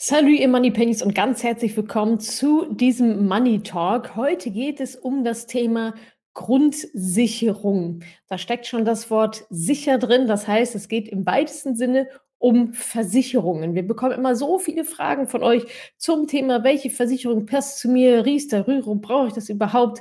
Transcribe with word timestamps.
Salut, 0.00 0.38
ihr 0.38 0.46
Money 0.46 0.70
Pennies 0.70 1.02
und 1.02 1.12
ganz 1.12 1.42
herzlich 1.42 1.76
willkommen 1.76 2.20
zu 2.20 2.72
diesem 2.72 3.26
Money 3.26 3.64
Talk. 3.64 4.14
Heute 4.14 4.52
geht 4.52 4.78
es 4.78 4.94
um 4.94 5.24
das 5.24 5.46
Thema 5.48 5.92
Grundsicherung. 6.34 8.04
Da 8.28 8.38
steckt 8.38 8.68
schon 8.68 8.84
das 8.84 9.10
Wort 9.10 9.44
sicher 9.50 9.98
drin. 9.98 10.28
Das 10.28 10.46
heißt, 10.46 10.76
es 10.76 10.86
geht 10.86 11.08
im 11.08 11.26
weitesten 11.26 11.74
Sinne 11.74 12.06
um 12.38 12.74
Versicherungen. 12.74 13.74
Wir 13.74 13.84
bekommen 13.84 14.12
immer 14.12 14.36
so 14.36 14.60
viele 14.60 14.84
Fragen 14.84 15.26
von 15.26 15.42
euch 15.42 15.64
zum 15.96 16.28
Thema, 16.28 16.62
welche 16.62 16.90
Versicherung 16.90 17.44
passt 17.44 17.80
zu 17.80 17.88
mir, 17.88 18.24
Riester, 18.24 18.68
Rüro, 18.68 18.94
brauche 18.94 19.26
ich 19.26 19.32
das 19.32 19.48
überhaupt? 19.48 20.00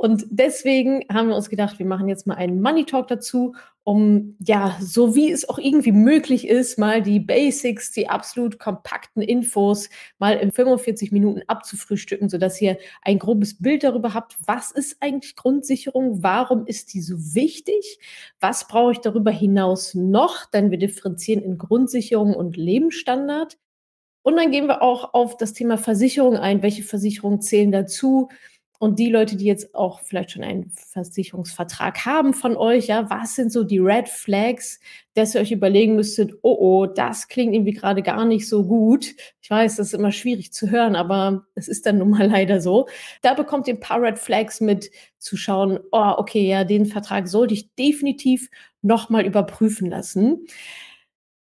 Und 0.00 0.24
deswegen 0.30 1.04
haben 1.12 1.28
wir 1.28 1.36
uns 1.36 1.50
gedacht, 1.50 1.78
wir 1.78 1.84
machen 1.84 2.08
jetzt 2.08 2.26
mal 2.26 2.34
einen 2.34 2.62
Money 2.62 2.86
Talk 2.86 3.08
dazu 3.08 3.54
um 3.82 4.36
ja, 4.38 4.76
so 4.80 5.16
wie 5.16 5.32
es 5.32 5.48
auch 5.48 5.58
irgendwie 5.58 5.92
möglich 5.92 6.46
ist, 6.46 6.78
mal 6.78 7.02
die 7.02 7.18
Basics, 7.18 7.90
die 7.90 8.08
absolut 8.08 8.58
kompakten 8.58 9.20
Infos 9.20 9.88
mal 10.18 10.36
in 10.36 10.52
45 10.52 11.12
Minuten 11.12 11.42
abzufrühstücken, 11.48 12.28
sodass 12.28 12.60
ihr 12.60 12.78
ein 13.02 13.18
grobes 13.18 13.60
Bild 13.60 13.82
darüber 13.82 14.14
habt, 14.14 14.36
was 14.46 14.70
ist 14.70 14.98
eigentlich 15.00 15.34
Grundsicherung, 15.34 16.22
warum 16.22 16.66
ist 16.66 16.92
die 16.94 17.00
so 17.00 17.16
wichtig, 17.34 17.98
was 18.38 18.68
brauche 18.68 18.92
ich 18.92 18.98
darüber 18.98 19.30
hinaus 19.30 19.94
noch, 19.94 20.46
denn 20.46 20.70
wir 20.70 20.78
differenzieren 20.78 21.42
in 21.42 21.58
Grundsicherung 21.58 22.34
und 22.34 22.56
Lebensstandard. 22.56 23.58
Und 24.22 24.36
dann 24.36 24.50
gehen 24.50 24.66
wir 24.66 24.82
auch 24.82 25.14
auf 25.14 25.38
das 25.38 25.54
Thema 25.54 25.78
Versicherung 25.78 26.36
ein, 26.36 26.62
welche 26.62 26.82
Versicherungen 26.82 27.40
zählen 27.40 27.72
dazu, 27.72 28.28
und 28.80 28.98
die 28.98 29.10
Leute, 29.10 29.36
die 29.36 29.44
jetzt 29.44 29.74
auch 29.74 30.00
vielleicht 30.00 30.30
schon 30.30 30.42
einen 30.42 30.70
Versicherungsvertrag 30.70 32.06
haben 32.06 32.32
von 32.32 32.56
euch, 32.56 32.86
ja, 32.86 33.10
was 33.10 33.34
sind 33.34 33.52
so 33.52 33.62
die 33.62 33.78
Red 33.78 34.08
Flags, 34.08 34.80
dass 35.12 35.34
ihr 35.34 35.42
euch 35.42 35.52
überlegen 35.52 35.96
müsstet, 35.96 36.32
oh, 36.40 36.56
oh, 36.58 36.86
das 36.86 37.28
klingt 37.28 37.52
irgendwie 37.52 37.74
gerade 37.74 38.02
gar 38.02 38.24
nicht 38.24 38.48
so 38.48 38.64
gut. 38.64 39.14
Ich 39.42 39.50
weiß, 39.50 39.76
das 39.76 39.88
ist 39.88 39.92
immer 39.92 40.12
schwierig 40.12 40.54
zu 40.54 40.70
hören, 40.70 40.96
aber 40.96 41.44
es 41.54 41.68
ist 41.68 41.84
dann 41.84 41.98
nun 41.98 42.08
mal 42.08 42.26
leider 42.26 42.62
so. 42.62 42.88
Da 43.20 43.34
bekommt 43.34 43.68
ihr 43.68 43.74
ein 43.74 43.80
paar 43.80 44.00
Red 44.00 44.18
Flags 44.18 44.62
mit, 44.62 44.90
zu 45.18 45.36
schauen, 45.36 45.78
oh, 45.92 46.14
okay, 46.16 46.48
ja, 46.48 46.64
den 46.64 46.86
Vertrag 46.86 47.28
sollte 47.28 47.52
ich 47.52 47.74
definitiv 47.74 48.48
nochmal 48.80 49.26
überprüfen 49.26 49.90
lassen. 49.90 50.46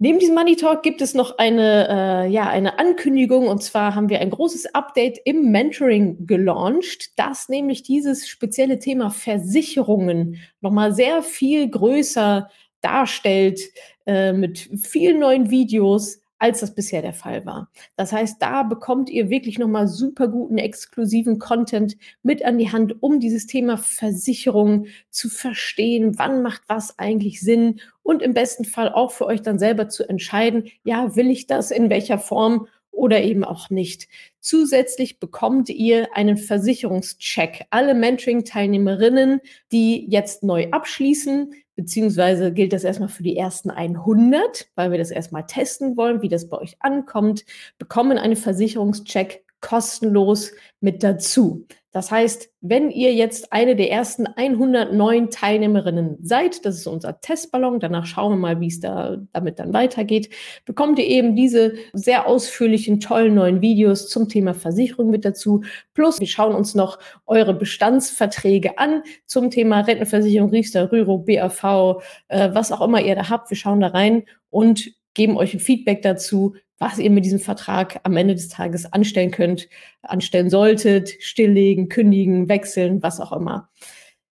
Neben 0.00 0.20
diesem 0.20 0.36
Money 0.36 0.54
Talk 0.54 0.84
gibt 0.84 1.00
es 1.00 1.14
noch 1.14 1.38
eine, 1.38 1.88
äh, 2.27 2.30
ja, 2.30 2.48
eine 2.48 2.78
Ankündigung. 2.78 3.48
Und 3.48 3.64
zwar 3.64 3.96
haben 3.96 4.08
wir 4.08 4.20
ein 4.20 4.30
großes 4.30 4.72
Update 4.74 5.18
im 5.24 5.50
Mentoring 5.50 6.24
gelauncht, 6.24 7.18
das 7.18 7.48
nämlich 7.48 7.82
dieses 7.82 8.28
spezielle 8.28 8.78
Thema 8.78 9.10
Versicherungen 9.10 10.36
nochmal 10.60 10.94
sehr 10.94 11.22
viel 11.24 11.69
größer 11.69 12.48
darstellt 12.80 13.60
äh, 14.06 14.32
mit 14.32 14.70
vielen 14.80 15.19
neuen 15.19 15.50
Videos, 15.50 16.20
als 16.39 16.61
das 16.61 16.75
bisher 16.75 17.03
der 17.03 17.12
Fall 17.12 17.44
war. 17.47 17.70
Das 17.97 18.12
heißt, 18.12 18.41
da 18.41 18.62
bekommt 18.62 19.11
ihr 19.11 19.31
wirklich 19.31 19.58
nochmal 19.58 19.89
super 19.89 20.28
guten 20.28 20.58
exklusiven 20.58 21.39
Content 21.39 21.97
mit 22.22 22.44
an 22.44 22.58
die 22.58 22.70
Hand, 22.70 23.03
um 23.03 23.20
dieses 23.20 23.47
Thema 23.47 23.77
Versicherung 23.77 24.86
zu 25.11 25.28
verstehen. 25.28 26.19
Wann 26.19 26.42
macht 26.42 26.62
was 26.69 26.98
eigentlich 26.98 27.41
Sinn? 27.41 27.81
Und 28.03 28.22
im 28.22 28.33
besten 28.34 28.64
Fall 28.64 28.91
auch 28.91 29.11
für 29.11 29.27
euch 29.27 29.42
dann 29.42 29.59
selber 29.59 29.89
zu 29.89 30.09
entscheiden, 30.09 30.70
ja, 30.83 31.14
will 31.14 31.31
ich 31.31 31.47
das 31.47 31.70
in 31.70 31.91
welcher 31.91 32.19
Form 32.19 32.66
oder 32.98 33.22
eben 33.22 33.44
auch 33.44 33.70
nicht. 33.70 34.08
Zusätzlich 34.41 35.20
bekommt 35.20 35.70
ihr 35.70 36.08
einen 36.14 36.36
Versicherungscheck. 36.36 37.66
Alle 37.70 37.94
Mentoring-Teilnehmerinnen, 37.94 39.41
die 39.72 40.06
jetzt 40.10 40.42
neu 40.42 40.68
abschließen, 40.70 41.54
beziehungsweise 41.76 42.52
gilt 42.52 42.72
das 42.72 42.84
erstmal 42.84 43.08
für 43.08 43.22
die 43.22 43.36
ersten 43.36 43.70
100, 43.70 44.69
weil 44.74 44.91
wir 44.91 44.98
das 44.98 45.10
erstmal 45.10 45.46
testen 45.46 45.96
wollen, 45.96 46.22
wie 46.22 46.28
das 46.28 46.48
bei 46.48 46.58
euch 46.58 46.76
ankommt, 46.80 47.44
bekommen 47.78 48.19
einen 48.19 48.36
Versicherungscheck 48.36 49.44
kostenlos 49.60 50.52
mit 50.80 51.02
dazu. 51.02 51.66
Das 51.91 52.11
heißt, 52.11 52.50
wenn 52.61 52.91
ihr 52.91 53.14
jetzt 53.14 53.53
eine 53.53 53.75
der 53.75 53.91
ersten 53.91 54.27
109 54.27 55.31
Teilnehmerinnen 55.31 56.19
seid, 56.22 56.66
das 56.66 56.76
ist 56.76 56.87
unser 56.87 57.21
Testballon, 57.21 57.81
danach 57.81 58.04
schauen 58.04 58.32
wir 58.32 58.37
mal, 58.37 58.60
wie 58.60 58.66
es 58.66 58.81
da 58.81 59.16
damit 59.32 59.59
dann 59.59 59.72
weitergeht, 59.72 60.28
bekommt 60.66 60.99
ihr 60.99 61.06
eben 61.06 61.34
diese 61.34 61.75
sehr 61.94 62.26
ausführlichen, 62.26 63.00
tollen 63.00 63.34
neuen 63.34 63.62
Videos 63.62 64.09
zum 64.09 64.28
Thema 64.28 64.53
Versicherung 64.53 65.09
mit 65.09 65.25
dazu. 65.25 65.62
Plus, 65.94 66.21
wir 66.21 66.26
schauen 66.26 66.54
uns 66.54 66.75
noch 66.75 66.99
eure 67.26 67.54
Bestandsverträge 67.54 68.78
an 68.78 69.03
zum 69.25 69.50
Thema 69.50 69.81
Rentenversicherung, 69.81 70.50
Riester, 70.50 70.93
Rüro, 70.93 71.19
BAV, 71.19 72.03
äh, 72.28 72.50
was 72.53 72.70
auch 72.70 72.82
immer 72.82 73.00
ihr 73.00 73.15
da 73.15 73.31
habt. 73.31 73.49
Wir 73.49 73.56
schauen 73.56 73.81
da 73.81 73.88
rein 73.88 74.25
und 74.50 74.93
geben 75.15 75.38
euch 75.38 75.55
ein 75.55 75.60
Feedback 75.60 76.03
dazu, 76.03 76.55
was 76.78 76.99
ihr 76.99 77.11
mit 77.11 77.25
diesem 77.25 77.41
Vertrag 77.41 78.00
am 78.05 78.16
Ende 78.16 78.34
des 78.34 78.49
Tages 78.49 78.93
anstellen 78.93 79.31
könnt, 79.31 79.69
anstellen 80.03 80.50
solltet, 80.50 81.11
stilllegen, 81.21 81.89
kündigen, 81.89 82.49
wechseln, 82.49 83.03
was 83.03 83.21
auch 83.21 83.33
immer. 83.33 83.69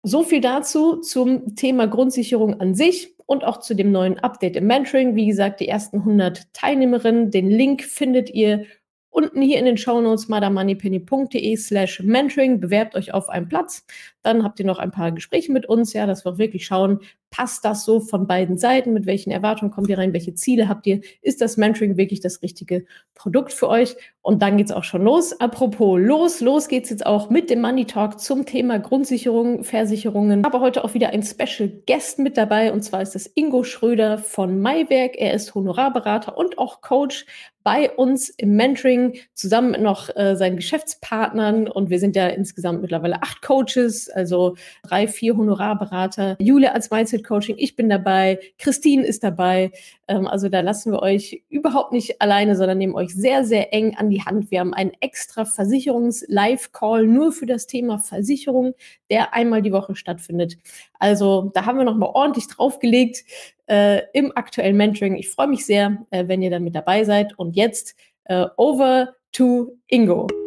So 0.02 0.22
viel 0.22 0.42
dazu 0.42 0.96
zum 1.00 1.56
Thema 1.56 1.86
Grundsicherung 1.86 2.60
an 2.60 2.74
sich 2.74 3.14
und 3.26 3.44
auch 3.44 3.60
zu 3.60 3.74
dem 3.74 3.90
neuen 3.90 4.18
Update 4.18 4.56
im 4.56 4.66
Mentoring. 4.66 5.16
Wie 5.16 5.26
gesagt, 5.26 5.60
die 5.60 5.68
ersten 5.68 5.98
100 5.98 6.52
Teilnehmerinnen. 6.52 7.30
Den 7.30 7.48
Link 7.48 7.82
findet 7.82 8.28
ihr 8.28 8.66
unten 9.08 9.40
hier 9.40 9.58
in 9.58 9.64
den 9.64 9.78
Shownotes 9.78 10.28
madamoneypenny.de 10.28 11.56
slash 11.56 12.00
mentoring. 12.00 12.60
Bewerbt 12.60 12.96
euch 12.96 13.14
auf 13.14 13.30
einen 13.30 13.48
Platz. 13.48 13.86
Dann 14.24 14.42
habt 14.42 14.58
ihr 14.58 14.66
noch 14.66 14.78
ein 14.78 14.90
paar 14.90 15.12
Gespräche 15.12 15.52
mit 15.52 15.66
uns, 15.66 15.92
ja, 15.92 16.06
dass 16.06 16.24
wir 16.24 16.38
wirklich 16.38 16.66
schauen, 16.66 17.00
passt 17.34 17.64
das 17.64 17.84
so 17.84 18.00
von 18.00 18.26
beiden 18.26 18.58
Seiten? 18.58 18.92
Mit 18.92 19.06
welchen 19.06 19.30
Erwartungen 19.30 19.72
kommt 19.72 19.88
ihr 19.88 19.98
rein? 19.98 20.12
Welche 20.12 20.34
Ziele 20.34 20.68
habt 20.68 20.86
ihr? 20.86 21.00
Ist 21.20 21.40
das 21.40 21.56
Mentoring 21.56 21.96
wirklich 21.96 22.20
das 22.20 22.42
richtige 22.42 22.84
Produkt 23.14 23.52
für 23.52 23.68
euch? 23.68 23.96
Und 24.22 24.40
dann 24.40 24.56
geht's 24.56 24.72
auch 24.72 24.84
schon 24.84 25.02
los. 25.02 25.38
Apropos 25.40 26.00
los, 26.00 26.40
los 26.40 26.68
geht's 26.68 26.90
jetzt 26.90 27.04
auch 27.04 27.30
mit 27.30 27.50
dem 27.50 27.60
Money 27.60 27.86
Talk 27.86 28.20
zum 28.20 28.46
Thema 28.46 28.78
Grundsicherung, 28.78 29.64
Versicherungen. 29.64 30.44
Aber 30.44 30.60
heute 30.60 30.84
auch 30.84 30.94
wieder 30.94 31.10
ein 31.10 31.22
Special 31.22 31.70
Guest 31.86 32.20
mit 32.20 32.36
dabei 32.36 32.72
und 32.72 32.82
zwar 32.82 33.02
ist 33.02 33.14
das 33.14 33.26
Ingo 33.34 33.64
Schröder 33.64 34.16
von 34.16 34.60
Maiwerk. 34.60 35.16
Er 35.16 35.34
ist 35.34 35.54
Honorarberater 35.54 36.38
und 36.38 36.56
auch 36.58 36.80
Coach 36.80 37.26
bei 37.64 37.90
uns 37.90 38.28
im 38.28 38.56
Mentoring 38.56 39.18
zusammen 39.32 39.72
mit 39.72 39.80
noch 39.80 40.14
äh, 40.14 40.36
seinen 40.36 40.56
Geschäftspartnern 40.56 41.66
und 41.66 41.90
wir 41.90 41.98
sind 41.98 42.14
ja 42.14 42.28
insgesamt 42.28 42.82
mittlerweile 42.82 43.22
acht 43.22 43.42
Coaches, 43.42 44.08
also 44.14 44.56
drei, 44.82 45.08
vier 45.08 45.36
Honorarberater. 45.36 46.36
Julia 46.40 46.72
als 46.72 46.90
Mindset 46.90 47.24
Coaching. 47.24 47.56
Ich 47.58 47.76
bin 47.76 47.88
dabei, 47.88 48.38
Christine 48.58 49.04
ist 49.04 49.24
dabei. 49.24 49.72
Ähm, 50.08 50.26
also 50.26 50.48
da 50.48 50.60
lassen 50.60 50.92
wir 50.92 51.02
euch 51.02 51.42
überhaupt 51.48 51.92
nicht 51.92 52.20
alleine, 52.20 52.56
sondern 52.56 52.78
nehmen 52.78 52.94
euch 52.94 53.14
sehr, 53.14 53.44
sehr 53.44 53.72
eng 53.72 53.96
an 53.96 54.10
die 54.10 54.22
Hand. 54.22 54.50
Wir 54.50 54.60
haben 54.60 54.74
einen 54.74 54.92
extra 55.00 55.44
Versicherungs-Live-Call 55.44 57.06
nur 57.06 57.32
für 57.32 57.46
das 57.46 57.66
Thema 57.66 57.98
Versicherung, 57.98 58.74
der 59.10 59.34
einmal 59.34 59.62
die 59.62 59.72
Woche 59.72 59.96
stattfindet. 59.96 60.58
Also 60.98 61.50
da 61.54 61.66
haben 61.66 61.78
wir 61.78 61.84
nochmal 61.84 62.10
ordentlich 62.14 62.48
draufgelegt 62.48 63.24
äh, 63.66 64.02
im 64.12 64.32
aktuellen 64.36 64.76
Mentoring. 64.76 65.16
Ich 65.16 65.30
freue 65.30 65.48
mich 65.48 65.66
sehr, 65.66 66.04
äh, 66.10 66.28
wenn 66.28 66.42
ihr 66.42 66.50
dann 66.50 66.64
mit 66.64 66.74
dabei 66.74 67.04
seid. 67.04 67.38
Und 67.38 67.56
jetzt 67.56 67.94
äh, 68.24 68.46
over 68.56 69.14
to 69.32 69.76
Ingo. 69.88 70.43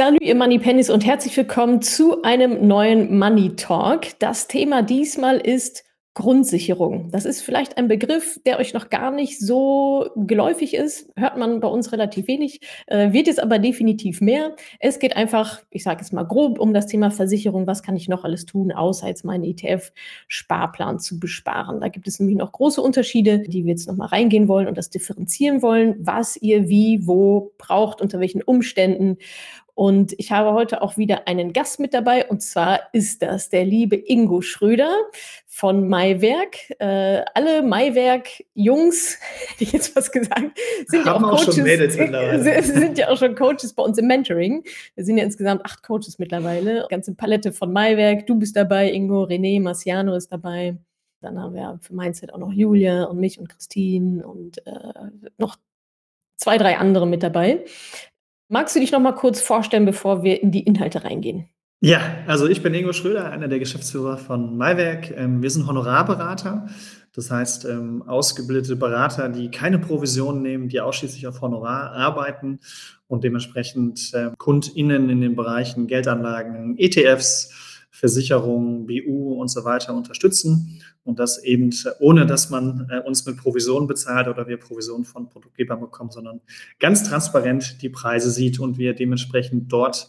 Salut, 0.00 0.22
ihr 0.22 0.34
Money 0.34 0.58
Pennies 0.58 0.88
und 0.88 1.04
herzlich 1.04 1.36
willkommen 1.36 1.82
zu 1.82 2.22
einem 2.22 2.66
neuen 2.66 3.18
Money 3.18 3.54
Talk. 3.56 4.18
Das 4.18 4.48
Thema 4.48 4.80
diesmal 4.80 5.36
ist 5.36 5.84
Grundsicherung. 6.14 7.10
Das 7.12 7.24
ist 7.24 7.40
vielleicht 7.40 7.78
ein 7.78 7.86
Begriff, 7.86 8.40
der 8.44 8.58
euch 8.58 8.74
noch 8.74 8.90
gar 8.90 9.12
nicht 9.12 9.38
so 9.38 10.10
geläufig 10.16 10.74
ist. 10.74 11.08
Hört 11.16 11.38
man 11.38 11.60
bei 11.60 11.68
uns 11.68 11.92
relativ 11.92 12.26
wenig, 12.26 12.60
äh, 12.88 13.12
wird 13.12 13.28
jetzt 13.28 13.40
aber 13.40 13.60
definitiv 13.60 14.20
mehr. 14.20 14.56
Es 14.80 14.98
geht 14.98 15.16
einfach, 15.16 15.60
ich 15.70 15.84
sage 15.84 16.02
es 16.02 16.10
mal 16.10 16.24
grob, 16.24 16.58
um 16.58 16.74
das 16.74 16.88
Thema 16.88 17.12
Versicherung. 17.12 17.68
Was 17.68 17.84
kann 17.84 17.94
ich 17.94 18.08
noch 18.08 18.24
alles 18.24 18.44
tun, 18.44 18.72
außer 18.72 19.06
jetzt 19.06 19.24
meinen 19.24 19.44
ETF-Sparplan 19.44 20.98
zu 20.98 21.20
besparen? 21.20 21.80
Da 21.80 21.88
gibt 21.88 22.08
es 22.08 22.18
nämlich 22.18 22.36
noch 22.36 22.50
große 22.50 22.82
Unterschiede, 22.82 23.38
die 23.38 23.64
wir 23.64 23.70
jetzt 23.70 23.86
nochmal 23.86 24.08
reingehen 24.08 24.48
wollen 24.48 24.66
und 24.66 24.76
das 24.76 24.90
differenzieren 24.90 25.62
wollen, 25.62 25.94
was 26.00 26.36
ihr 26.36 26.68
wie, 26.68 27.06
wo 27.06 27.52
braucht, 27.56 28.00
unter 28.00 28.18
welchen 28.18 28.42
Umständen. 28.42 29.16
Und 29.80 30.12
ich 30.18 30.30
habe 30.30 30.52
heute 30.52 30.82
auch 30.82 30.98
wieder 30.98 31.26
einen 31.26 31.54
Gast 31.54 31.80
mit 31.80 31.94
dabei. 31.94 32.28
Und 32.28 32.42
zwar 32.42 32.80
ist 32.92 33.22
das 33.22 33.48
der 33.48 33.64
liebe 33.64 33.96
Ingo 33.96 34.42
Schröder 34.42 34.94
von 35.46 35.88
Maiwerk. 35.88 36.68
Äh, 36.78 37.24
alle 37.32 37.62
Maiwerk-Jungs, 37.62 39.18
ich 39.58 39.72
jetzt 39.72 39.96
was 39.96 40.12
gesagt, 40.12 40.58
sind 40.86 41.06
ja 41.06 41.14
auch, 41.14 41.22
auch 41.22 41.30
Coaches. 41.30 41.54
Schon 41.54 41.64
Mädels 41.64 41.96
mittlerweile. 41.98 42.62
sind 42.62 42.98
ja 42.98 43.08
auch 43.08 43.16
schon 43.16 43.34
Coaches 43.34 43.72
bei 43.72 43.82
uns 43.82 43.96
im 43.96 44.06
Mentoring. 44.06 44.64
Wir 44.96 45.04
sind 45.06 45.16
ja 45.16 45.24
insgesamt 45.24 45.64
acht 45.64 45.82
Coaches 45.82 46.18
mittlerweile. 46.18 46.86
Ganze 46.90 47.14
Palette 47.14 47.50
von 47.50 47.72
Maiwerk. 47.72 48.26
Du 48.26 48.34
bist 48.34 48.56
dabei, 48.56 48.92
Ingo, 48.92 49.22
René, 49.22 49.62
Marciano 49.62 50.14
ist 50.14 50.30
dabei. 50.30 50.76
Dann 51.22 51.40
haben 51.40 51.54
wir 51.54 51.78
für 51.80 51.94
Mindset 51.94 52.34
auch 52.34 52.38
noch 52.38 52.52
Julia 52.52 53.04
und 53.04 53.18
mich 53.18 53.40
und 53.40 53.48
Christine 53.48 54.26
und 54.26 54.58
äh, 54.66 54.92
noch 55.38 55.56
zwei, 56.36 56.58
drei 56.58 56.78
andere 56.78 57.06
mit 57.06 57.22
dabei. 57.22 57.64
Magst 58.52 58.74
du 58.74 58.80
dich 58.80 58.90
noch 58.90 58.98
mal 58.98 59.12
kurz 59.12 59.40
vorstellen, 59.40 59.84
bevor 59.84 60.24
wir 60.24 60.42
in 60.42 60.50
die 60.50 60.64
Inhalte 60.64 61.04
reingehen? 61.04 61.48
Ja, 61.80 62.00
also 62.26 62.48
ich 62.48 62.64
bin 62.64 62.74
Ingo 62.74 62.92
Schröder, 62.92 63.30
einer 63.30 63.46
der 63.46 63.60
Geschäftsführer 63.60 64.18
von 64.18 64.56
Maiwerk. 64.56 65.16
Ähm, 65.16 65.40
wir 65.40 65.50
sind 65.50 65.68
Honorarberater, 65.68 66.66
das 67.14 67.30
heißt 67.30 67.66
ähm, 67.66 68.02
ausgebildete 68.02 68.74
Berater, 68.74 69.28
die 69.28 69.52
keine 69.52 69.78
Provision 69.78 70.42
nehmen, 70.42 70.68
die 70.68 70.80
ausschließlich 70.80 71.28
auf 71.28 71.40
Honorar 71.40 71.92
arbeiten 71.92 72.58
und 73.06 73.22
dementsprechend 73.22 74.12
äh, 74.14 74.30
KundInnen 74.36 75.10
in 75.10 75.20
den 75.20 75.36
Bereichen 75.36 75.86
Geldanlagen, 75.86 76.76
ETFs, 76.76 77.86
Versicherungen, 77.92 78.84
BU 78.86 79.40
und 79.40 79.46
so 79.46 79.64
weiter 79.64 79.94
unterstützen. 79.94 80.82
Und 81.02 81.18
das 81.18 81.42
eben 81.42 81.70
ohne, 81.98 82.26
dass 82.26 82.50
man 82.50 82.88
äh, 82.90 83.00
uns 83.00 83.24
mit 83.24 83.38
Provisionen 83.38 83.88
bezahlt 83.88 84.28
oder 84.28 84.46
wir 84.46 84.58
Provisionen 84.58 85.04
von 85.04 85.30
Produktgebern 85.30 85.80
bekommen, 85.80 86.10
sondern 86.10 86.40
ganz 86.78 87.08
transparent 87.08 87.80
die 87.80 87.88
Preise 87.88 88.30
sieht 88.30 88.60
und 88.60 88.76
wir 88.76 88.94
dementsprechend 88.94 89.72
dort 89.72 90.08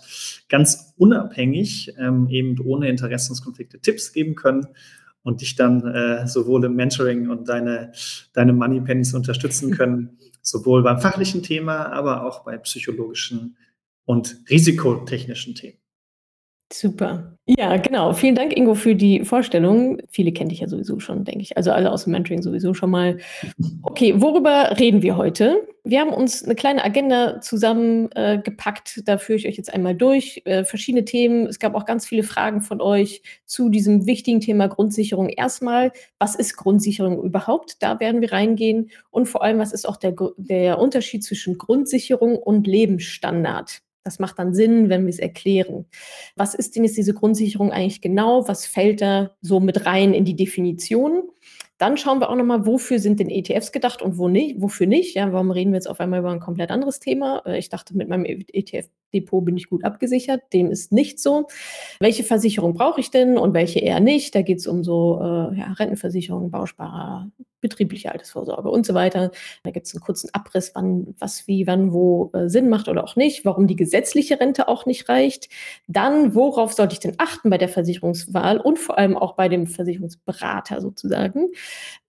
ganz 0.49 0.93
unabhängig, 0.97 1.93
ähm, 1.97 2.27
eben 2.29 2.59
ohne 2.59 2.89
Interessenskonflikte 2.89 3.79
Tipps 3.79 4.11
geben 4.11 4.35
können 4.35 4.67
und 5.23 5.41
dich 5.41 5.55
dann 5.55 5.85
äh, 5.85 6.27
sowohl 6.27 6.65
im 6.65 6.75
Mentoring 6.75 7.29
und 7.29 7.47
deine, 7.47 7.93
deine 8.33 8.53
Money 8.53 8.81
Pennies 8.81 9.13
unterstützen 9.13 9.71
können, 9.77 10.17
sowohl 10.41 10.83
beim 10.83 10.99
fachlichen 10.99 11.43
Thema, 11.43 11.91
aber 11.91 12.25
auch 12.25 12.43
bei 12.43 12.57
psychologischen 12.57 13.57
und 14.05 14.37
risikotechnischen 14.49 15.55
Themen. 15.55 15.80
Super. 16.73 17.37
Ja, 17.47 17.75
genau. 17.77 18.13
Vielen 18.13 18.35
Dank, 18.35 18.55
Ingo, 18.55 18.75
für 18.75 18.95
die 18.95 19.25
Vorstellung. 19.25 19.97
Viele 20.09 20.31
kennen 20.31 20.49
dich 20.49 20.61
ja 20.61 20.69
sowieso 20.69 20.99
schon, 20.99 21.25
denke 21.25 21.41
ich. 21.41 21.57
Also 21.57 21.71
alle 21.71 21.91
aus 21.91 22.05
dem 22.05 22.13
Mentoring 22.13 22.41
sowieso 22.41 22.73
schon 22.73 22.91
mal. 22.91 23.17
Okay, 23.81 24.13
worüber 24.21 24.77
reden 24.79 25.01
wir 25.01 25.17
heute? 25.17 25.67
Wir 25.83 25.99
haben 25.99 26.13
uns 26.13 26.43
eine 26.43 26.55
kleine 26.55 26.83
Agenda 26.83 27.41
zusammengepackt. 27.41 28.97
Äh, 28.97 29.03
da 29.03 29.17
führe 29.17 29.37
ich 29.37 29.47
euch 29.47 29.57
jetzt 29.57 29.73
einmal 29.73 29.95
durch. 29.95 30.43
Äh, 30.45 30.63
verschiedene 30.63 31.03
Themen. 31.03 31.45
Es 31.47 31.59
gab 31.59 31.75
auch 31.75 31.85
ganz 31.85 32.05
viele 32.05 32.23
Fragen 32.23 32.61
von 32.61 32.79
euch 32.79 33.21
zu 33.45 33.69
diesem 33.69 34.05
wichtigen 34.05 34.39
Thema 34.39 34.67
Grundsicherung. 34.67 35.27
Erstmal, 35.27 35.91
was 36.19 36.35
ist 36.35 36.55
Grundsicherung 36.55 37.21
überhaupt? 37.21 37.83
Da 37.83 37.99
werden 37.99 38.21
wir 38.21 38.31
reingehen. 38.31 38.91
Und 39.09 39.25
vor 39.25 39.43
allem, 39.43 39.59
was 39.59 39.73
ist 39.73 39.89
auch 39.89 39.97
der, 39.97 40.15
der 40.37 40.79
Unterschied 40.79 41.23
zwischen 41.23 41.57
Grundsicherung 41.57 42.37
und 42.37 42.65
Lebensstandard? 42.65 43.81
Das 44.03 44.19
macht 44.19 44.39
dann 44.39 44.53
Sinn, 44.53 44.89
wenn 44.89 45.03
wir 45.03 45.09
es 45.09 45.19
erklären. 45.19 45.85
Was 46.35 46.55
ist 46.55 46.75
denn 46.75 46.83
jetzt 46.83 46.97
diese 46.97 47.13
Grundsicherung 47.13 47.71
eigentlich 47.71 48.01
genau? 48.01 48.47
Was 48.47 48.65
fällt 48.65 49.01
da 49.01 49.31
so 49.41 49.59
mit 49.59 49.85
rein 49.85 50.13
in 50.13 50.25
die 50.25 50.35
Definition? 50.35 51.23
Dann 51.77 51.97
schauen 51.97 52.19
wir 52.19 52.29
auch 52.29 52.35
nochmal, 52.35 52.65
wofür 52.65 52.99
sind 52.99 53.19
denn 53.19 53.29
ETFs 53.29 53.71
gedacht 53.71 54.01
und 54.01 54.17
wo 54.17 54.27
nicht, 54.27 54.61
wofür 54.61 54.85
nicht. 54.87 55.15
Ja, 55.15 55.31
warum 55.33 55.51
reden 55.51 55.71
wir 55.71 55.77
jetzt 55.77 55.89
auf 55.89 55.99
einmal 55.99 56.19
über 56.19 56.31
ein 56.31 56.39
komplett 56.39 56.69
anderes 56.71 56.99
Thema? 56.99 57.41
Äh, 57.45 57.57
ich 57.57 57.69
dachte, 57.69 57.97
mit 57.97 58.07
meinem 58.07 58.25
ETF-Depot 59.11 59.43
bin 59.43 59.57
ich 59.57 59.69
gut 59.69 59.83
abgesichert. 59.83 60.41
Dem 60.53 60.71
ist 60.71 60.91
nicht 60.91 61.19
so. 61.19 61.47
Welche 61.99 62.23
Versicherung 62.23 62.73
brauche 62.73 62.99
ich 62.99 63.11
denn 63.11 63.37
und 63.37 63.53
welche 63.53 63.79
eher 63.79 63.99
nicht? 63.99 64.35
Da 64.35 64.41
geht 64.41 64.59
es 64.59 64.67
um 64.67 64.83
so 64.83 65.19
äh, 65.21 65.57
ja, 65.57 65.73
Rentenversicherung, 65.73 66.51
Bausparer, 66.51 67.29
betriebliche 67.61 68.11
Altersvorsorge 68.11 68.69
und 68.69 68.85
so 68.85 68.93
weiter. 68.93 69.31
Da 69.63 69.71
gibt 69.71 69.85
es 69.85 69.93
einen 69.93 70.01
kurzen 70.01 70.29
Abriss, 70.33 70.71
wann, 70.73 71.15
was, 71.19 71.47
wie, 71.47 71.67
wann, 71.67 71.93
wo 71.93 72.31
äh, 72.33 72.49
Sinn 72.49 72.69
macht 72.69 72.87
oder 72.87 73.03
auch 73.03 73.15
nicht, 73.15 73.45
warum 73.45 73.67
die 73.67 73.75
gesetzliche 73.75 74.39
Rente 74.39 74.67
auch 74.67 74.85
nicht 74.85 75.07
reicht. 75.07 75.49
Dann, 75.87 76.33
worauf 76.33 76.73
sollte 76.73 76.93
ich 76.93 76.99
denn 76.99 77.15
achten 77.17 77.49
bei 77.49 77.57
der 77.57 77.69
Versicherungswahl 77.69 78.59
und 78.59 78.79
vor 78.79 78.97
allem 78.97 79.15
auch 79.15 79.35
bei 79.35 79.47
dem 79.47 79.67
Versicherungsberater 79.67 80.81
sozusagen? 80.81 81.49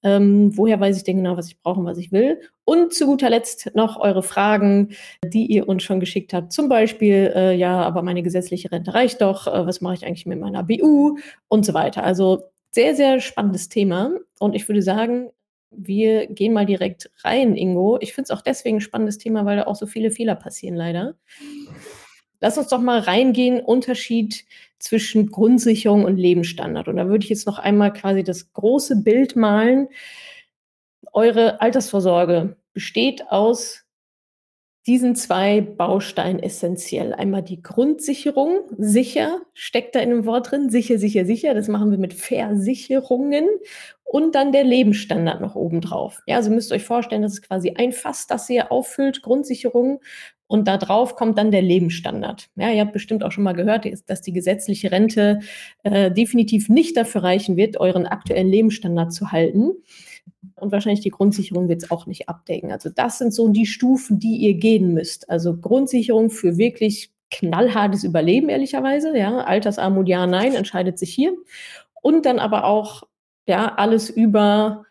Ähm, 0.03 0.57
woher 0.57 0.81
weiß 0.81 0.97
ich 0.97 1.05
denn 1.05 1.19
genau, 1.19 1.37
was 1.37 1.49
ich 1.49 1.61
brauche 1.61 1.81
und 1.81 1.87
was 1.87 1.99
ich 1.99 2.11
will? 2.13 2.41
Und 2.65 2.95
zu 2.95 3.07
guter 3.07 3.29
Letzt 3.29 3.75
noch 3.75 3.99
eure 3.99 4.23
Fragen, 4.23 4.91
die 5.25 5.47
ihr 5.47 5.69
uns 5.69 5.83
schon 5.83 5.99
geschickt 5.99 6.33
habt. 6.33 6.53
Zum 6.53 6.69
Beispiel, 6.69 7.33
äh, 7.35 7.55
ja, 7.57 7.83
aber 7.83 8.03
meine 8.03 8.23
gesetzliche 8.23 8.71
Rente 8.71 8.95
reicht 8.95 9.21
doch. 9.21 9.49
Äh, 9.49 9.67
was 9.67 9.81
mache 9.81 9.95
ich 9.95 10.07
eigentlich 10.07 10.27
mit 10.27 10.39
meiner 10.39 10.63
BU 10.63 11.19
und 11.49 11.67
so 11.67 11.75
weiter? 11.75 12.05
Also 12.05 12.45
sehr, 12.71 12.95
sehr 12.95 13.21
spannendes 13.21 13.69
Thema. 13.69 14.13
Und 14.39 14.55
ich 14.55 14.69
würde 14.69 14.83
sagen, 14.83 15.31
wir 15.71 16.27
gehen 16.27 16.53
mal 16.53 16.67
direkt 16.67 17.11
rein, 17.25 17.57
Ingo. 17.57 17.99
Ich 18.01 18.13
finde 18.13 18.27
es 18.27 18.31
auch 18.31 18.43
deswegen 18.43 18.77
ein 18.77 18.81
spannendes 18.81 19.19
Thema, 19.19 19.45
weil 19.45 19.57
da 19.57 19.65
auch 19.65 19.77
so 19.77 19.87
viele 19.87 20.11
Fehler 20.11 20.37
passieren, 20.37 20.77
leider. 20.77 21.17
Lass 22.41 22.59
uns 22.59 22.69
doch 22.69 22.81
mal 22.81 22.99
reingehen, 22.99 23.61
Unterschied 23.61 24.45
zwischen 24.79 25.31
Grundsicherung 25.31 26.05
und 26.05 26.17
Lebensstandard. 26.17 26.89
Und 26.89 26.97
da 26.97 27.09
würde 27.09 27.25
ich 27.25 27.31
jetzt 27.31 27.47
noch 27.47 27.59
einmal 27.59 27.93
quasi 27.93 28.25
das 28.25 28.53
große 28.53 28.97
Bild 29.03 29.37
malen. 29.37 29.89
Eure 31.13 31.61
Altersvorsorge 31.61 32.57
besteht 32.73 33.31
aus 33.31 33.85
diesen 34.87 35.15
zwei 35.15 35.61
Bausteinen 35.61 36.43
essentiell. 36.43 37.13
Einmal 37.13 37.43
die 37.43 37.63
Grundsicherung, 37.63 38.63
sicher, 38.77 39.41
steckt 39.55 39.95
da 39.95 40.01
in 40.01 40.11
dem 40.11 40.27
Wort 40.27 40.51
drin, 40.51 40.71
sicher, 40.71 40.99
sicher, 40.99 41.25
sicher. 41.25 41.55
Das 41.55 41.69
machen 41.69 41.93
wir 41.93 41.99
mit 41.99 42.15
Versicherungen 42.15 43.47
und 44.03 44.35
dann 44.35 44.51
der 44.51 44.65
Lebensstandard 44.65 45.41
noch 45.41 45.55
obendrauf. 45.55 46.21
Ja, 46.27 46.37
also 46.37 46.51
müsst 46.51 46.73
ihr 46.73 46.77
euch 46.77 46.85
vorstellen, 46.85 47.23
das 47.23 47.35
ist 47.35 47.43
quasi 47.43 47.75
ein 47.77 47.93
Fass, 47.93 48.27
das 48.27 48.51
ihr 48.51 48.73
auffüllt, 48.73 49.23
Grundsicherung 49.23 50.01
und 50.49 50.67
da 50.67 50.79
drauf 50.79 51.15
kommt 51.15 51.39
dann 51.39 51.53
der 51.53 51.63
Lebensstandard. 51.63 52.49
Ja, 52.57 52.71
ihr 52.71 52.81
habt 52.81 52.93
bestimmt 52.93 53.23
auch 53.23 53.31
schon 53.31 53.45
mal 53.45 53.55
gehört, 53.55 53.87
dass 54.07 54.21
die 54.21 54.33
gesetzliche 54.33 54.91
Rente 54.91 55.41
äh, 55.85 56.11
definitiv 56.11 56.69
nicht 56.69 56.97
dafür 56.97 57.23
reichen 57.23 57.57
wird, 57.57 57.79
euren 57.79 58.07
aktuellen 58.07 58.49
Lebensstandard 58.49 59.13
zu 59.13 59.31
halten 59.31 59.73
und 60.57 60.73
wahrscheinlich 60.73 61.01
die 61.01 61.11
Grundsicherung 61.11 61.69
wird 61.69 61.83
es 61.83 61.91
auch 61.91 62.07
nicht 62.07 62.29
abdecken. 62.29 62.73
Also 62.73 62.91
das 62.91 63.19
sind 63.19 63.35
so 63.35 63.49
die 63.49 63.67
Stufen, 63.67 64.19
die 64.19 64.37
ihr 64.37 64.55
gehen 64.55 64.95
müsst. 64.95 65.29
Also 65.29 65.57
Grundsicherung 65.57 66.31
für 66.31 66.57
wirklich 66.57 67.13
knallhartes 67.31 68.05
Überleben, 68.05 68.49
ehrlicherweise. 68.49 69.17
Ja, 69.17 69.39
Altersarmut, 69.39 70.09
ja, 70.09 70.27
nein, 70.27 70.55
entscheidet 70.55 70.99
sich 70.99 71.15
hier. 71.15 71.35
Und 72.03 72.27
dann 72.27 72.39
aber 72.39 72.65
auch, 72.65 73.03
ja, 73.47 73.75
alles 73.75 74.11
über 74.11 74.85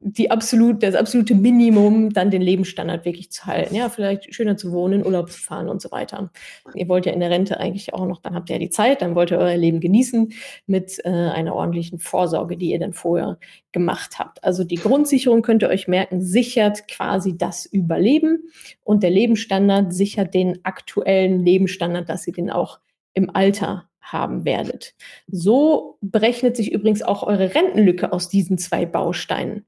die 0.00 0.30
absolut, 0.30 0.82
das 0.82 0.94
absolute 0.94 1.34
Minimum, 1.34 2.10
dann 2.10 2.30
den 2.30 2.42
Lebensstandard 2.42 3.04
wirklich 3.04 3.32
zu 3.32 3.46
halten. 3.46 3.74
Ja, 3.74 3.88
vielleicht 3.88 4.32
schöner 4.32 4.56
zu 4.56 4.70
wohnen, 4.70 5.04
Urlaub 5.04 5.30
zu 5.30 5.40
fahren 5.40 5.68
und 5.68 5.82
so 5.82 5.90
weiter. 5.90 6.30
Ihr 6.74 6.88
wollt 6.88 7.06
ja 7.06 7.12
in 7.12 7.20
der 7.20 7.30
Rente 7.30 7.58
eigentlich 7.58 7.94
auch 7.94 8.06
noch, 8.06 8.20
dann 8.20 8.34
habt 8.34 8.48
ihr 8.48 8.56
ja 8.56 8.60
die 8.60 8.70
Zeit, 8.70 9.02
dann 9.02 9.16
wollt 9.16 9.32
ihr 9.32 9.38
euer 9.38 9.56
Leben 9.56 9.80
genießen 9.80 10.32
mit 10.66 11.00
äh, 11.04 11.08
einer 11.08 11.54
ordentlichen 11.54 11.98
Vorsorge, 11.98 12.56
die 12.56 12.70
ihr 12.70 12.78
dann 12.78 12.92
vorher 12.92 13.38
gemacht 13.72 14.18
habt. 14.20 14.42
Also 14.44 14.62
die 14.62 14.76
Grundsicherung 14.76 15.42
könnt 15.42 15.62
ihr 15.62 15.68
euch 15.68 15.88
merken, 15.88 16.22
sichert 16.22 16.86
quasi 16.86 17.36
das 17.36 17.66
Überleben 17.66 18.44
und 18.84 19.02
der 19.02 19.10
Lebensstandard 19.10 19.92
sichert 19.92 20.32
den 20.32 20.60
aktuellen 20.64 21.44
Lebensstandard, 21.44 22.08
dass 22.08 22.26
ihr 22.26 22.32
den 22.32 22.50
auch 22.50 22.78
im 23.14 23.34
Alter 23.34 23.88
haben 24.12 24.44
werdet. 24.44 24.94
So 25.26 25.98
berechnet 26.00 26.56
sich 26.56 26.72
übrigens 26.72 27.02
auch 27.02 27.22
eure 27.22 27.54
Rentenlücke 27.54 28.12
aus 28.12 28.28
diesen 28.28 28.58
zwei 28.58 28.86
Bausteinen. 28.86 29.66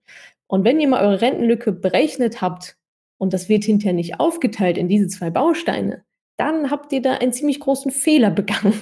Und 0.50 0.64
wenn 0.64 0.80
ihr 0.80 0.88
mal 0.88 1.04
eure 1.04 1.20
Rentenlücke 1.20 1.70
berechnet 1.70 2.40
habt 2.40 2.76
und 3.18 3.32
das 3.32 3.48
wird 3.48 3.62
hinterher 3.62 3.92
nicht 3.92 4.18
aufgeteilt 4.18 4.78
in 4.78 4.88
diese 4.88 5.06
zwei 5.06 5.30
Bausteine, 5.30 6.02
dann 6.36 6.72
habt 6.72 6.92
ihr 6.92 7.00
da 7.00 7.12
einen 7.14 7.32
ziemlich 7.32 7.60
großen 7.60 7.92
Fehler 7.92 8.30
begangen. 8.32 8.74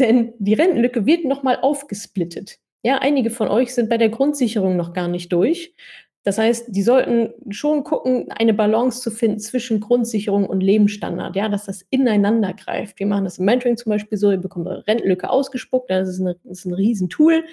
Denn 0.00 0.32
die 0.38 0.54
Rentenlücke 0.54 1.06
wird 1.06 1.24
nochmal 1.24 1.60
aufgesplittet. 1.60 2.58
Ja, 2.82 2.98
einige 2.98 3.30
von 3.30 3.46
euch 3.48 3.72
sind 3.72 3.88
bei 3.88 3.98
der 3.98 4.08
Grundsicherung 4.08 4.76
noch 4.76 4.92
gar 4.92 5.06
nicht 5.06 5.32
durch. 5.32 5.74
Das 6.22 6.36
heißt, 6.36 6.66
die 6.68 6.82
sollten 6.82 7.32
schon 7.48 7.82
gucken, 7.82 8.26
eine 8.30 8.52
Balance 8.52 9.00
zu 9.00 9.10
finden 9.10 9.38
zwischen 9.38 9.80
Grundsicherung 9.80 10.46
und 10.46 10.60
Lebensstandard, 10.60 11.34
ja, 11.34 11.48
dass 11.48 11.64
das 11.64 11.82
ineinander 11.88 12.52
greift. 12.52 12.98
Wir 12.98 13.06
machen 13.06 13.24
das 13.24 13.38
im 13.38 13.46
Mentoring 13.46 13.78
zum 13.78 13.88
Beispiel 13.88 14.18
so, 14.18 14.30
ihr 14.30 14.36
bekommt 14.36 14.66
eure 14.66 14.86
Rentenlücke 14.86 15.30
ausgespuckt, 15.30 15.90
das 15.90 16.08
ist, 16.08 16.20
eine, 16.20 16.36
das 16.44 16.58
ist 16.58 16.64
ein 16.66 16.74
Riesentool, 16.74 17.44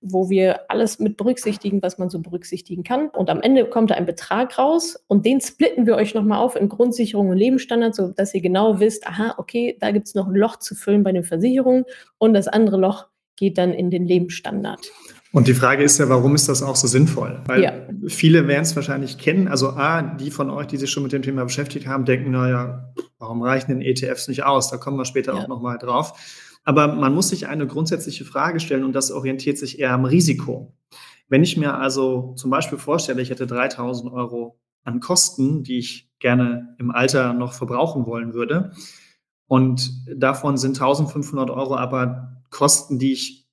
wo 0.00 0.30
wir 0.30 0.70
alles 0.70 0.98
mit 0.98 1.18
berücksichtigen, 1.18 1.82
was 1.82 1.98
man 1.98 2.08
so 2.08 2.18
berücksichtigen 2.18 2.82
kann. 2.82 3.08
Und 3.10 3.28
am 3.28 3.42
Ende 3.42 3.66
kommt 3.66 3.90
da 3.90 3.96
ein 3.96 4.06
Betrag 4.06 4.58
raus 4.58 5.04
und 5.06 5.26
den 5.26 5.42
splitten 5.42 5.86
wir 5.86 5.96
euch 5.96 6.14
nochmal 6.14 6.38
auf 6.38 6.56
in 6.56 6.70
Grundsicherung 6.70 7.28
und 7.28 7.36
Lebensstandard, 7.36 7.94
sodass 7.94 8.32
ihr 8.34 8.40
genau 8.40 8.80
wisst, 8.80 9.06
aha, 9.06 9.34
okay, 9.36 9.76
da 9.80 9.90
gibt 9.90 10.06
es 10.06 10.14
noch 10.14 10.28
ein 10.28 10.34
Loch 10.34 10.56
zu 10.56 10.74
füllen 10.74 11.02
bei 11.02 11.12
den 11.12 11.24
Versicherungen 11.24 11.84
und 12.16 12.32
das 12.32 12.48
andere 12.48 12.78
Loch 12.78 13.06
geht 13.36 13.58
dann 13.58 13.74
in 13.74 13.90
den 13.90 14.06
Lebensstandard. 14.06 14.90
Und 15.34 15.48
die 15.48 15.54
Frage 15.54 15.82
ist 15.82 15.98
ja, 15.98 16.08
warum 16.08 16.36
ist 16.36 16.48
das 16.48 16.62
auch 16.62 16.76
so 16.76 16.86
sinnvoll? 16.86 17.42
Weil 17.46 17.64
ja. 17.64 17.72
viele 18.06 18.46
werden 18.46 18.62
es 18.62 18.76
wahrscheinlich 18.76 19.18
kennen. 19.18 19.48
Also 19.48 19.70
A, 19.70 20.00
die 20.00 20.30
von 20.30 20.48
euch, 20.48 20.68
die 20.68 20.76
sich 20.76 20.92
schon 20.92 21.02
mit 21.02 21.10
dem 21.10 21.22
Thema 21.22 21.42
beschäftigt 21.42 21.88
haben, 21.88 22.04
denken, 22.04 22.30
naja, 22.30 22.94
warum 23.18 23.42
reichen 23.42 23.72
denn 23.72 23.80
ETFs 23.80 24.28
nicht 24.28 24.44
aus? 24.44 24.70
Da 24.70 24.76
kommen 24.76 24.96
wir 24.96 25.04
später 25.04 25.34
ja. 25.34 25.40
auch 25.40 25.48
nochmal 25.48 25.78
drauf. 25.78 26.12
Aber 26.62 26.86
man 26.94 27.12
muss 27.12 27.30
sich 27.30 27.48
eine 27.48 27.66
grundsätzliche 27.66 28.24
Frage 28.24 28.60
stellen 28.60 28.84
und 28.84 28.92
das 28.92 29.10
orientiert 29.10 29.58
sich 29.58 29.80
eher 29.80 29.90
am 29.90 30.04
Risiko. 30.04 30.72
Wenn 31.28 31.42
ich 31.42 31.56
mir 31.56 31.74
also 31.74 32.34
zum 32.36 32.50
Beispiel 32.50 32.78
vorstelle, 32.78 33.20
ich 33.20 33.30
hätte 33.30 33.48
3000 33.48 34.12
Euro 34.12 34.60
an 34.84 35.00
Kosten, 35.00 35.64
die 35.64 35.78
ich 35.78 36.12
gerne 36.20 36.76
im 36.78 36.92
Alter 36.92 37.32
noch 37.32 37.54
verbrauchen 37.54 38.06
wollen 38.06 38.34
würde, 38.34 38.70
und 39.48 39.90
davon 40.14 40.56
sind 40.58 40.80
1500 40.80 41.50
Euro 41.50 41.74
aber 41.76 42.40
Kosten, 42.50 43.00
die 43.00 43.12
ich 43.12 43.43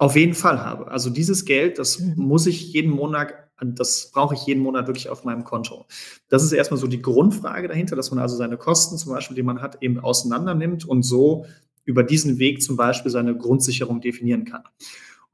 auf 0.00 0.16
jeden 0.16 0.32
Fall 0.32 0.64
habe. 0.64 0.90
Also 0.90 1.10
dieses 1.10 1.44
Geld, 1.44 1.78
das 1.78 1.98
mhm. 2.00 2.14
muss 2.16 2.46
ich 2.46 2.72
jeden 2.72 2.90
Monat 2.90 3.34
das 3.62 4.10
brauche 4.10 4.34
ich 4.34 4.46
jeden 4.46 4.62
Monat 4.62 4.86
wirklich 4.86 5.10
auf 5.10 5.24
meinem 5.24 5.44
Konto. 5.44 5.84
Das 6.30 6.42
ist 6.42 6.52
erstmal 6.52 6.80
so 6.80 6.86
die 6.86 7.02
Grundfrage 7.02 7.68
dahinter, 7.68 7.94
dass 7.94 8.10
man 8.10 8.18
also 8.18 8.34
seine 8.34 8.56
Kosten 8.56 8.96
zum 8.96 9.12
Beispiel, 9.12 9.34
die 9.34 9.42
man 9.42 9.60
hat, 9.60 9.82
eben 9.82 10.00
auseinander 10.00 10.54
nimmt 10.54 10.86
und 10.86 11.02
so 11.02 11.44
über 11.84 12.02
diesen 12.02 12.38
Weg 12.38 12.62
zum 12.62 12.76
Beispiel 12.76 13.10
seine 13.10 13.36
Grundsicherung 13.36 14.00
definieren 14.00 14.46
kann. 14.46 14.62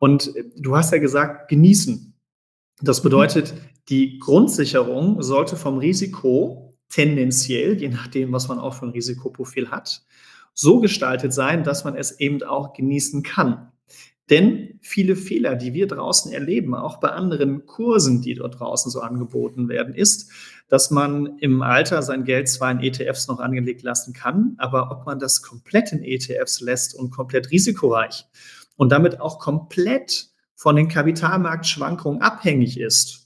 Und 0.00 0.35
äh, 0.35 0.42
du 0.56 0.76
hast 0.76 0.90
ja 0.90 0.99
gesagt, 0.99 1.49
genießen. 1.49 2.14
Das 2.82 3.00
bedeutet, 3.00 3.54
die 3.88 4.18
Grundsicherung 4.18 5.23
sollte 5.23 5.54
vom 5.54 5.78
Risiko 5.78 6.75
tendenziell, 6.88 7.80
je 7.80 7.90
nachdem, 7.90 8.32
was 8.32 8.49
man 8.49 8.58
auch 8.58 8.75
für 8.75 8.87
ein 8.87 8.92
Risikoprofil 8.92 9.70
hat, 9.70 10.04
so 10.52 10.80
gestaltet 10.80 11.32
sein, 11.32 11.62
dass 11.62 11.85
man 11.85 11.94
es 11.94 12.18
eben 12.18 12.42
auch 12.42 12.73
genießen 12.73 13.23
kann. 13.23 13.70
Denn 14.28 14.80
viele 14.83 15.14
Fehler, 15.14 15.54
die 15.54 15.73
wir 15.73 15.87
draußen 15.87 16.33
erleben, 16.33 16.75
auch 16.75 16.99
bei 16.99 17.11
anderen 17.11 17.64
Kursen, 17.66 18.23
die 18.23 18.35
dort 18.35 18.59
draußen 18.59 18.90
so 18.90 19.00
angeboten 19.00 19.68
werden, 19.68 19.95
ist, 19.95 20.33
dass 20.68 20.90
man 20.90 21.38
im 21.38 21.62
Alter 21.62 22.02
sein 22.02 22.25
Geld 22.25 22.49
zwar 22.49 22.73
in 22.73 22.80
ETFs 22.80 23.28
noch 23.28 23.38
angelegt 23.38 23.83
lassen 23.83 24.12
kann, 24.12 24.54
aber 24.59 24.90
ob 24.90 25.06
man 25.06 25.21
das 25.21 25.42
komplett 25.42 25.92
in 25.92 26.02
ETFs 26.02 26.61
lässt 26.61 26.97
und 26.97 27.11
komplett 27.11 27.52
risikoreich 27.52 28.26
und 28.76 28.90
damit 28.90 29.21
auch 29.21 29.38
komplett 29.38 30.30
von 30.56 30.75
den 30.75 30.88
Kapitalmarktschwankungen 30.88 32.21
abhängig 32.21 32.80
ist, 32.80 33.25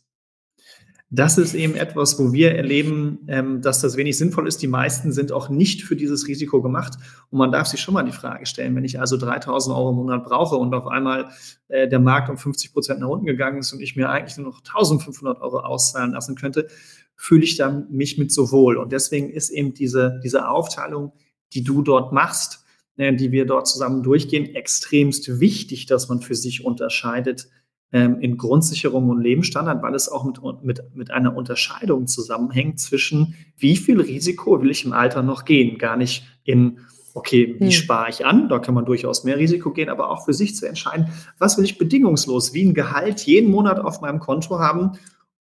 das 1.13 1.39
ist 1.39 1.55
eben 1.55 1.75
etwas, 1.75 2.21
wo 2.21 2.33
wir 2.33 2.55
erleben, 2.55 3.19
ähm, 3.27 3.61
dass 3.63 3.81
das 3.81 3.97
wenig 3.97 4.17
sinnvoll 4.17 4.47
ist. 4.47 4.63
Die 4.63 4.69
meisten 4.69 5.11
sind 5.11 5.33
auch 5.33 5.49
nicht 5.49 5.83
für 5.83 5.97
dieses 5.97 6.29
Risiko 6.29 6.63
gemacht. 6.63 6.95
Und 7.31 7.39
man 7.39 7.51
darf 7.51 7.67
sich 7.67 7.81
schon 7.81 7.95
mal 7.95 8.05
die 8.05 8.13
Frage 8.13 8.47
stellen, 8.47 8.77
wenn 8.77 8.85
ich 8.85 9.01
also 9.01 9.17
3000 9.17 9.77
Euro 9.77 9.91
im 9.91 9.97
Monat 9.97 10.25
brauche 10.25 10.55
und 10.55 10.73
auf 10.73 10.87
einmal 10.87 11.31
äh, 11.67 11.89
der 11.89 11.99
Markt 11.99 12.31
um 12.31 12.39
50 12.39 12.73
Prozent 12.73 13.01
nach 13.01 13.09
unten 13.09 13.27
gegangen 13.27 13.59
ist 13.59 13.73
und 13.73 13.81
ich 13.81 13.97
mir 13.97 14.09
eigentlich 14.09 14.37
nur 14.37 14.47
noch 14.47 14.61
1500 14.61 15.41
Euro 15.41 15.59
auszahlen 15.59 16.13
lassen 16.13 16.37
könnte, 16.37 16.69
fühle 17.17 17.43
ich 17.43 17.57
dann 17.57 17.91
mich 17.91 18.17
mit 18.17 18.31
so 18.31 18.53
wohl. 18.53 18.77
Und 18.77 18.93
deswegen 18.93 19.31
ist 19.31 19.51
eben 19.51 19.75
diese, 19.75 20.21
diese 20.23 20.49
Aufteilung, 20.49 21.13
die 21.53 21.65
du 21.65 21.83
dort 21.83 22.13
machst, 22.13 22.65
äh, 22.97 23.13
die 23.13 23.33
wir 23.33 23.47
dort 23.47 23.67
zusammen 23.67 24.05
durchgehen, 24.05 24.55
extremst 24.55 25.41
wichtig, 25.41 25.87
dass 25.87 26.09
man 26.09 26.21
für 26.21 26.37
sich 26.37 26.65
unterscheidet, 26.65 27.49
ähm, 27.93 28.21
in 28.21 28.37
Grundsicherung 28.37 29.09
und 29.09 29.21
Lebensstandard, 29.21 29.83
weil 29.83 29.95
es 29.95 30.09
auch 30.09 30.25
mit, 30.25 30.41
mit, 30.63 30.95
mit 30.95 31.11
einer 31.11 31.37
Unterscheidung 31.37 32.07
zusammenhängt 32.07 32.79
zwischen, 32.79 33.35
wie 33.57 33.77
viel 33.77 34.01
Risiko 34.01 34.63
will 34.63 34.71
ich 34.71 34.85
im 34.85 34.93
Alter 34.93 35.23
noch 35.23 35.45
gehen? 35.45 35.79
Gar 35.79 35.97
nicht 35.97 36.25
in, 36.45 36.79
okay, 37.15 37.57
wie 37.59 37.65
hm. 37.65 37.73
spare 37.73 38.11
ich 38.11 38.25
an? 38.25 38.49
Da 38.49 38.59
kann 38.59 38.75
man 38.75 38.85
durchaus 38.85 39.25
mehr 39.25 39.39
Risiko 39.39 39.73
gehen, 39.73 39.89
aber 39.89 40.11
auch 40.11 40.25
für 40.25 40.35
sich 40.35 40.55
zu 40.55 40.67
entscheiden, 40.67 41.09
was 41.39 41.59
will 41.59 41.65
ich 41.65 41.79
bedingungslos, 41.79 42.55
wie 42.55 42.65
ein 42.65 42.75
Gehalt 42.75 43.21
jeden 43.21 43.51
Monat 43.51 43.81
auf 43.81 44.01
meinem 44.01 44.21
Konto 44.21 44.59
haben 44.59 44.93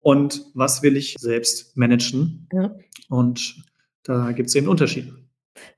und 0.01 0.47
was 0.55 0.83
will 0.83 0.97
ich 0.97 1.17
selbst 1.19 1.77
managen? 1.77 2.49
Ja. 2.53 2.75
Und 3.11 3.57
da 4.05 4.33
gibt 4.33 4.49
es 4.49 4.55
eben 4.55 4.69
Unterschiede. 4.69 5.13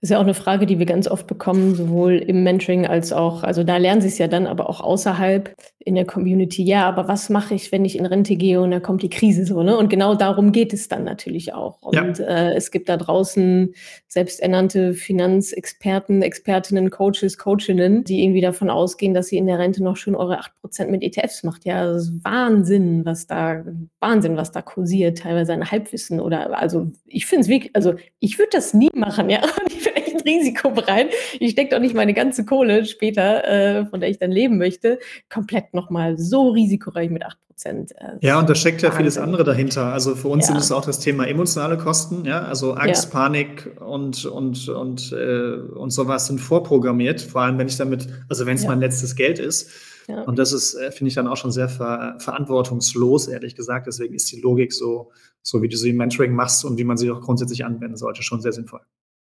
Das 0.01 0.09
ist 0.09 0.11
ja 0.11 0.19
auch 0.19 0.23
eine 0.23 0.35
Frage, 0.35 0.67
die 0.67 0.79
wir 0.79 0.87
ganz 0.87 1.09
oft 1.09 1.27
bekommen, 1.27 1.75
sowohl 1.75 2.15
im 2.15 2.43
Mentoring 2.43 2.87
als 2.87 3.13
auch, 3.13 3.43
also 3.43 3.65
da 3.65 3.77
lernen 3.77 4.01
sie 4.01 4.09
es 4.09 4.19
ja 4.19 4.29
dann, 4.29 4.47
aber 4.47 4.69
auch 4.69 4.81
außerhalb 4.81 5.55
in 5.83 5.95
der 5.95 6.05
Community. 6.05 6.63
Ja, 6.63 6.87
aber 6.87 7.09
was 7.09 7.31
mache 7.31 7.55
ich, 7.55 7.73
wenn 7.73 7.85
ich 7.85 7.99
in 7.99 8.07
Rente 8.07 8.37
gehe 8.37 8.61
und 8.61 8.71
da 8.71 8.81
kommt 8.81 9.03
die 9.03 9.09
Krise 9.09 9.47
so, 9.47 9.63
ne? 9.63 9.77
Und 9.77 9.89
genau 9.89 10.15
darum 10.15 10.53
geht 10.53 10.73
es 10.73 10.89
dann 10.89 11.05
natürlich 11.05 11.55
auch. 11.55 11.81
Und 11.81 12.19
ja. 12.19 12.25
äh, 12.25 12.55
es 12.55 12.71
gibt 12.71 12.89
da 12.89 12.97
draußen 12.97 13.75
selbsternannte 14.09 14.93
Finanzexperten, 14.93 16.23
Expertinnen, 16.23 16.91
Coaches, 16.91 17.39
Coachinnen, 17.39 18.05
die 18.05 18.23
irgendwie 18.23 18.43
davon 18.43 18.69
ausgehen, 18.69 19.15
dass 19.15 19.29
sie 19.29 19.39
in 19.39 19.47
der 19.47 19.59
Rente 19.59 19.83
noch 19.83 19.97
schön 19.97 20.15
eure 20.15 20.41
8% 20.41 20.87
mit 20.89 21.03
ETFs 21.03 21.45
macht. 21.45 21.65
Ja, 21.65 21.87
das 21.87 22.05
ist 22.05 22.25
Wahnsinn, 22.25 23.05
was 23.07 23.27
da, 23.27 23.65
Wahnsinn, 24.01 24.37
was 24.37 24.53
da 24.53 24.63
kursiert, 24.63 25.19
teilweise 25.19 25.53
ein 25.53 25.71
Halbwissen 25.71 26.21
oder, 26.21 26.59
also 26.59 26.89
ich 27.07 27.27
finde 27.27 27.43
es 27.43 27.49
wirklich, 27.49 27.75
also 27.75 27.95
ich 28.19 28.39
würde 28.39 28.51
das 28.53 28.75
nie 28.75 28.91
machen, 28.95 29.31
ja. 29.31 29.41
echt 30.27 30.39
risikobereit. 30.39 31.11
Ich 31.39 31.53
stecke 31.53 31.75
doch 31.75 31.81
nicht 31.81 31.95
meine 31.95 32.15
ganze 32.15 32.45
Kohle 32.45 32.85
später, 32.85 33.45
äh, 33.45 33.87
von 33.87 34.00
der 34.00 34.11
ich 34.11 34.19
dann 34.19 34.31
leben 34.31 34.59
möchte, 34.59 34.99
komplett 35.29 35.75
nochmal 35.75 36.19
so 36.19 36.50
risikoreich 36.50 37.11
mit 37.11 37.25
8 37.25 37.39
Prozent. 37.47 37.93
Äh, 37.93 38.17
ja, 38.21 38.39
und 38.39 38.49
da 38.49 38.55
steckt 38.55 38.83
ja 38.83 38.91
vieles 38.91 39.19
andere 39.19 39.45
dahinter. 39.45 39.93
Also 39.93 40.15
für 40.15 40.29
uns 40.29 40.47
ja. 40.47 40.55
sind 40.55 40.62
es 40.62 40.73
auch 40.73 40.85
das 40.85 41.00
Thema 41.00 41.27
emotionale 41.27 41.77
Kosten, 41.77 42.25
ja, 42.25 42.43
also 42.43 42.75
Angst, 42.75 43.05
ja. 43.05 43.11
Panik 43.11 43.71
und, 43.81 44.25
und, 44.27 44.69
und, 44.69 45.12
äh, 45.12 45.55
und 45.75 45.91
sowas 45.91 46.27
sind 46.27 46.41
vorprogrammiert, 46.41 47.21
vor 47.21 47.43
allem 47.43 47.59
wenn 47.59 47.69
ich 47.69 47.77
damit, 47.77 48.09
also 48.29 48.47
wenn 48.47 48.57
es 48.57 48.62
ja. 48.62 48.71
mein 48.71 48.81
letztes 48.81 49.17
Geld 49.17 49.39
ist. 49.39 49.71
Ja. 50.09 50.23
Und 50.23 50.39
das 50.39 50.53
ist, 50.53 50.75
äh, 50.75 50.91
finde 50.91 51.09
ich, 51.09 51.15
dann 51.15 51.29
auch 51.29 51.37
schon 51.37 51.53
sehr 51.53 51.69
ver 51.69 52.17
verantwortungslos, 52.19 53.29
ehrlich 53.29 53.55
gesagt. 53.55 53.87
Deswegen 53.87 54.15
ist 54.15 54.33
die 54.33 54.41
Logik 54.41 54.73
so, 54.73 55.12
so 55.43 55.62
wie 55.62 55.69
du 55.69 55.77
sie 55.77 55.91
im 55.91 55.97
Mentoring 55.97 56.35
machst 56.35 56.65
und 56.65 56.79
wie 56.79 56.85
man 56.85 56.97
sie 56.97 57.11
auch 57.11 57.21
grundsätzlich 57.21 57.65
anwenden 57.65 57.97
sollte, 57.97 58.23
schon 58.23 58.41
sehr 58.41 58.53
sinnvoll. 58.53 58.81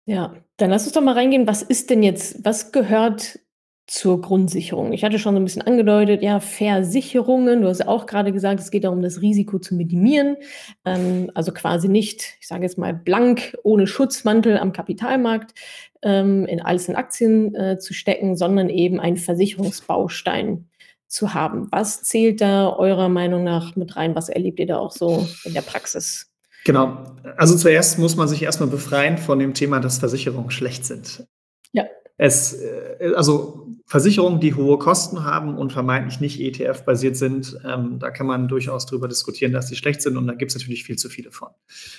Ja, 0.07 0.35
dann 0.57 0.71
lass 0.71 0.85
uns 0.85 0.93
doch 0.93 1.03
mal 1.03 1.15
reingehen. 1.15 1.47
Was 1.47 1.63
ist 1.63 1.91
denn 1.91 2.03
jetzt, 2.03 2.45
was 2.45 2.73
gehört 2.73 3.39
zur 3.87 4.21
Grundsicherung? 4.21 4.93
Ich 4.93 5.05
hatte 5.05 5.19
schon 5.19 5.35
so 5.35 5.41
ein 5.41 5.45
bisschen 5.45 5.63
angedeutet, 5.63 6.23
ja, 6.23 6.41
Versicherungen. 6.41 7.63
Du 7.63 7.69
hast 7.69 7.87
auch 7.87 8.07
gerade 8.07 8.33
gesagt, 8.33 8.61
es 8.61 8.71
geht 8.71 8.85
darum, 8.85 9.03
das 9.03 9.21
Risiko 9.21 9.59
zu 9.59 9.75
minimieren. 9.75 10.37
Ähm, 10.85 11.31
also 11.35 11.53
quasi 11.53 11.89
nicht, 11.89 12.37
ich 12.41 12.49
sage 12.49 12.63
jetzt 12.63 12.79
mal, 12.79 12.95
blank 12.95 13.57
ohne 13.63 13.87
Schutzmantel 13.87 14.59
am 14.59 14.73
Kapitalmarkt 14.73 15.55
ähm, 16.03 16.47
in 16.47 16.61
alles 16.61 16.89
in 16.89 16.97
Aktien 16.97 17.55
äh, 17.55 17.79
zu 17.79 17.93
stecken, 17.95 18.37
sondern 18.37 18.69
eben 18.69 19.01
einen 19.01 19.17
Versicherungsbaustein 19.17 20.69
zu 21.09 21.35
haben. 21.35 21.69
Was 21.73 22.03
zählt 22.03 22.41
da 22.41 22.73
eurer 22.73 23.09
Meinung 23.09 23.45
nach 23.45 23.77
mit 23.77 23.97
rein? 23.97 24.15
Was 24.15 24.29
erlebt 24.29 24.61
ihr 24.61 24.67
da 24.67 24.79
auch 24.79 24.93
so 24.93 25.27
in 25.45 25.55
der 25.55 25.63
Praxis? 25.63 26.30
Genau. 26.65 27.17
Also 27.37 27.57
zuerst 27.57 27.99
muss 27.99 28.17
man 28.17 28.29
sich 28.29 28.43
erstmal 28.43 28.69
befreien 28.69 29.19
von 29.19 29.39
dem 29.39 29.55
Thema, 29.55 29.81
dass 29.81 29.99
Versicherungen 29.99 30.51
schlecht 30.51 30.85
sind. 30.85 31.27
Ja. 31.73 31.85
Es, 32.17 32.53
äh, 32.53 33.13
also 33.17 33.67
Versicherungen, 33.87 34.41
die 34.41 34.55
hohe 34.55 34.79
Kosten 34.79 35.25
haben 35.25 35.57
und 35.57 35.73
vermeintlich 35.73 36.21
nicht 36.21 36.39
ETF-basiert 36.39 37.17
sind, 37.17 37.59
ähm, 37.65 37.99
da 37.99 38.11
kann 38.11 38.27
man 38.27 38.47
durchaus 38.47 38.87
darüber 38.87 39.09
diskutieren, 39.09 39.53
dass 39.53 39.67
sie 39.67 39.75
schlecht 39.75 40.01
sind 40.03 40.17
und 40.17 40.29
da 40.29 40.35
gibt 40.35 40.53
es 40.53 40.57
natürlich 40.57 40.85
viel 40.85 40.97
zu 40.97 41.09
viele 41.09 41.33
von. 41.33 41.49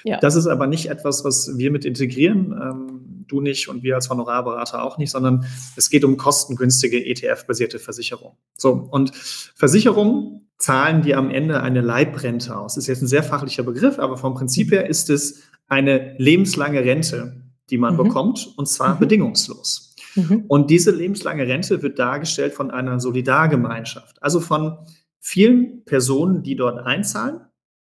Ja. 0.05 0.19
Das 0.19 0.35
ist 0.35 0.47
aber 0.47 0.67
nicht 0.67 0.89
etwas, 0.89 1.25
was 1.25 1.57
wir 1.57 1.69
mit 1.69 1.83
integrieren, 1.83 2.53
ähm, 2.53 3.25
du 3.27 3.41
nicht 3.41 3.67
und 3.67 3.83
wir 3.83 3.95
als 3.95 4.09
Honorarberater 4.09 4.83
auch 4.83 4.97
nicht, 4.97 5.11
sondern 5.11 5.45
es 5.75 5.89
geht 5.89 6.05
um 6.05 6.15
kostengünstige 6.17 7.03
ETF-basierte 7.05 7.79
Versicherungen. 7.79 8.37
So, 8.57 8.87
und 8.89 9.13
Versicherungen 9.13 10.50
zahlen 10.61 11.01
die 11.01 11.15
am 11.15 11.31
Ende 11.31 11.61
eine 11.61 11.81
Leibrente 11.81 12.55
aus. 12.55 12.75
Das 12.75 12.83
ist 12.83 12.87
jetzt 12.87 13.01
ein 13.01 13.07
sehr 13.07 13.23
fachlicher 13.23 13.63
Begriff, 13.63 13.97
aber 13.97 14.17
vom 14.17 14.35
Prinzip 14.35 14.71
her 14.71 14.87
ist 14.87 15.09
es 15.09 15.41
eine 15.67 16.15
lebenslange 16.17 16.81
Rente, 16.81 17.41
die 17.69 17.77
man 17.77 17.95
mhm. 17.95 18.03
bekommt, 18.03 18.53
und 18.57 18.67
zwar 18.67 18.95
mhm. 18.95 18.99
bedingungslos. 18.99 19.95
Mhm. 20.15 20.45
Und 20.47 20.69
diese 20.69 20.91
lebenslange 20.91 21.47
Rente 21.47 21.81
wird 21.81 21.97
dargestellt 21.97 22.53
von 22.53 22.69
einer 22.69 22.99
Solidargemeinschaft, 22.99 24.21
also 24.21 24.39
von 24.39 24.77
vielen 25.19 25.83
Personen, 25.85 26.43
die 26.43 26.55
dort 26.55 26.85
einzahlen 26.85 27.41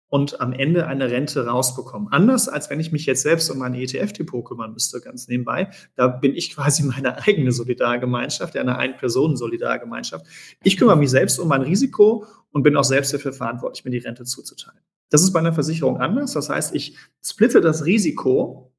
und 0.10 0.40
am 0.40 0.54
Ende 0.54 0.88
eine 0.88 1.10
Rente 1.10 1.46
rausbekommen. 1.46 2.10
Anders 2.12 2.48
als 2.48 2.70
wenn 2.70 2.80
ich 2.80 2.92
mich 2.92 3.06
jetzt 3.06 3.24
selbst 3.24 3.50
um 3.50 3.58
mein 3.58 3.74
ETF-Depot 3.74 4.46
kümmern 4.46 4.74
müsste, 4.74 5.02
ganz 5.02 5.28
nebenbei. 5.28 5.70
Da 5.96 6.08
bin 6.08 6.36
ich 6.36 6.52
quasi 6.56 6.84
meine 6.84 7.18
eigene 7.24 7.52
Solidargemeinschaft, 7.52 8.56
eine 8.56 8.78
Ein-Personen-Solidargemeinschaft. 8.78 10.26
Ich 10.64 10.78
kümmere 10.78 10.98
mich 10.98 11.10
selbst 11.10 11.40
um 11.40 11.48
mein 11.48 11.62
Risiko 11.62 12.26
und 12.52 12.64
bin 12.64 12.78
auch 12.78 12.84
selbst 12.84 13.14
dafür 13.14 13.34
verantwortlich, 13.34 13.86
mir 13.86 13.92
die 13.92 13.98
Rente 13.98 14.24
zuzuteilen. 14.24 14.80
Das 15.10 15.22
ist 15.22 15.34
bei 15.34 15.40
einer 15.40 15.54
Versicherung 15.54 15.98
anders. 15.98 16.34
Das 16.34 16.50
heißt, 16.50 16.74
ich 16.76 16.98
splitte 17.24 17.62
das 17.62 17.86
Risiko, 17.86 18.74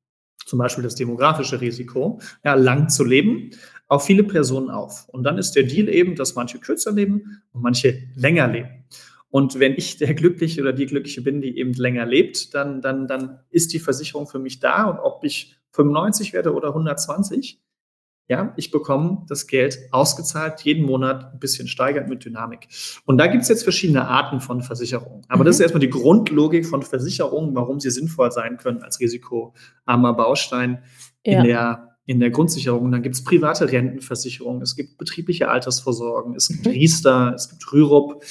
zum 0.44 0.58
Beispiel 0.58 0.84
das 0.84 0.94
demografische 0.94 1.60
Risiko, 1.60 2.20
ja, 2.44 2.54
lang 2.54 2.88
zu 2.88 3.04
leben, 3.04 3.50
auf 3.88 4.04
viele 4.04 4.24
Personen 4.24 4.70
auf. 4.70 5.08
Und 5.08 5.24
dann 5.24 5.38
ist 5.38 5.52
der 5.52 5.64
Deal 5.64 5.88
eben, 5.88 6.16
dass 6.16 6.34
manche 6.34 6.58
kürzer 6.58 6.92
leben 6.92 7.42
und 7.52 7.62
manche 7.62 8.08
länger 8.14 8.48
leben. 8.48 8.84
Und 9.30 9.58
wenn 9.58 9.74
ich 9.76 9.98
der 9.98 10.14
Glückliche 10.14 10.62
oder 10.62 10.72
die 10.72 10.86
Glückliche 10.86 11.22
bin, 11.22 11.40
die 11.40 11.58
eben 11.58 11.72
länger 11.72 12.06
lebt, 12.06 12.54
dann, 12.54 12.80
dann, 12.80 13.06
dann 13.06 13.40
ist 13.50 13.72
die 13.72 13.80
Versicherung 13.80 14.26
für 14.26 14.38
mich 14.38 14.60
da. 14.60 14.84
Und 14.84 14.98
ob 14.98 15.24
ich 15.24 15.56
95 15.72 16.32
werde 16.32 16.54
oder 16.54 16.68
120, 16.68 17.60
ja, 18.28 18.52
ich 18.56 18.72
bekomme 18.72 19.24
das 19.28 19.46
Geld 19.46 19.78
ausgezahlt, 19.92 20.60
jeden 20.62 20.84
Monat 20.84 21.32
ein 21.32 21.38
bisschen 21.38 21.68
steigert 21.68 22.08
mit 22.08 22.24
Dynamik. 22.24 22.68
Und 23.04 23.18
da 23.18 23.28
gibt 23.28 23.42
es 23.42 23.48
jetzt 23.48 23.62
verschiedene 23.62 24.08
Arten 24.08 24.40
von 24.40 24.62
Versicherungen. 24.62 25.22
Aber 25.28 25.42
mhm. 25.42 25.46
das 25.46 25.56
ist 25.56 25.60
erstmal 25.60 25.80
die 25.80 25.90
Grundlogik 25.90 26.66
von 26.66 26.82
Versicherungen, 26.82 27.54
warum 27.54 27.78
sie 27.78 27.90
sinnvoll 27.90 28.32
sein 28.32 28.56
können 28.56 28.82
als 28.82 28.98
risikoarmer 28.98 30.14
Baustein 30.14 30.82
ja. 31.24 31.38
in 31.38 31.44
der 31.44 31.96
in 32.08 32.20
der 32.20 32.30
Grundsicherung. 32.30 32.90
Dann 32.92 33.02
gibt 33.02 33.16
es 33.16 33.24
private 33.24 33.70
Rentenversicherungen, 33.70 34.62
es 34.62 34.76
gibt 34.76 34.96
betriebliche 34.96 35.48
Altersvorsorgen, 35.48 36.34
es 36.36 36.48
gibt 36.48 36.64
mhm. 36.64 36.72
Riester, 36.72 37.32
es 37.34 37.50
gibt 37.50 37.72
Rürup 37.72 38.22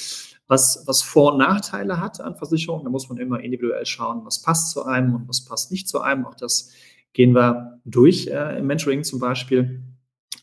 was, 0.48 0.84
was 0.86 1.02
Vor- 1.02 1.32
und 1.32 1.38
Nachteile 1.38 2.00
hat 2.00 2.20
an 2.20 2.36
Versicherungen. 2.36 2.84
Da 2.84 2.90
muss 2.90 3.08
man 3.08 3.18
immer 3.18 3.40
individuell 3.40 3.86
schauen, 3.86 4.24
was 4.24 4.42
passt 4.42 4.70
zu 4.70 4.84
einem 4.84 5.14
und 5.14 5.28
was 5.28 5.44
passt 5.44 5.70
nicht 5.70 5.88
zu 5.88 6.00
einem. 6.00 6.26
Auch 6.26 6.34
das 6.34 6.70
gehen 7.12 7.34
wir 7.34 7.80
durch 7.84 8.28
äh, 8.28 8.58
im 8.58 8.66
Mentoring 8.66 9.04
zum 9.04 9.18
Beispiel. 9.18 9.82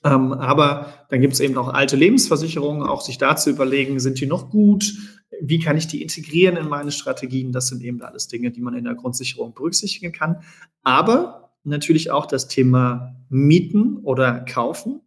Ähm, 0.03 0.33
aber 0.33 1.05
dann 1.10 1.22
gibt 1.22 1.33
es 1.33 1.39
eben 1.39 1.57
auch 1.57 1.69
alte 1.69 1.95
Lebensversicherungen, 1.95 2.83
auch 2.83 3.01
sich 3.01 3.17
da 3.17 3.36
zu 3.36 3.50
überlegen, 3.50 4.00
sind 4.00 4.19
die 4.19 4.25
noch 4.25 4.50
gut? 4.50 4.93
wie 5.41 5.60
kann 5.60 5.77
ich 5.77 5.88
die 5.88 6.01
integrieren 6.01 6.57
in 6.57 6.67
meine 6.67 6.91
Strategien? 6.91 7.51
Das 7.51 7.67
sind 7.67 7.83
eben 7.83 8.01
alles 8.01 8.27
Dinge, 8.27 8.51
die 8.51 8.62
man 8.62 8.75
in 8.75 8.86
der 8.86 8.95
Grundsicherung 8.95 9.53
berücksichtigen 9.53 10.12
kann. 10.12 10.43
Aber 10.83 11.42
natürlich 11.63 12.12
auch 12.12 12.25
das 12.25 12.48
Thema 12.48 13.15
Mieten 13.29 13.98
oder 14.03 14.41
Kaufen. 14.41 15.01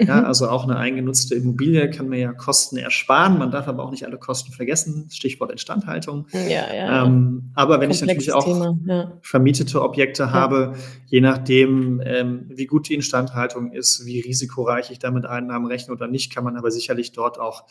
Ja, 0.00 0.16
mhm. 0.16 0.24
also 0.26 0.48
auch 0.48 0.64
eine 0.64 0.76
eingenutzte 0.76 1.34
Immobilie 1.34 1.90
kann 1.90 2.08
mir 2.08 2.18
ja 2.18 2.32
Kosten 2.32 2.76
ersparen. 2.76 3.38
Man 3.38 3.50
darf 3.50 3.68
aber 3.68 3.84
auch 3.84 3.90
nicht 3.90 4.04
alle 4.04 4.18
Kosten 4.18 4.52
vergessen. 4.52 5.08
Stichwort 5.10 5.50
Instandhaltung. 5.50 6.26
Ja, 6.32 6.74
ja, 6.74 7.04
ähm, 7.04 7.52
aber 7.54 7.80
wenn 7.80 7.90
ich 7.90 8.00
natürlich 8.00 8.32
auch 8.32 8.46
ja. 8.86 9.18
vermietete 9.22 9.82
Objekte 9.82 10.30
habe, 10.30 10.74
je 11.06 11.20
nachdem, 11.20 12.02
ähm, 12.04 12.46
wie 12.48 12.66
gut 12.66 12.88
die 12.88 12.94
Instandhaltung 12.94 13.72
ist, 13.72 14.04
wie 14.04 14.20
risikoreich 14.20 14.90
ich 14.90 14.98
damit 14.98 15.24
Einnahmen 15.24 15.66
rechne 15.66 15.94
oder 15.94 16.08
nicht, 16.08 16.34
kann 16.34 16.44
man 16.44 16.56
aber 16.56 16.70
sicherlich 16.70 17.12
dort 17.12 17.38
auch 17.38 17.64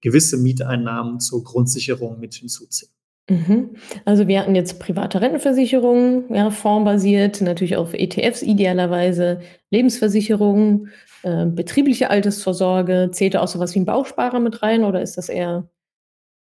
gewisse 0.00 0.36
Mieteinnahmen 0.36 1.20
zur 1.20 1.44
Grundsicherung 1.44 2.20
mit 2.20 2.34
hinzuziehen. 2.34 2.90
Mhm. 3.28 3.76
Also 4.04 4.28
wir 4.28 4.40
hatten 4.40 4.54
jetzt 4.54 4.78
private 4.80 5.20
Rentenversicherungen, 5.20 6.32
ja, 6.34 6.50
formbasiert, 6.50 7.40
natürlich 7.40 7.76
auf 7.76 7.94
ETFs 7.94 8.42
idealerweise, 8.42 9.40
Lebensversicherungen, 9.70 10.90
äh, 11.22 11.46
betriebliche 11.46 12.10
Altersvorsorge. 12.10 13.10
Zählt 13.12 13.34
da 13.34 13.40
auch 13.40 13.48
so 13.48 13.58
was 13.58 13.74
wie 13.74 13.80
ein 13.80 13.86
Bausparer 13.86 14.40
mit 14.40 14.62
rein 14.62 14.84
oder 14.84 15.00
ist 15.00 15.16
das 15.16 15.30
eher, 15.30 15.68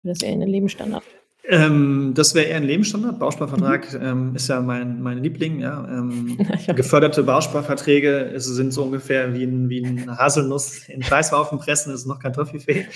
das 0.04 0.24
eher 0.24 0.34
in 0.34 0.40
den 0.40 0.50
Lebensstandard? 0.50 1.04
Ähm, 1.44 2.14
das 2.16 2.36
wäre 2.36 2.46
eher 2.46 2.58
ein 2.58 2.64
Lebensstandard. 2.64 3.18
Bausparvertrag 3.18 3.94
mhm. 3.94 4.06
ähm, 4.06 4.36
ist 4.36 4.48
ja 4.48 4.62
mein, 4.62 5.02
mein 5.02 5.24
Liebling. 5.24 5.60
Ja. 5.60 5.88
Ähm, 5.88 6.38
geförderte 6.76 7.24
Bausparverträge 7.24 8.34
sind 8.36 8.72
so 8.72 8.84
ungefähr 8.84 9.34
wie 9.34 9.44
ein, 9.44 9.70
wie 9.70 9.84
ein 9.84 10.18
Haselnuss 10.18 10.88
in 10.88 11.02
Fleißwaufen 11.02 11.60
pressen, 11.60 11.94
ist 11.94 12.06
noch 12.06 12.20
kartoffelfähig. 12.20 12.88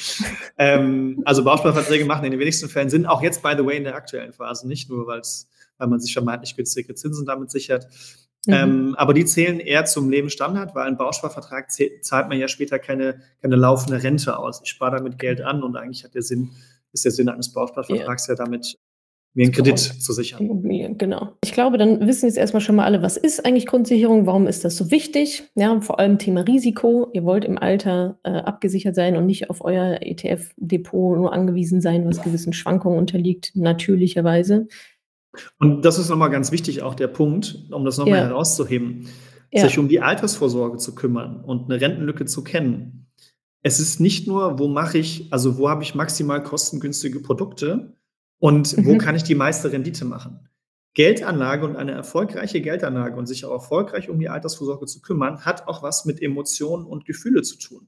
ähm, 0.58 1.24
also 1.26 1.44
Bausparverträge 1.44 2.06
machen 2.06 2.26
in 2.26 2.32
den 2.32 2.40
wenigsten 2.40 2.70
Fällen 2.70 2.90
Sinn, 2.90 3.06
auch 3.06 3.24
jetzt, 3.24 3.42
by 3.42 3.54
the 3.58 3.66
way, 3.66 3.78
in 3.78 3.84
der 3.84 3.96
aktuellen 3.96 4.34
Phase. 4.34 4.68
Nicht 4.68 4.90
nur, 4.90 5.08
weil 5.08 5.22
man 5.80 6.00
sich 6.00 6.14
vermeintlich 6.14 6.56
günstige 6.56 6.94
Zinsen 6.94 7.26
damit 7.26 7.50
sichert. 7.50 7.88
Mhm. 8.46 8.54
Ähm, 8.54 8.96
aber 8.98 9.14
die 9.14 9.26
zählen 9.26 9.60
eher 9.60 9.86
zum 9.86 10.10
Lebensstandard, 10.10 10.76
weil 10.76 10.88
ein 10.88 10.98
Bausparvertrag 10.98 11.72
zahlt 12.02 12.30
man 12.30 12.38
ja 12.38 12.48
später 12.48 12.78
keine, 12.78 13.22
keine 13.42 13.56
laufende 13.56 14.04
Rente 14.04 14.38
aus. 14.38 14.62
Ich 14.64 14.70
spare 14.70 14.98
damit 14.98 15.18
Geld 15.18 15.42
an 15.42 15.64
und 15.64 15.76
eigentlich 15.76 16.04
hat 16.04 16.14
der 16.14 16.22
Sinn, 16.22 16.52
ist 16.96 17.06
der 17.06 17.12
Sinn 17.12 17.30
eines 17.30 17.54
Bausparvertrags 17.54 18.28
ja, 18.28 18.34
ja 18.34 18.44
damit, 18.44 18.78
mir 19.36 19.44
einen 19.44 19.52
Kredit 19.52 19.78
zu 19.78 20.14
sichern. 20.14 20.42
Immobilien, 20.42 20.98
genau. 20.98 21.34
Ich 21.44 21.52
glaube, 21.52 21.78
dann 21.78 22.08
wissen 22.08 22.26
jetzt 22.26 22.38
erstmal 22.38 22.62
schon 22.62 22.78
mal 22.78 22.86
alle, 22.86 23.02
was 23.02 23.18
ist 23.18 23.46
eigentlich 23.46 23.68
Grundsicherung, 23.68 24.26
warum 24.26 24.48
ist 24.48 24.64
das 24.64 24.78
so 24.78 24.92
wichtig? 24.92 25.44
Ja, 25.56 25.82
vor 25.82 26.00
allem 26.00 26.18
Thema 26.18 26.42
Risiko. 26.42 27.10
Ihr 27.12 27.26
wollt 27.26 27.44
im 27.44 27.58
Alter 27.58 28.18
äh, 28.24 28.30
abgesichert 28.30 28.96
sein 28.96 29.18
und 29.18 29.26
nicht 29.26 29.50
auf 29.50 29.64
euer 29.64 30.00
ETF-Depot 30.02 31.18
nur 31.18 31.34
angewiesen 31.34 31.82
sein, 31.82 32.08
was 32.08 32.24
gewissen 32.24 32.54
Schwankungen 32.54 32.98
unterliegt, 32.98 33.52
natürlicherweise. 33.56 34.68
Und 35.60 35.84
das 35.84 36.00
ist 36.00 36.10
nochmal 36.10 36.30
ganz 36.30 36.54
wichtig, 36.54 36.82
auch 36.82 36.96
der 36.96 37.10
Punkt, 37.10 37.68
um 37.72 37.84
das 37.84 37.98
nochmal 37.98 38.20
ja. 38.20 38.28
herauszuheben, 38.28 39.10
ja. 39.52 39.68
sich 39.68 39.78
um 39.78 39.90
die 39.90 40.00
Altersvorsorge 40.00 40.78
zu 40.78 40.96
kümmern 40.96 41.44
und 41.44 41.70
eine 41.70 41.82
Rentenlücke 41.82 42.24
zu 42.24 42.42
kennen 42.42 43.05
es 43.66 43.80
ist 43.80 44.00
nicht 44.00 44.28
nur, 44.28 44.60
wo 44.60 44.68
mache 44.68 45.00
ich, 45.00 45.26
also 45.32 45.58
wo 45.58 45.70
habe 45.70 45.82
ich 45.82 45.96
maximal 45.96 46.44
kostengünstige 46.44 47.20
Produkte 47.20 47.96
und 48.38 48.78
mhm. 48.78 48.86
wo 48.86 48.98
kann 49.00 49.16
ich 49.16 49.24
die 49.24 49.34
meiste 49.34 49.72
Rendite 49.72 50.06
machen. 50.06 50.48
Geldanlage 50.94 51.66
und 51.66 51.76
eine 51.76 51.94
erfolgreiche 51.94 52.62
Geldanlage 52.62 53.16
und 53.18 53.26
sich 53.26 53.44
auch 53.44 53.52
erfolgreich 53.52 54.08
um 54.08 54.20
die 54.20 54.30
Altersvorsorge 54.30 54.86
zu 54.86 55.02
kümmern, 55.02 55.46
hat 55.46 55.68
auch 55.68 55.82
was 55.82 56.06
mit 56.06 56.22
Emotionen 56.22 56.86
und 56.86 57.06
Gefühle 57.06 57.42
zu 57.42 57.58
tun. 57.58 57.88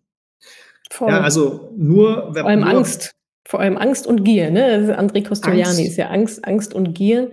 Voll. 0.90 1.10
Ja, 1.10 1.22
also 1.22 1.72
nur, 1.78 2.34
Vor 2.34 2.48
allem 2.48 2.62
nur, 2.62 2.70
Angst. 2.70 3.14
Vor 3.48 3.60
allem 3.60 3.78
Angst 3.78 4.08
und 4.08 4.24
Gier, 4.24 4.50
ne? 4.50 5.00
André 5.00 5.28
Costoliani 5.28 5.86
ist 5.86 5.98
ja 5.98 6.08
Angst, 6.08 6.44
Angst 6.44 6.74
und 6.74 6.96
Gier. 6.96 7.30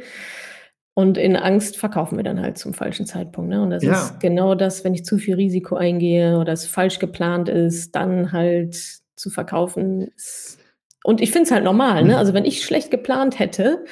Und 0.95 1.19
in 1.19 1.37
Angst 1.37 1.77
verkaufen 1.77 2.17
wir 2.17 2.23
dann 2.23 2.41
halt 2.41 2.57
zum 2.57 2.73
falschen 2.73 3.05
Zeitpunkt. 3.05 3.51
Ne? 3.51 3.61
Und 3.61 3.71
das 3.71 3.83
ja. 3.83 3.93
ist 3.93 4.21
genau 4.21 4.55
das, 4.55 4.85
wenn 4.85 4.95
ich 4.95 5.05
zu 5.05 5.19
viel 5.19 5.35
Risiko 5.35 5.75
eingehe 5.75 6.39
oder 6.39 6.53
es 6.53 6.67
falsch 6.67 7.01
geplant 7.01 7.49
ist, 7.49 7.97
dann 7.97 8.31
halt 8.31 8.77
zu 9.17 9.31
verkaufen, 9.31 10.09
ist 10.17 10.59
und 11.07 11.21
ich 11.21 11.33
finde 11.33 11.45
es 11.45 11.51
halt 11.51 11.65
normal, 11.65 12.03
ne? 12.03 12.15
Mhm. 12.15 12.19
Also 12.19 12.33
wenn 12.33 12.47
ich 12.47 12.65
schlecht 12.65 12.91
geplant 12.91 13.39
hätte 13.39 13.85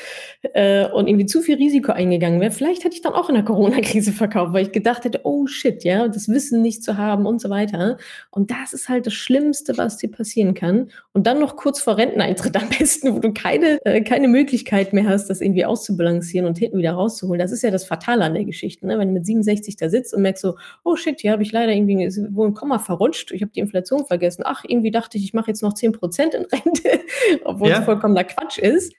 äh, 0.55 0.87
und 0.89 1.09
irgendwie 1.09 1.27
zu 1.27 1.43
viel 1.43 1.57
Risiko 1.57 1.93
eingegangen 1.93 2.41
wäre, 2.41 2.51
vielleicht 2.51 2.85
hätte 2.85 2.95
ich 2.95 3.03
dann 3.03 3.13
auch 3.13 3.29
in 3.29 3.35
der 3.35 3.45
Corona-Krise 3.45 4.13
verkauft, 4.13 4.55
weil 4.55 4.65
ich 4.65 4.73
gedacht 4.73 5.05
hätte, 5.05 5.21
oh 5.25 5.47
shit, 5.47 5.85
ja, 5.85 6.09
das 6.09 6.31
Wissen 6.31 6.63
nicht 6.63 6.83
zu 6.83 6.97
haben 6.97 7.27
und 7.27 7.39
so 7.39 7.51
weiter. 7.51 7.99
Und 8.31 8.51
das 8.51 8.73
ist 8.73 8.89
halt 8.89 9.05
das 9.05 9.13
Schlimmste, 9.13 9.77
was 9.77 9.99
dir 9.99 10.11
passieren 10.11 10.55
kann. 10.55 10.91
Und 11.13 11.27
dann 11.27 11.39
noch 11.39 11.57
kurz 11.57 11.83
vor 11.83 11.99
Renteneintritt 11.99 12.57
am 12.61 12.71
besten, 12.71 13.15
wo 13.15 13.19
du 13.19 13.35
keine, 13.35 13.79
äh, 13.85 14.01
keine 14.01 14.29
Möglichkeit 14.29 14.95
mehr 14.95 15.07
hast, 15.07 15.29
das 15.29 15.43
irgendwie 15.43 15.67
auszubalancieren 15.67 16.49
und 16.49 16.57
hinten 16.57 16.79
wieder 16.79 16.93
rauszuholen. 16.93 17.39
Das 17.39 17.53
ist 17.53 17.63
ja 17.63 17.71
das 17.71 17.85
Fatale 17.85 18.25
an 18.25 18.33
der 18.33 18.45
Geschichte, 18.45 18.87
ne? 18.87 18.99
Wenn 18.99 19.09
du 19.09 19.15
mit 19.15 19.27
67 19.27 19.77
da 19.77 19.91
sitzt 19.91 20.15
und 20.15 20.23
merkst 20.23 20.41
so, 20.41 20.57
oh 20.83 20.97
shit, 20.97 21.21
hier 21.21 21.33
habe 21.33 21.43
ich 21.43 21.53
leider 21.53 21.73
irgendwie 21.73 22.09
wohl 22.35 22.49
ein 22.49 22.55
Komma 22.55 22.79
verrutscht, 22.79 23.33
ich 23.33 23.43
habe 23.43 23.53
die 23.53 23.61
Inflation 23.61 24.07
vergessen. 24.07 24.45
Ach, 24.47 24.65
irgendwie 24.67 24.91
dachte 24.91 25.19
ich, 25.19 25.25
ich 25.25 25.35
mache 25.35 25.49
jetzt 25.49 25.63
noch 25.63 25.75
10 25.75 25.93
Prozent 25.93 26.33
in 26.33 26.47
Rente. 26.47 27.02
obwohl 27.45 27.71
ja. 27.71 27.79
es 27.79 27.85
vollkommener 27.85 28.25
Quatsch 28.25 28.59
ist 28.59 28.95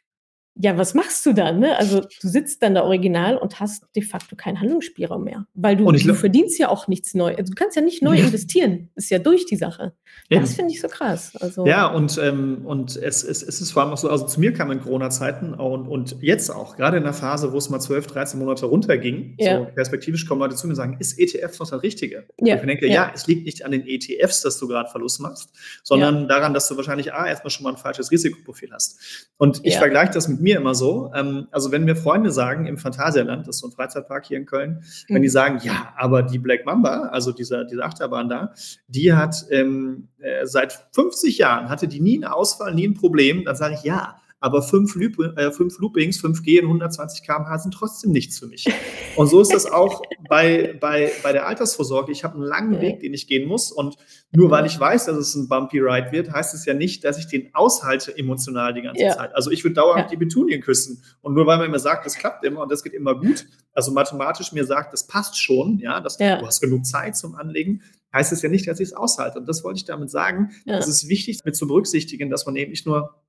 ja, 0.56 0.78
was 0.78 0.94
machst 0.94 1.26
du 1.26 1.34
dann? 1.34 1.60
Ne? 1.60 1.76
Also 1.78 2.02
du 2.02 2.28
sitzt 2.28 2.62
dann 2.62 2.76
da 2.76 2.84
original 2.84 3.38
und 3.38 3.60
hast 3.60 3.86
de 3.96 4.04
facto 4.04 4.36
keinen 4.36 4.60
Handlungsspielraum 4.60 5.24
mehr. 5.24 5.48
Weil 5.56 5.76
du, 5.76 5.92
du 5.92 6.14
verdienst 6.14 6.60
ja 6.60 6.70
auch 6.70 6.88
nichts 6.88 7.16
neu. 7.16 7.36
Also, 7.36 7.52
du 7.52 7.56
kannst 7.56 7.76
ja 7.76 7.82
nicht 7.82 8.04
neu 8.04 8.16
ja. 8.16 8.26
investieren. 8.26 8.90
Ist 8.96 9.10
ja 9.10 9.18
durch 9.18 9.46
die 9.46 9.56
Sache. 9.56 9.94
Ja. 10.30 10.40
Das 10.40 10.54
finde 10.54 10.72
ich 10.72 10.80
so 10.80 10.88
krass. 10.88 11.36
Also, 11.40 11.66
ja, 11.66 11.88
und, 11.88 12.20
ähm, 12.22 12.66
und 12.66 12.96
es, 12.96 13.24
es, 13.24 13.42
es 13.42 13.62
ist 13.62 13.72
vor 13.72 13.84
allem 13.84 13.94
auch 13.94 13.98
so, 13.98 14.10
also 14.10 14.28
zu 14.28 14.40
mir 14.40 14.54
kam 14.54 14.70
in 14.70 14.80
Corona-Zeiten 14.80 15.56
und, 15.56 15.88
und 15.88 16.18
jetzt 16.22 16.52
auch, 16.52 16.76
gerade 16.76 16.98
in 16.98 17.04
der 17.04 17.14
Phase, 17.14 17.52
wo 17.52 17.58
es 17.58 17.70
mal 17.72 17.80
12, 17.80 18.08
13 18.08 18.40
Monate 18.40 18.68
runterging, 18.68 19.36
ja. 19.40 19.58
so 19.58 19.66
perspektivisch 19.74 20.28
kommen 20.28 20.42
Leute 20.42 20.56
zu 20.56 20.68
mir 20.68 20.74
und 20.74 20.78
sagen, 20.78 20.98
ist 21.00 21.20
ETF 21.20 21.60
noch 21.60 21.70
das 21.70 21.82
Richtige? 21.82 22.28
Ja. 22.40 22.56
ich 22.58 22.62
denke, 22.62 22.88
ja. 22.88 23.12
es 23.14 23.26
liegt 23.26 23.46
nicht 23.46 23.66
an 23.66 23.72
den 23.72 23.88
ETFs, 23.88 24.42
dass 24.42 24.60
du 24.60 24.68
gerade 24.68 24.90
Verlust 24.90 25.20
machst, 25.20 25.50
sondern 25.84 26.28
daran, 26.28 26.54
dass 26.54 26.68
du 26.68 26.78
wahrscheinlich 26.78 27.12
A, 27.12 27.28
erstmal 27.28 27.50
schon 27.50 27.64
mal 27.64 27.72
ein 27.72 27.78
falsches 27.78 28.12
Risikoprofil 28.12 28.70
hast. 28.72 29.00
Und 29.38 29.62
ich 29.64 29.78
vergleiche 29.78 30.14
das 30.14 30.28
mit 30.28 30.43
mir 30.44 30.58
immer 30.58 30.76
so. 30.76 31.12
Ähm, 31.16 31.48
also 31.52 31.72
wenn 31.72 31.86
mir 31.86 31.96
Freunde 31.96 32.32
sagen 32.32 32.68
im 32.68 32.78
Phantasialand, 32.78 33.48
das 33.48 33.56
ist 33.56 33.62
so 33.62 33.68
ein 33.68 33.72
Freizeitpark 33.72 34.26
hier 34.26 34.38
in 34.38 34.46
Köln, 34.46 34.84
mhm. 35.08 35.16
wenn 35.16 35.22
die 35.22 35.30
sagen, 35.30 35.60
ja, 35.64 35.94
aber 35.98 36.22
die 36.22 36.38
Black 36.38 36.66
Mamba, 36.66 37.10
also 37.12 37.32
dieser, 37.32 37.64
diese 37.64 37.84
Achterbahn 37.84 38.30
da, 38.30 38.54
die 38.88 39.14
hat 39.14 39.46
ähm, 39.50 40.10
äh, 40.20 40.46
seit 40.46 40.88
50 40.92 41.38
Jahren, 41.40 41.70
hatte 41.70 41.88
die 41.88 42.00
nie 42.00 42.16
einen 42.16 42.32
Ausfall, 42.32 42.76
nie 42.76 42.88
ein 42.88 42.94
Problem, 42.94 43.46
dann 43.46 43.56
sage 43.56 43.76
ich, 43.76 43.84
ja, 43.84 44.18
aber 44.44 44.62
fünf, 44.62 44.94
Loop, 44.96 45.38
äh, 45.38 45.54
fünf 45.54 45.80
Loopings, 45.80 46.22
5G 46.22 46.60
in 46.60 46.66
120 46.66 47.26
km/h 47.26 47.60
sind 47.60 47.74
trotzdem 47.74 48.12
nichts 48.12 48.40
für 48.40 48.48
mich. 48.48 48.70
Und 49.16 49.28
so 49.28 49.40
ist 49.40 49.54
das 49.54 49.66
auch 49.66 50.02
bei, 50.30 50.78
bei, 50.82 51.14
bei 51.24 51.32
der 51.32 51.48
Altersvorsorge. 51.48 52.12
Ich 52.12 52.26
habe 52.26 52.36
einen 52.36 52.44
langen 52.44 52.82
Weg, 52.82 53.00
den 53.00 53.14
ich 53.14 53.28
gehen 53.28 53.48
muss. 53.48 53.72
Und 53.72 53.96
nur 54.32 54.52
weil 54.52 54.66
ich 54.66 54.78
weiß, 54.78 55.06
dass 55.06 55.16
es 55.16 55.34
ein 55.36 55.48
bumpy 55.48 55.80
Ride 55.80 56.12
wird, 56.12 56.34
heißt 56.34 56.54
es 56.56 56.66
ja 56.66 56.74
nicht, 56.74 57.06
dass 57.06 57.18
ich 57.20 57.28
den 57.28 57.56
aushalte 57.56 58.18
emotional 58.18 58.74
die 58.74 58.82
ganze 58.82 59.02
ja. 59.02 59.16
Zeit. 59.16 59.34
Also 59.34 59.50
ich 59.50 59.64
würde 59.64 59.76
dauernd 59.76 60.02
ja. 60.02 60.08
die 60.10 60.18
Betunien 60.18 60.60
küssen. 60.60 61.02
Und 61.22 61.36
nur 61.36 61.48
weil 61.48 61.58
man 61.58 61.72
mir 61.72 61.80
sagt, 61.80 62.06
das 62.06 62.16
klappt 62.16 62.44
immer 62.44 62.64
und 62.64 62.70
das 62.70 62.84
geht 62.84 62.94
immer 62.94 63.18
gut, 63.18 63.46
also 63.72 63.94
mathematisch 63.94 64.52
mir 64.52 64.66
sagt, 64.66 64.92
das 64.92 65.08
passt 65.08 65.42
schon, 65.42 65.80
ja, 65.80 66.02
das, 66.02 66.20
ja. 66.20 66.38
du 66.38 66.46
hast 66.46 66.60
genug 66.60 66.86
Zeit 66.86 67.16
zum 67.16 67.36
Anlegen, 67.36 67.82
heißt 68.12 68.34
es 68.34 68.42
ja 68.42 68.50
nicht, 68.50 68.68
dass 68.68 68.82
ich 68.82 68.90
es 68.90 68.94
aushalte. 68.94 69.40
Und 69.40 69.48
das 69.48 69.64
wollte 69.64 69.78
ich 69.78 69.86
damit 69.86 70.10
sagen. 70.10 70.52
Es 70.66 70.90
ist 70.90 71.08
wichtig, 71.08 71.40
mit 71.46 71.56
zu 71.56 71.66
berücksichtigen, 71.66 72.30
dass 72.30 72.46
man 72.46 72.58
eben 72.58 72.72
nicht 72.72 72.86
nur 72.86 73.23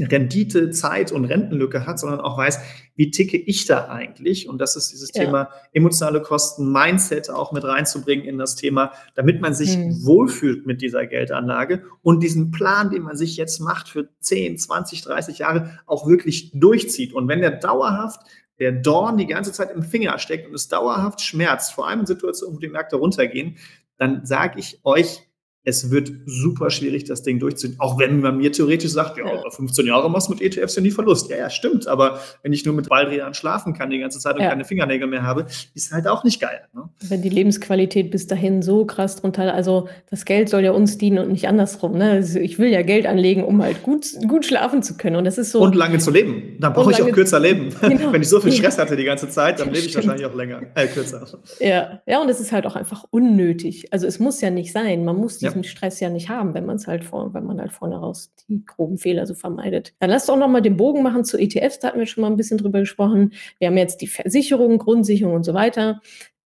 Rendite, 0.00 0.70
Zeit 0.70 1.12
und 1.12 1.24
Rentenlücke 1.24 1.86
hat, 1.86 1.98
sondern 1.98 2.20
auch 2.20 2.36
weiß, 2.36 2.60
wie 2.94 3.10
ticke 3.10 3.36
ich 3.36 3.66
da 3.66 3.88
eigentlich? 3.88 4.48
Und 4.48 4.58
das 4.60 4.76
ist 4.76 4.92
dieses 4.92 5.10
ja. 5.14 5.24
Thema 5.24 5.50
emotionale 5.72 6.20
Kosten, 6.22 6.72
Mindset 6.72 7.30
auch 7.30 7.52
mit 7.52 7.64
reinzubringen 7.64 8.26
in 8.26 8.38
das 8.38 8.56
Thema, 8.56 8.92
damit 9.14 9.40
man 9.40 9.54
sich 9.54 9.74
hm. 9.74 10.04
wohlfühlt 10.04 10.66
mit 10.66 10.82
dieser 10.82 11.06
Geldanlage 11.06 11.84
und 12.02 12.22
diesen 12.22 12.50
Plan, 12.50 12.90
den 12.90 13.02
man 13.02 13.16
sich 13.16 13.36
jetzt 13.36 13.60
macht 13.60 13.88
für 13.88 14.08
10, 14.20 14.58
20, 14.58 15.02
30 15.02 15.38
Jahre, 15.38 15.78
auch 15.86 16.06
wirklich 16.06 16.52
durchzieht. 16.54 17.12
Und 17.12 17.28
wenn 17.28 17.40
der 17.40 17.52
dauerhaft 17.52 18.20
der 18.58 18.72
Dorn 18.72 19.16
die 19.16 19.26
ganze 19.26 19.52
Zeit 19.52 19.70
im 19.70 19.82
Finger 19.82 20.18
steckt 20.18 20.48
und 20.48 20.54
es 20.54 20.68
dauerhaft 20.68 21.20
schmerzt, 21.20 21.72
vor 21.72 21.88
allem 21.88 22.00
in 22.00 22.06
Situationen, 22.06 22.56
wo 22.56 22.60
die 22.60 22.68
Märkte 22.68 22.96
runtergehen, 22.96 23.56
dann 23.96 24.24
sage 24.26 24.58
ich 24.58 24.80
euch, 24.84 25.27
es 25.68 25.90
wird 25.90 26.10
super 26.24 26.70
schwierig, 26.70 27.04
das 27.04 27.22
Ding 27.22 27.38
durchzuziehen. 27.38 27.78
Auch 27.78 27.98
wenn 27.98 28.20
man 28.20 28.38
mir 28.38 28.50
theoretisch 28.50 28.90
sagt, 28.90 29.18
ja, 29.18 29.26
ja. 29.26 29.50
15 29.50 29.86
Jahre 29.86 30.10
machst 30.10 30.28
du 30.28 30.32
mit 30.32 30.40
ETFs 30.40 30.76
ja 30.76 30.82
nie 30.82 30.90
Verlust. 30.90 31.28
Ja, 31.28 31.36
ja, 31.36 31.50
stimmt. 31.50 31.86
Aber 31.86 32.20
wenn 32.42 32.54
ich 32.54 32.64
nur 32.64 32.74
mit 32.74 32.88
Ballrädern 32.88 33.34
schlafen 33.34 33.74
kann 33.74 33.90
die 33.90 33.98
ganze 33.98 34.18
Zeit 34.18 34.36
und 34.36 34.42
ja. 34.42 34.48
keine 34.48 34.64
Fingernägel 34.64 35.06
mehr 35.06 35.24
habe, 35.24 35.44
ist 35.74 35.92
halt 35.92 36.08
auch 36.08 36.24
nicht 36.24 36.40
geil. 36.40 36.62
Ne? 36.74 36.88
Wenn 37.06 37.20
die 37.20 37.28
Lebensqualität 37.28 38.10
bis 38.10 38.26
dahin 38.26 38.62
so 38.62 38.86
krass 38.86 39.16
drunter, 39.16 39.52
also 39.52 39.88
das 40.08 40.24
Geld 40.24 40.48
soll 40.48 40.64
ja 40.64 40.70
uns 40.70 40.96
dienen 40.96 41.18
und 41.18 41.30
nicht 41.30 41.48
andersrum. 41.48 41.98
Ne? 41.98 42.12
Also 42.12 42.38
ich 42.38 42.58
will 42.58 42.70
ja 42.70 42.80
Geld 42.80 43.04
anlegen, 43.04 43.44
um 43.44 43.62
halt 43.62 43.82
gut, 43.82 44.06
gut 44.26 44.46
schlafen 44.46 44.82
zu 44.82 44.96
können. 44.96 45.16
Und 45.16 45.24
das 45.24 45.36
ist 45.36 45.52
so. 45.52 45.60
Und 45.60 45.74
lange 45.74 45.98
zu 45.98 46.10
leben. 46.10 46.56
Dann 46.60 46.72
brauche 46.72 46.92
ich 46.92 47.02
auch 47.02 47.12
kürzer 47.12 47.40
leben. 47.40 47.68
Genau. 47.88 48.12
wenn 48.12 48.20
ich 48.20 48.28
so 48.28 48.38
viel 48.38 48.52
Stress 48.52 48.76
hatte 48.76 48.96
die 48.96 49.04
ganze 49.04 49.30
Zeit, 49.30 49.60
dann 49.60 49.72
lebe 49.72 49.86
ich 49.86 49.94
wahrscheinlich 49.94 50.26
auch 50.26 50.34
länger, 50.34 50.60
äh, 50.74 50.86
kürzer. 50.86 51.26
Ja, 51.58 52.00
ja, 52.06 52.20
und 52.20 52.28
es 52.28 52.38
ist 52.38 52.52
halt 52.52 52.66
auch 52.66 52.76
einfach 52.76 53.04
unnötig. 53.10 53.92
Also 53.92 54.06
es 54.06 54.18
muss 54.18 54.40
ja 54.40 54.50
nicht 54.50 54.72
sein. 54.72 55.04
Man 55.04 55.16
muss 55.16 55.38
diesen 55.38 55.57
solchen 55.58 55.64
Stress 55.64 56.00
ja 56.00 56.10
nicht 56.10 56.28
haben, 56.28 56.54
wenn 56.54 56.66
man 56.66 56.76
es 56.76 56.86
halt 56.86 57.04
vor, 57.04 57.34
wenn 57.34 57.44
man 57.44 57.60
halt 57.60 57.72
vorne 57.72 57.96
raus 57.96 58.32
die 58.48 58.64
groben 58.64 58.98
Fehler 58.98 59.26
so 59.26 59.34
vermeidet. 59.34 59.94
Dann 60.00 60.10
lass 60.10 60.26
doch 60.26 60.36
nochmal 60.36 60.62
den 60.62 60.76
Bogen 60.76 61.02
machen 61.02 61.24
zu 61.24 61.38
ETFs, 61.38 61.78
da 61.78 61.88
hatten 61.88 61.98
wir 61.98 62.06
schon 62.06 62.22
mal 62.22 62.30
ein 62.30 62.36
bisschen 62.36 62.58
drüber 62.58 62.80
gesprochen. 62.80 63.32
Wir 63.58 63.68
haben 63.68 63.76
jetzt 63.76 64.00
die 64.00 64.06
Versicherung, 64.06 64.78
Grundsicherung 64.78 65.34
und 65.34 65.44
so 65.44 65.54
weiter. 65.54 66.00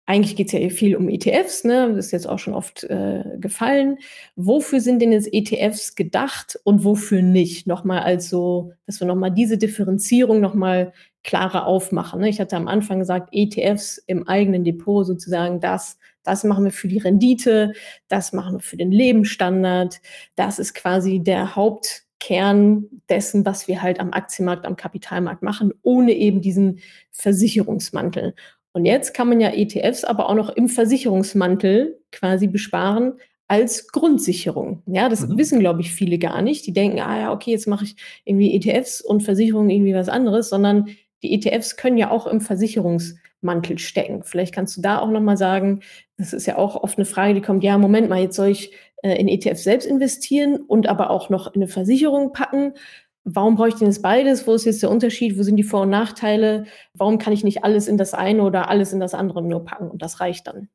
Eigentlich 0.06 0.36
geht 0.36 0.48
es 0.48 0.54
ja 0.54 0.70
viel 0.70 0.96
um 0.96 1.08
ETFs, 1.08 1.64
ne? 1.64 1.94
Das 1.96 2.08
ist 2.08 2.12
jetzt 2.12 2.28
auch 2.28 2.40
schon 2.40 2.56
oft 2.56 2.84
äh, 2.86 3.24
gefallen. 3.38 4.00
Wofür 4.36 4.80
sind 4.82 5.04
denn 5.04 5.12
jetzt 5.12 5.32
ETFs 5.32 5.94
gedacht 5.94 6.60
und 6.64 6.84
wofür 6.84 7.22
nicht? 7.22 7.68
Nochmal 7.68 8.00
also, 8.00 8.72
dass 8.88 9.00
wir 9.00 9.06
nochmal 9.06 9.30
diese 9.30 9.60
Differenzierung 9.60 10.42
nochmal 10.42 10.94
klarer 11.24 11.68
aufmachen. 11.68 12.22
Ne? 12.22 12.30
Ich 12.30 12.40
hatte 12.40 12.56
am 12.56 12.68
Anfang 12.68 12.98
gesagt, 12.98 13.30
ETFs 13.34 14.00
im 14.08 14.28
eigenen 14.28 14.64
Depot 14.64 15.06
sozusagen, 15.06 15.60
das, 15.60 16.00
das 16.24 16.44
machen 16.44 16.66
wir 16.66 16.72
für 16.72 16.88
die 16.88 16.98
Rendite, 16.98 17.74
das 18.08 18.34
machen 18.34 18.56
wir 18.56 18.60
für 18.60 18.78
den 18.78 18.92
Lebensstandard. 18.92 20.02
Das 20.36 20.60
ist 20.60 20.74
quasi 20.74 21.20
der 21.20 21.56
Hauptkern 21.56 22.86
dessen, 23.10 23.46
was 23.46 23.68
wir 23.68 23.82
halt 23.82 24.00
am 24.00 24.12
Aktienmarkt, 24.12 24.66
am 24.66 24.76
Kapitalmarkt 24.76 25.44
machen, 25.44 25.74
ohne 25.82 26.14
eben 26.14 26.42
diesen 26.42 26.80
Versicherungsmantel. 27.12 28.36
Und 28.72 28.86
jetzt 28.86 29.14
kann 29.14 29.30
man 29.30 29.42
ja 29.42 29.50
ETFs 29.50 30.04
aber 30.04 30.30
auch 30.30 30.36
noch 30.36 30.50
im 30.50 30.70
Versicherungsmantel 30.70 32.00
quasi 32.12 32.48
besparen 32.48 33.14
als 33.48 33.88
Grundsicherung. 33.88 34.84
Ja, 34.86 35.10
das 35.10 35.28
mhm. 35.28 35.38
wissen, 35.38 35.60
glaube 35.60 35.82
ich, 35.82 35.92
viele 35.92 36.20
gar 36.20 36.42
nicht. 36.42 36.68
Die 36.68 36.74
denken, 36.74 37.00
ah 37.00 37.20
ja, 37.20 37.32
okay, 37.34 37.52
jetzt 37.52 37.68
mache 37.68 37.86
ich 37.86 37.96
irgendwie 38.24 38.56
ETFs 38.56 39.02
und 39.02 39.22
Versicherungen 39.22 39.72
irgendwie 39.72 39.96
was 39.96 40.08
anderes, 40.08 40.50
sondern 40.50 40.88
die 41.24 41.34
ETFs 41.34 41.76
können 41.76 41.98
ja 41.98 42.12
auch 42.12 42.28
im 42.28 42.42
Versicherungsmantel 42.42 43.29
stecken. 43.78 44.24
Vielleicht 44.24 44.54
kannst 44.54 44.78
du 44.78 44.82
da 44.82 45.00
auch 45.00 45.10
nochmal 45.10 45.38
sagen, 45.38 45.82
das 46.18 46.34
ist 46.34 46.46
ja 46.46 46.58
auch 46.58 46.76
oft 46.76 46.98
eine 46.98 47.06
Frage, 47.06 47.34
die 47.34 47.42
kommt, 47.42 47.64
ja, 47.64 47.78
Moment 47.78 48.10
mal, 48.10 48.22
jetzt 48.22 48.36
soll 48.36 48.50
ich 48.50 48.74
äh, 49.04 49.16
in 49.16 49.28
ETFs 49.28 49.64
selbst 49.64 49.86
investieren 49.86 50.58
und 50.58 50.88
aber 50.88 51.10
auch 51.10 51.30
noch 51.30 51.48
in 51.48 51.62
eine 51.62 51.68
Versicherung 51.68 52.34
packen 52.34 52.74
warum 53.36 53.56
brauche 53.56 53.70
ich 53.70 53.76
denn 53.76 53.88
jetzt 53.88 54.02
beides? 54.02 54.48
Wo 54.48 54.54
ist 54.54 54.66
jetzt 54.66 54.82
der 54.84 54.90
Unterschied? 54.90 55.38
Wo 55.38 55.44
sind 55.44 55.56
die 55.58 55.64
Vor- 55.64 55.82
und 55.82 55.90
Nachteile? 55.90 56.66
Warum 56.94 57.18
kann 57.18 57.34
ich 57.34 57.44
nicht 57.44 57.64
alles 57.64 57.88
in 57.88 57.98
das 57.98 58.14
eine 58.14 58.44
oder 58.44 58.70
alles 58.70 58.94
in 58.94 59.00
das 59.00 59.14
andere 59.14 59.42
nur 59.42 59.66
packen 59.66 59.90
und 59.90 60.02
das 60.02 60.20
reicht 60.20 60.48
dann? 60.48 60.70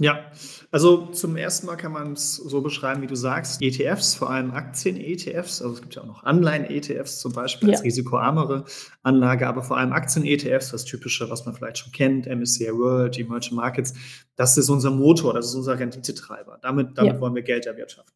Ja, 0.00 0.32
also 0.70 1.08
zum 1.08 1.36
ersten 1.36 1.66
Mal 1.66 1.76
kann 1.76 1.92
man 1.92 2.14
es 2.14 2.36
so 2.36 2.62
beschreiben, 2.62 3.02
wie 3.02 3.06
du 3.06 3.16
sagst, 3.16 3.60
ETFs, 3.60 4.14
vor 4.14 4.30
allem 4.30 4.50
Aktien-ETFs, 4.50 5.60
also 5.60 5.74
es 5.74 5.82
gibt 5.82 5.94
ja 5.94 6.02
auch 6.02 6.06
noch 6.06 6.24
Anleihen-ETFs 6.24 7.20
zum 7.20 7.34
Beispiel 7.34 7.68
ja. 7.68 7.74
als 7.74 7.84
risikoarmere 7.84 8.64
Anlage, 9.02 9.46
aber 9.46 9.62
vor 9.62 9.76
allem 9.76 9.92
Aktien-ETFs, 9.92 10.70
das 10.70 10.86
Typische, 10.86 11.28
was 11.28 11.44
man 11.44 11.54
vielleicht 11.54 11.76
schon 11.76 11.92
kennt, 11.92 12.26
MSCI 12.26 12.72
World, 12.72 13.18
Emerging 13.18 13.56
Markets, 13.56 13.92
das 14.36 14.56
ist 14.56 14.70
unser 14.70 14.90
Motor, 14.90 15.34
das 15.34 15.48
ist 15.48 15.54
unser 15.54 15.78
Renditetreiber. 15.78 16.58
Damit, 16.62 16.96
damit 16.96 17.14
ja. 17.14 17.20
wollen 17.20 17.34
wir 17.34 17.42
Geld 17.42 17.66
erwirtschaften. 17.66 18.14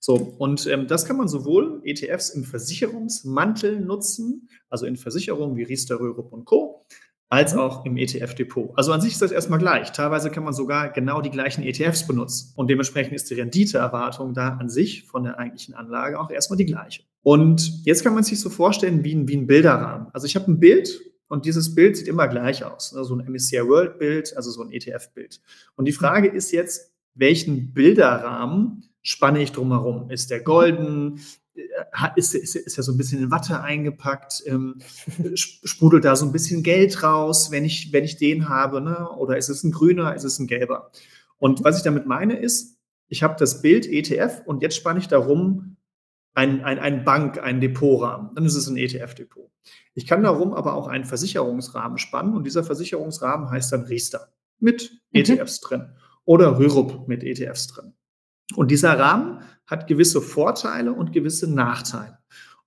So, 0.00 0.14
und 0.14 0.66
ähm, 0.66 0.86
das 0.86 1.04
kann 1.04 1.18
man 1.18 1.28
sowohl 1.28 1.82
ETFs 1.84 2.30
im 2.30 2.44
Versicherungsmantel 2.44 3.80
nutzen, 3.80 4.48
also 4.70 4.86
in 4.86 4.96
Versicherungen 4.96 5.58
wie 5.58 5.64
Riester, 5.64 6.00
Rörup 6.00 6.32
und 6.32 6.46
Co., 6.46 6.86
als 7.28 7.54
mhm. 7.54 7.60
auch 7.60 7.84
im 7.84 7.96
ETF-Depot. 7.96 8.70
Also 8.76 8.92
an 8.92 9.00
sich 9.00 9.12
ist 9.12 9.22
das 9.22 9.32
erstmal 9.32 9.58
gleich. 9.58 9.92
Teilweise 9.92 10.30
kann 10.30 10.44
man 10.44 10.54
sogar 10.54 10.90
genau 10.90 11.20
die 11.20 11.30
gleichen 11.30 11.62
ETFs 11.62 12.06
benutzen. 12.06 12.52
Und 12.56 12.68
dementsprechend 12.70 13.14
ist 13.14 13.28
die 13.30 13.34
Renditeerwartung 13.34 14.34
da 14.34 14.56
an 14.56 14.68
sich 14.68 15.04
von 15.04 15.24
der 15.24 15.38
eigentlichen 15.38 15.74
Anlage 15.74 16.18
auch 16.18 16.30
erstmal 16.30 16.56
die 16.56 16.66
gleiche. 16.66 17.02
Und 17.22 17.84
jetzt 17.84 18.02
kann 18.02 18.14
man 18.14 18.24
sich 18.24 18.40
so 18.40 18.48
vorstellen 18.48 19.04
wie 19.04 19.14
ein, 19.14 19.28
wie 19.28 19.36
ein 19.36 19.46
Bilderrahmen. 19.46 20.08
Also 20.12 20.26
ich 20.26 20.36
habe 20.36 20.50
ein 20.50 20.58
Bild 20.58 21.00
und 21.28 21.44
dieses 21.44 21.74
Bild 21.74 21.96
sieht 21.96 22.08
immer 22.08 22.28
gleich 22.28 22.64
aus. 22.64 22.94
Also 22.96 23.14
ein 23.14 23.30
MSCI 23.30 23.66
World 23.66 23.98
Bild, 23.98 24.34
also 24.36 24.50
so 24.50 24.62
ein 24.62 24.72
ETF-Bild. 24.72 25.40
Und 25.76 25.84
die 25.84 25.92
Frage 25.92 26.28
ist 26.28 26.52
jetzt, 26.52 26.92
welchen 27.14 27.74
Bilderrahmen 27.74 28.84
spanne 29.02 29.42
ich 29.42 29.52
drumherum? 29.52 30.10
Ist 30.10 30.30
der 30.30 30.40
golden? 30.40 31.20
Äh, 31.58 32.08
ist, 32.16 32.34
ist, 32.34 32.54
ist 32.54 32.76
er 32.76 32.82
so 32.82 32.92
ein 32.92 32.96
bisschen 32.96 33.22
in 33.22 33.30
Watte 33.30 33.60
eingepackt? 33.60 34.42
Ähm, 34.46 34.76
sprudelt 35.34 36.04
da 36.04 36.16
so 36.16 36.26
ein 36.26 36.32
bisschen 36.32 36.62
Geld 36.62 37.02
raus, 37.02 37.50
wenn 37.50 37.64
ich, 37.64 37.92
wenn 37.92 38.04
ich 38.04 38.16
den 38.16 38.48
habe? 38.48 38.80
Ne? 38.80 39.08
Oder 39.10 39.36
ist 39.36 39.48
es 39.48 39.64
ein 39.64 39.72
grüner, 39.72 40.14
ist 40.14 40.24
es 40.24 40.38
ein 40.38 40.46
gelber? 40.46 40.90
Und 41.38 41.64
was 41.64 41.78
ich 41.78 41.82
damit 41.82 42.06
meine 42.06 42.38
ist, 42.38 42.78
ich 43.08 43.22
habe 43.22 43.36
das 43.38 43.62
Bild 43.62 43.86
ETF 43.86 44.42
und 44.44 44.62
jetzt 44.62 44.76
spanne 44.76 44.98
ich 44.98 45.08
darum 45.08 45.76
ein, 46.34 46.62
ein, 46.62 46.78
ein 46.78 47.04
Bank, 47.04 47.42
einen 47.42 47.60
Depotrahmen. 47.60 48.30
Dann 48.34 48.44
ist 48.44 48.54
es 48.54 48.68
ein 48.68 48.76
ETF-Depot. 48.76 49.50
Ich 49.94 50.06
kann 50.06 50.22
darum 50.22 50.52
aber 50.52 50.74
auch 50.74 50.86
einen 50.86 51.04
Versicherungsrahmen 51.04 51.98
spannen 51.98 52.34
und 52.34 52.44
dieser 52.44 52.64
Versicherungsrahmen 52.64 53.50
heißt 53.50 53.72
dann 53.72 53.82
Riester 53.82 54.32
mit 54.60 54.92
mhm. 55.12 55.20
ETFs 55.20 55.60
drin 55.60 55.90
oder 56.24 56.58
Rürup 56.58 57.08
mit 57.08 57.24
ETFs 57.24 57.68
drin. 57.68 57.94
Und 58.54 58.70
dieser 58.70 58.98
Rahmen 58.98 59.42
hat 59.68 59.86
gewisse 59.86 60.20
Vorteile 60.20 60.92
und 60.92 61.12
gewisse 61.12 61.52
Nachteile. 61.52 62.18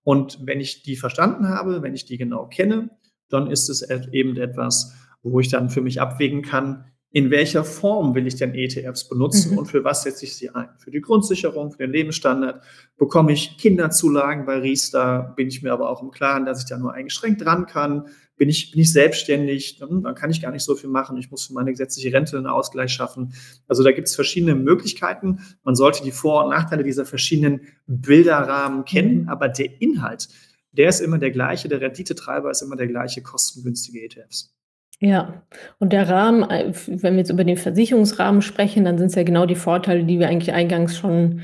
Und 0.04 0.40
wenn 0.46 0.60
ich 0.62 0.84
die 0.84 0.96
verstanden 0.96 1.50
habe, 1.50 1.82
wenn 1.82 1.94
ich 1.94 2.06
die 2.06 2.18
genau 2.18 2.48
kenne, 2.48 2.90
dann 3.30 3.48
ist 3.48 3.70
es 3.70 3.82
eben 3.82 4.38
etwas, 4.38 4.94
wo 5.24 5.40
ich 5.40 5.50
dann 5.50 5.70
für 5.70 5.82
mich 5.82 6.00
abwägen 6.00 6.42
kann, 6.42 6.86
in 7.14 7.30
welcher 7.30 7.66
Form 7.66 8.16
will 8.16 8.26
ich 8.26 8.38
denn 8.38 8.56
ETFs 8.56 9.10
benutzen 9.10 9.52
mhm. 9.52 9.58
und 9.60 9.66
für 9.66 9.84
was 9.84 10.04
setze 10.04 10.24
ich 10.24 10.36
sie 10.36 10.50
ein? 10.50 10.70
Für 10.78 10.92
die 10.92 11.02
Grundsicherung, 11.02 11.72
für 11.72 11.80
den 11.80 11.92
Lebensstandard, 11.92 12.64
bekomme 12.98 13.34
ich 13.34 13.58
Kinderzulagen 13.58 14.46
bei 14.46 14.60
Riester, 14.60 15.34
bin 15.36 15.50
ich 15.50 15.62
mir 15.62 15.74
aber 15.74 15.90
auch 15.90 16.02
im 16.02 16.12
Klaren, 16.12 16.46
dass 16.46 16.60
ich 16.60 16.70
da 16.70 16.78
nur 16.78 16.94
eingeschränkt 16.94 17.44
dran 17.44 17.66
kann, 17.66 18.08
bin 18.38 18.48
ich, 18.48 18.72
bin 18.72 18.80
ich 18.80 18.94
selbstständig, 18.94 19.78
dann, 19.78 20.04
dann 20.04 20.16
kann 20.16 20.32
ich 20.32 20.42
gar 20.42 20.52
nicht 20.52 20.64
so 20.64 20.74
viel 20.74 20.90
machen, 20.90 21.18
ich 21.18 21.30
muss 21.30 21.48
für 21.48 21.54
meine 21.54 21.72
gesetzliche 21.72 22.14
Rente 22.14 22.38
einen 22.38 22.48
Ausgleich 22.48 22.94
schaffen. 22.94 23.34
Also 23.68 23.84
da 23.84 23.92
gibt 23.92 24.08
es 24.08 24.16
verschiedene 24.16 24.56
Möglichkeiten. 24.56 25.40
Man 25.64 25.76
sollte 25.76 26.04
die 26.04 26.12
Vor- 26.12 26.46
und 26.46 26.52
Nachteile 26.52 26.84
dieser 26.84 27.06
verschiedenen 27.06 27.62
Bilderrahmen 27.88 28.86
kennen, 28.86 29.24
mhm. 29.24 29.30
aber 29.30 29.50
der 29.50 29.82
Inhalt, 29.82 30.30
der 30.72 30.88
ist 30.88 31.02
immer 31.02 31.18
der 31.18 31.32
gleiche, 31.32 31.68
der 31.68 31.82
Renditetreiber 31.82 32.50
ist 32.50 32.62
immer 32.62 32.78
der 32.78 32.88
gleiche, 32.88 33.22
kostengünstige 33.22 34.02
ETFs. 34.02 34.56
Ja, 35.04 35.42
und 35.80 35.94
der 35.94 36.08
Rahmen, 36.08 36.44
äh, 36.50 36.72
wenn 36.86 37.14
wir 37.14 37.20
jetzt 37.20 37.32
über 37.32 37.44
den 37.44 37.58
Versicherungsrahmen 37.58 38.44
sprechen, 38.44 38.86
dann 38.86 39.00
sind 39.00 39.08
es 39.08 39.16
ja 39.16 39.24
genau 39.24 39.48
die 39.48 39.56
Vorteile, 39.56 40.04
die 40.04 40.20
wir 40.20 40.30
eigentlich 40.30 40.54
eingangs 40.54 40.96
schon 40.96 41.42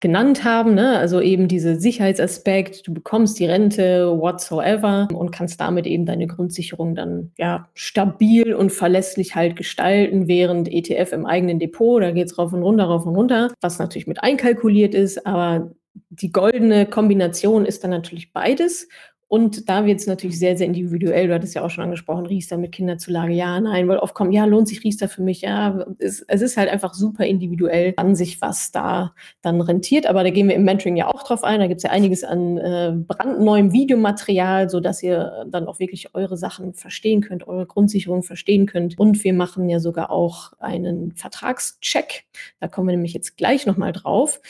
genannt 0.00 0.44
haben, 0.44 0.74
ne? 0.74 0.98
also 0.98 1.20
eben 1.20 1.48
diese 1.48 1.76
Sicherheitsaspekt, 1.80 2.86
du 2.86 2.92
bekommst 2.92 3.38
die 3.38 3.46
Rente 3.46 4.18
whatsoever 4.18 5.08
und 5.14 5.30
kannst 5.30 5.60
damit 5.60 5.86
eben 5.86 6.04
deine 6.04 6.26
Grundsicherung 6.26 6.94
dann 6.94 7.32
ja 7.38 7.68
stabil 7.74 8.54
und 8.54 8.72
verlässlich 8.72 9.36
halt 9.36 9.56
gestalten, 9.56 10.28
während 10.28 10.68
ETF 10.70 11.12
im 11.12 11.26
eigenen 11.26 11.58
Depot, 11.58 12.02
da 12.02 12.10
geht 12.10 12.26
es 12.26 12.36
rauf 12.38 12.52
und 12.52 12.62
runter, 12.62 12.84
rauf 12.84 13.06
und 13.06 13.14
runter, 13.14 13.52
was 13.62 13.78
natürlich 13.78 14.06
mit 14.06 14.22
einkalkuliert 14.22 14.94
ist, 14.94 15.26
aber 15.26 15.70
die 16.10 16.30
goldene 16.30 16.86
Kombination 16.86 17.64
ist 17.64 17.82
dann 17.82 17.90
natürlich 17.90 18.32
beides 18.34 18.88
und 19.28 19.68
da 19.68 19.86
wird 19.86 19.98
es 19.98 20.06
natürlich 20.06 20.38
sehr, 20.38 20.56
sehr 20.56 20.68
individuell. 20.68 21.26
Du 21.26 21.34
hattest 21.34 21.54
ja 21.54 21.64
auch 21.64 21.70
schon 21.70 21.82
angesprochen, 21.82 22.26
Riester 22.26 22.56
mit 22.58 22.70
Kinderzulage, 22.70 23.32
ja, 23.32 23.60
nein, 23.60 23.88
weil 23.88 23.98
oft 23.98 24.14
kommt, 24.14 24.32
ja, 24.32 24.44
lohnt 24.44 24.68
sich 24.68 24.84
Riester 24.84 25.08
für 25.08 25.22
mich, 25.22 25.40
ja. 25.40 25.84
Es, 25.98 26.20
es, 26.28 26.42
ist 26.42 26.56
halt 26.56 26.68
einfach 26.68 26.94
super 26.94 27.26
individuell 27.26 27.92
an 27.96 28.14
sich, 28.14 28.40
was 28.40 28.70
da 28.70 29.14
dann 29.42 29.60
rentiert. 29.60 30.06
Aber 30.06 30.22
da 30.22 30.30
gehen 30.30 30.48
wir 30.48 30.54
im 30.54 30.64
Mentoring 30.64 30.96
ja 30.96 31.08
auch 31.08 31.24
drauf 31.24 31.42
ein. 31.42 31.58
Da 31.58 31.66
gibt 31.66 31.78
es 31.78 31.82
ja 31.82 31.90
einiges 31.90 32.22
an 32.22 32.56
äh, 32.58 32.92
brandneuem 32.96 33.72
Videomaterial, 33.72 34.70
sodass 34.70 35.02
ihr 35.02 35.44
dann 35.50 35.66
auch 35.66 35.80
wirklich 35.80 36.14
eure 36.14 36.36
Sachen 36.36 36.74
verstehen 36.74 37.20
könnt, 37.20 37.48
eure 37.48 37.66
Grundsicherung 37.66 38.22
verstehen 38.22 38.66
könnt. 38.66 38.96
Und 38.96 39.24
wir 39.24 39.34
machen 39.34 39.68
ja 39.68 39.80
sogar 39.80 40.10
auch 40.10 40.52
einen 40.60 41.12
Vertragscheck. 41.16 42.26
Da 42.60 42.68
kommen 42.68 42.88
wir 42.88 42.94
nämlich 42.94 43.14
jetzt 43.14 43.36
gleich 43.36 43.66
nochmal 43.66 43.90
drauf 43.90 44.40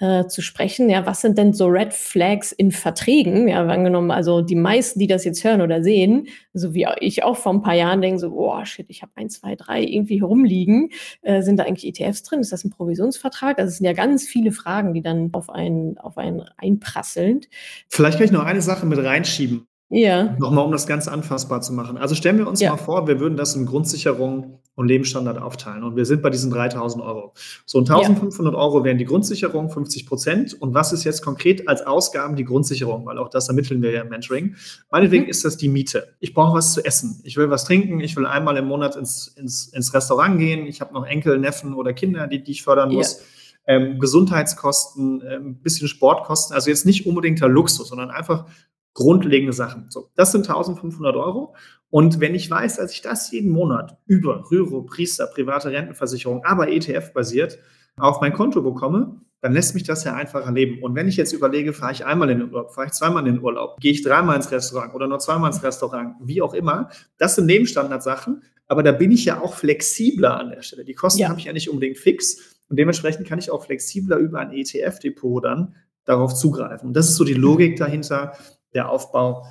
äh, 0.00 0.26
zu 0.26 0.42
sprechen. 0.42 0.88
Ja, 0.90 1.06
was 1.06 1.20
sind 1.20 1.38
denn 1.38 1.52
so 1.52 1.66
Red 1.66 1.92
Flags 1.92 2.52
in 2.52 2.72
Verträgen? 2.72 3.48
Ja, 3.48 3.66
angenommen, 3.66 4.10
also 4.10 4.40
die 4.40 4.56
meisten, 4.56 4.98
die 4.98 5.06
das 5.06 5.24
jetzt 5.24 5.44
hören 5.44 5.60
oder 5.60 5.82
sehen, 5.82 6.28
so 6.54 6.74
wie 6.74 6.86
ich 7.00 7.22
auch 7.22 7.36
vor 7.36 7.52
ein 7.52 7.62
paar 7.62 7.74
Jahren 7.74 8.00
denke, 8.00 8.18
so, 8.18 8.32
oh 8.34 8.64
shit, 8.64 8.86
ich 8.88 9.02
habe 9.02 9.12
ein, 9.14 9.28
zwei, 9.28 9.54
drei 9.54 9.82
irgendwie 9.82 10.20
herumliegen. 10.20 10.90
Äh, 11.22 11.42
sind 11.42 11.58
da 11.58 11.64
eigentlich 11.64 11.86
ETFs 11.86 12.22
drin? 12.22 12.40
Ist 12.40 12.52
das 12.52 12.64
ein 12.64 12.70
Provisionsvertrag? 12.70 13.58
Also 13.58 13.68
es 13.68 13.76
sind 13.76 13.86
ja 13.86 13.92
ganz 13.92 14.26
viele 14.26 14.52
Fragen, 14.52 14.94
die 14.94 15.02
dann 15.02 15.28
auf 15.32 15.50
einen, 15.50 15.98
auf 15.98 16.18
einen 16.18 16.44
einprasseln. 16.56 17.42
Vielleicht 17.88 18.18
kann 18.18 18.24
ich 18.24 18.32
noch 18.32 18.44
eine 18.44 18.62
Sache 18.62 18.86
mit 18.86 18.98
reinschieben. 18.98 19.66
Ja. 19.90 20.36
Nochmal, 20.38 20.64
um 20.64 20.72
das 20.72 20.86
Ganze 20.86 21.10
anfassbar 21.10 21.60
zu 21.60 21.72
machen. 21.72 21.98
Also 21.98 22.14
stellen 22.14 22.38
wir 22.38 22.48
uns 22.48 22.60
ja. 22.60 22.70
mal 22.70 22.76
vor, 22.76 23.08
wir 23.08 23.18
würden 23.18 23.36
das 23.36 23.56
in 23.56 23.66
Grundsicherung 23.66 24.60
und 24.80 24.88
Lebensstandard 24.88 25.36
aufteilen 25.36 25.84
und 25.84 25.94
wir 25.94 26.06
sind 26.06 26.22
bei 26.22 26.30
diesen 26.30 26.50
3000 26.50 27.04
Euro. 27.04 27.34
So, 27.66 27.76
und 27.76 27.90
1500 27.90 28.54
ja. 28.54 28.58
Euro 28.58 28.82
wären 28.82 28.96
die 28.96 29.04
Grundsicherung, 29.04 29.68
50 29.68 30.06
Prozent. 30.06 30.54
Und 30.54 30.72
was 30.72 30.94
ist 30.94 31.04
jetzt 31.04 31.22
konkret 31.22 31.68
als 31.68 31.86
Ausgaben 31.86 32.34
die 32.34 32.46
Grundsicherung? 32.46 33.04
Weil 33.04 33.18
auch 33.18 33.28
das 33.28 33.48
ermitteln 33.48 33.82
wir 33.82 33.90
ja 33.90 34.00
im 34.00 34.08
Mentoring. 34.08 34.56
Meinetwegen 34.90 35.24
mhm. 35.24 35.30
ist 35.30 35.44
das 35.44 35.58
die 35.58 35.68
Miete. 35.68 36.14
Ich 36.18 36.32
brauche 36.32 36.56
was 36.56 36.72
zu 36.72 36.82
essen. 36.82 37.20
Ich 37.24 37.36
will 37.36 37.50
was 37.50 37.66
trinken. 37.66 38.00
Ich 38.00 38.16
will 38.16 38.24
einmal 38.24 38.56
im 38.56 38.68
Monat 38.68 38.96
ins, 38.96 39.28
ins, 39.28 39.66
ins 39.66 39.92
Restaurant 39.92 40.38
gehen. 40.38 40.66
Ich 40.66 40.80
habe 40.80 40.94
noch 40.94 41.04
Enkel, 41.04 41.38
Neffen 41.38 41.74
oder 41.74 41.92
Kinder, 41.92 42.26
die, 42.26 42.42
die 42.42 42.52
ich 42.52 42.62
fördern 42.62 42.90
muss. 42.90 43.18
Ja. 43.66 43.76
Ähm, 43.76 43.98
Gesundheitskosten, 43.98 45.20
ein 45.20 45.30
ähm, 45.30 45.56
bisschen 45.56 45.88
Sportkosten, 45.88 46.54
also 46.54 46.70
jetzt 46.70 46.86
nicht 46.86 47.04
unbedingter 47.04 47.48
Luxus, 47.48 47.88
sondern 47.88 48.10
einfach 48.10 48.46
grundlegende 48.94 49.52
Sachen. 49.52 49.90
So, 49.90 50.10
das 50.14 50.32
sind 50.32 50.48
1500 50.48 51.16
Euro. 51.16 51.54
Und 51.90 52.20
wenn 52.20 52.34
ich 52.34 52.48
weiß, 52.48 52.76
dass 52.76 52.92
ich 52.92 53.02
das 53.02 53.30
jeden 53.32 53.50
Monat 53.50 53.98
über 54.06 54.44
Rüro, 54.50 54.82
Priester, 54.82 55.26
private 55.26 55.70
Rentenversicherung, 55.70 56.44
aber 56.44 56.68
ETF 56.68 57.12
basiert 57.12 57.58
auf 57.96 58.20
mein 58.20 58.32
Konto 58.32 58.62
bekomme, 58.62 59.20
dann 59.40 59.52
lässt 59.52 59.74
mich 59.74 59.84
das 59.84 60.04
ja 60.04 60.14
einfacher 60.14 60.52
leben. 60.52 60.82
Und 60.82 60.94
wenn 60.94 61.08
ich 61.08 61.16
jetzt 61.16 61.32
überlege, 61.32 61.72
fahre 61.72 61.92
ich 61.92 62.04
einmal 62.04 62.30
in 62.30 62.40
den 62.40 62.48
Urlaub, 62.48 62.72
fahre 62.72 62.86
ich 62.86 62.92
zweimal 62.92 63.26
in 63.26 63.34
den 63.34 63.42
Urlaub, 63.42 63.80
gehe 63.80 63.92
ich 63.92 64.02
dreimal 64.02 64.36
ins 64.36 64.50
Restaurant 64.50 64.94
oder 64.94 65.08
nur 65.08 65.18
zweimal 65.18 65.50
ins 65.50 65.62
Restaurant, 65.62 66.14
wie 66.20 66.42
auch 66.42 66.54
immer, 66.54 66.90
das 67.18 67.36
sind 67.36 67.46
Nebenstandardsachen, 67.46 68.42
aber 68.66 68.82
da 68.82 68.92
bin 68.92 69.10
ich 69.10 69.24
ja 69.24 69.40
auch 69.40 69.54
flexibler 69.54 70.38
an 70.38 70.50
der 70.50 70.62
Stelle. 70.62 70.84
Die 70.84 70.94
Kosten 70.94 71.22
ja. 71.22 71.28
habe 71.28 71.40
ich 71.40 71.46
ja 71.46 71.52
nicht 71.52 71.70
unbedingt 71.70 71.98
fix 71.98 72.56
und 72.68 72.78
dementsprechend 72.78 73.26
kann 73.26 73.38
ich 73.38 73.50
auch 73.50 73.64
flexibler 73.64 74.18
über 74.18 74.40
ein 74.40 74.52
ETF-Depot 74.52 75.44
dann 75.44 75.74
darauf 76.04 76.34
zugreifen. 76.34 76.88
Und 76.88 76.94
das 76.94 77.08
ist 77.08 77.16
so 77.16 77.24
die 77.24 77.34
Logik 77.34 77.76
dahinter, 77.76 78.34
der 78.74 78.88
Aufbau, 78.88 79.44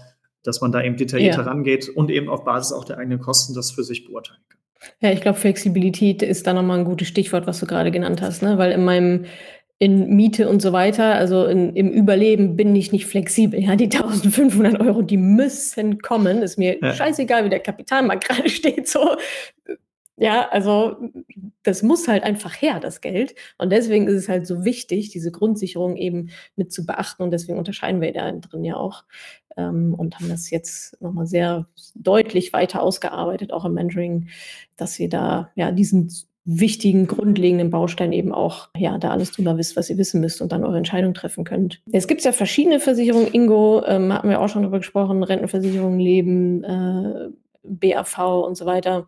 dass 0.44 0.62
man 0.62 0.72
da 0.72 0.84
eben 0.84 0.98
detaillierter 0.98 1.42
ja. 1.42 1.48
rangeht 1.48 1.90
und 1.90 2.10
eben 2.10 2.30
auf 2.30 2.44
Basis 2.44 2.72
auch 2.72 2.86
der 2.86 2.98
eigenen 2.98 3.20
Kosten 3.20 3.54
das 3.54 3.72
für 3.72 3.84
sich 3.84 4.06
beurteilen 4.06 4.42
kann. 4.50 4.60
Ja, 5.02 5.12
ich 5.12 5.22
glaube, 5.22 5.38
Flexibilität 5.38 6.22
ist 6.22 6.48
da 6.48 6.54
nochmal 6.54 6.80
ein 6.80 6.86
gutes 6.86 7.08
Stichwort, 7.08 7.48
was 7.48 7.60
du 7.60 7.66
gerade 7.66 7.92
genannt 7.92 8.22
hast, 8.22 8.42
ne? 8.42 8.58
weil 8.58 8.72
in 8.72 8.86
meinem 8.86 9.26
in 9.82 10.14
Miete 10.14 10.50
und 10.50 10.62
so 10.62 10.74
weiter, 10.74 11.16
also 11.16 11.46
in, 11.46 11.74
im 11.74 11.90
Überleben 11.90 12.58
bin 12.58 12.76
ich 12.76 12.92
nicht 12.92 13.06
flexibel. 13.06 13.62
Ja, 13.62 13.78
die 13.78 13.86
1500 13.86 14.82
Euro, 14.82 15.02
die 15.02 15.16
müssen 15.16 16.00
kommen. 16.00 16.42
Ist 16.42 16.58
mir 16.58 16.78
ja. 16.82 16.94
scheißegal, 16.94 17.46
wie 17.46 17.50
der 17.50 17.62
Kapitalmarkt 17.62 18.26
gerade 18.28 18.50
steht. 18.50 18.90
So, 18.90 19.16
ja, 20.18 20.50
also 20.50 20.98
das 21.64 21.82
muss 21.82 22.10
halt 22.10 22.24
einfach 22.24 22.62
her, 22.62 22.82
das 22.82 23.00
Geld. 23.00 23.36
Und 23.58 23.72
deswegen 23.72 24.06
ist 24.08 24.16
es 24.16 24.28
halt 24.28 24.48
so 24.48 24.66
wichtig, 24.66 25.12
diese 25.12 25.32
Grundsicherung 25.32 25.96
eben 25.96 26.30
mit 26.58 26.74
zu 26.74 26.86
beachten. 26.86 27.24
Und 27.24 27.32
deswegen 27.32 27.58
unterscheiden 27.58 28.02
wir 28.02 28.12
da 28.12 28.30
drin 28.34 28.66
ja 28.66 28.76
auch 28.76 29.06
ähm, 29.58 29.94
und 29.96 30.16
haben 30.16 30.30
das 30.30 30.50
jetzt 30.50 31.02
nochmal 31.02 31.28
sehr 31.28 31.68
deutlich 31.96 32.54
weiter 32.54 32.82
ausgearbeitet, 32.82 33.54
auch 33.54 33.66
im 33.66 33.74
Mentoring, 33.74 34.30
dass 34.78 35.00
ihr 35.00 35.10
da 35.10 35.50
ja 35.56 35.72
diesen 35.72 36.12
wichtigen, 36.46 37.06
grundlegenden 37.06 37.70
Baustein 37.70 38.12
eben 38.12 38.34
auch, 38.34 38.70
ja, 38.76 38.98
da 38.98 39.12
alles 39.12 39.32
drüber 39.32 39.58
wisst, 39.58 39.76
was 39.76 39.90
ihr 39.90 39.98
wissen 39.98 40.20
müsst 40.20 40.42
und 40.42 40.52
dann 40.52 40.64
eure 40.64 40.78
Entscheidung 40.78 41.14
treffen 41.14 41.44
könnt. 41.44 41.82
Es 41.92 42.08
gibt 42.08 42.24
ja 42.24 42.32
verschiedene 42.32 42.80
Versicherungen, 42.80 43.32
Ingo, 43.32 43.84
ähm, 43.86 44.12
hatten 44.12 44.30
wir 44.30 44.42
auch 44.42 44.50
schon 44.50 44.64
drüber 44.64 44.80
gesprochen, 44.80 45.22
Rentenversicherung, 45.22 46.00
Leben, 46.00 46.64
äh, 46.64 47.30
BAV 47.64 48.46
und 48.48 48.56
so 48.56 48.66
weiter. 48.66 49.06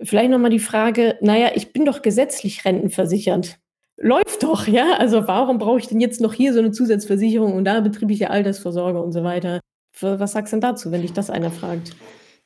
Vielleicht 0.00 0.30
nochmal 0.30 0.50
die 0.50 0.60
Frage, 0.60 1.16
naja, 1.20 1.50
ich 1.54 1.72
bin 1.72 1.84
doch 1.84 2.02
gesetzlich 2.02 2.64
rentenversichert. 2.64 3.58
Läuft 3.96 4.42
doch, 4.42 4.66
ja? 4.66 4.96
Also 4.98 5.26
warum 5.26 5.58
brauche 5.58 5.78
ich 5.78 5.88
denn 5.88 6.00
jetzt 6.00 6.20
noch 6.20 6.32
hier 6.32 6.52
so 6.52 6.58
eine 6.58 6.72
Zusatzversicherung 6.72 7.54
und 7.54 7.64
da 7.64 7.80
betriebliche 7.80 8.30
Altersvorsorge 8.30 9.00
und 9.00 9.12
so 9.12 9.24
weiter? 9.24 9.60
Was 10.00 10.32
sagst 10.32 10.52
du 10.52 10.56
denn 10.56 10.60
dazu, 10.60 10.90
wenn 10.90 11.02
dich 11.02 11.12
das 11.12 11.30
einer 11.30 11.50
fragt? 11.50 11.96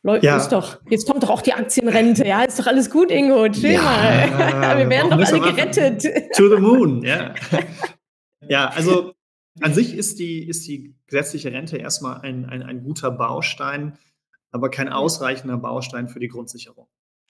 Läuft 0.02 0.22
ja. 0.22 0.36
ist 0.36 0.50
doch. 0.50 0.78
Jetzt 0.88 1.08
kommt 1.08 1.22
doch 1.22 1.30
auch 1.30 1.42
die 1.42 1.52
Aktienrente. 1.52 2.26
Ja, 2.26 2.44
ist 2.44 2.58
doch 2.58 2.66
alles 2.66 2.90
gut, 2.90 3.10
Ingo. 3.10 3.48
Chill 3.48 3.72
ja, 3.72 3.82
mal. 3.82 4.78
Wir 4.78 4.88
werden 4.88 5.10
doch 5.10 5.18
alle 5.18 5.40
gerettet. 5.40 6.02
To 6.36 6.48
the 6.48 6.60
moon, 6.60 7.02
ja. 7.02 7.34
ja, 8.48 8.68
also 8.68 9.12
an 9.60 9.74
sich 9.74 9.96
ist 9.96 10.18
die, 10.18 10.46
ist 10.46 10.68
die 10.68 10.94
gesetzliche 11.06 11.52
Rente 11.52 11.78
erstmal 11.78 12.20
ein, 12.20 12.44
ein, 12.44 12.62
ein 12.62 12.84
guter 12.84 13.10
Baustein, 13.10 13.98
aber 14.52 14.70
kein 14.70 14.88
ausreichender 14.88 15.56
Baustein 15.56 16.08
für 16.08 16.20
die 16.20 16.28
Grundsicherung 16.28 16.86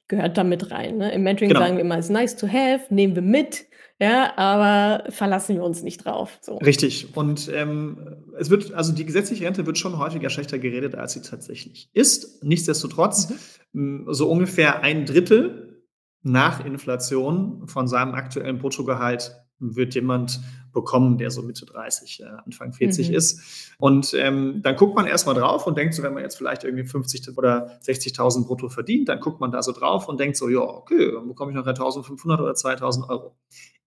gehört 0.08 0.38
da 0.38 0.44
mit 0.44 0.70
rein. 0.70 0.96
Ne? 0.96 1.12
Im 1.12 1.22
Mentoring 1.22 1.50
genau. 1.50 1.60
sagen 1.60 1.76
wir 1.76 1.82
immer, 1.82 1.98
es 1.98 2.06
ist 2.06 2.10
nice 2.10 2.36
to 2.36 2.48
have, 2.48 2.92
nehmen 2.92 3.14
wir 3.14 3.22
mit, 3.22 3.66
ja, 4.00 4.36
aber 4.36 5.10
verlassen 5.10 5.56
wir 5.56 5.64
uns 5.64 5.82
nicht 5.82 6.04
drauf. 6.04 6.38
So. 6.40 6.56
Richtig. 6.58 7.16
Und 7.16 7.50
ähm, 7.52 8.24
es 8.38 8.48
wird, 8.48 8.72
also 8.72 8.92
die 8.92 9.04
gesetzliche 9.04 9.44
Rente 9.44 9.66
wird 9.66 9.76
schon 9.76 9.98
häufiger 9.98 10.30
schlechter 10.30 10.58
geredet, 10.58 10.94
als 10.94 11.14
sie 11.14 11.22
tatsächlich 11.22 11.90
ist. 11.94 12.44
Nichtsdestotrotz, 12.44 13.32
mhm. 13.72 14.06
so 14.08 14.30
ungefähr 14.30 14.82
ein 14.82 15.04
Drittel 15.04 15.84
nach 16.22 16.64
Inflation 16.64 17.66
von 17.66 17.88
seinem 17.88 18.14
aktuellen 18.14 18.58
Bruttogehalt 18.58 19.32
wird 19.60 19.94
jemand 19.94 20.40
bekommen, 20.72 21.18
der 21.18 21.30
so 21.30 21.42
Mitte 21.42 21.66
30, 21.66 22.20
äh, 22.20 22.26
Anfang 22.44 22.72
40 22.72 23.08
mhm. 23.08 23.14
ist. 23.14 23.74
Und 23.78 24.14
ähm, 24.14 24.60
dann 24.62 24.76
guckt 24.76 24.94
man 24.94 25.06
erstmal 25.06 25.34
drauf 25.34 25.66
und 25.66 25.76
denkt 25.76 25.94
so, 25.94 26.02
wenn 26.02 26.14
man 26.14 26.22
jetzt 26.22 26.36
vielleicht 26.36 26.62
irgendwie 26.62 26.84
50 26.84 27.36
oder 27.36 27.80
60.000 27.84 28.46
brutto 28.46 28.68
verdient, 28.68 29.08
dann 29.08 29.18
guckt 29.18 29.40
man 29.40 29.50
da 29.50 29.62
so 29.62 29.72
drauf 29.72 30.08
und 30.08 30.20
denkt 30.20 30.36
so, 30.36 30.48
ja, 30.48 30.60
okay, 30.60 31.10
dann 31.12 31.26
bekomme 31.26 31.50
ich 31.50 31.56
noch 31.56 31.66
1.500 31.66 32.40
oder 32.40 32.52
2.000 32.52 33.08
Euro. 33.08 33.36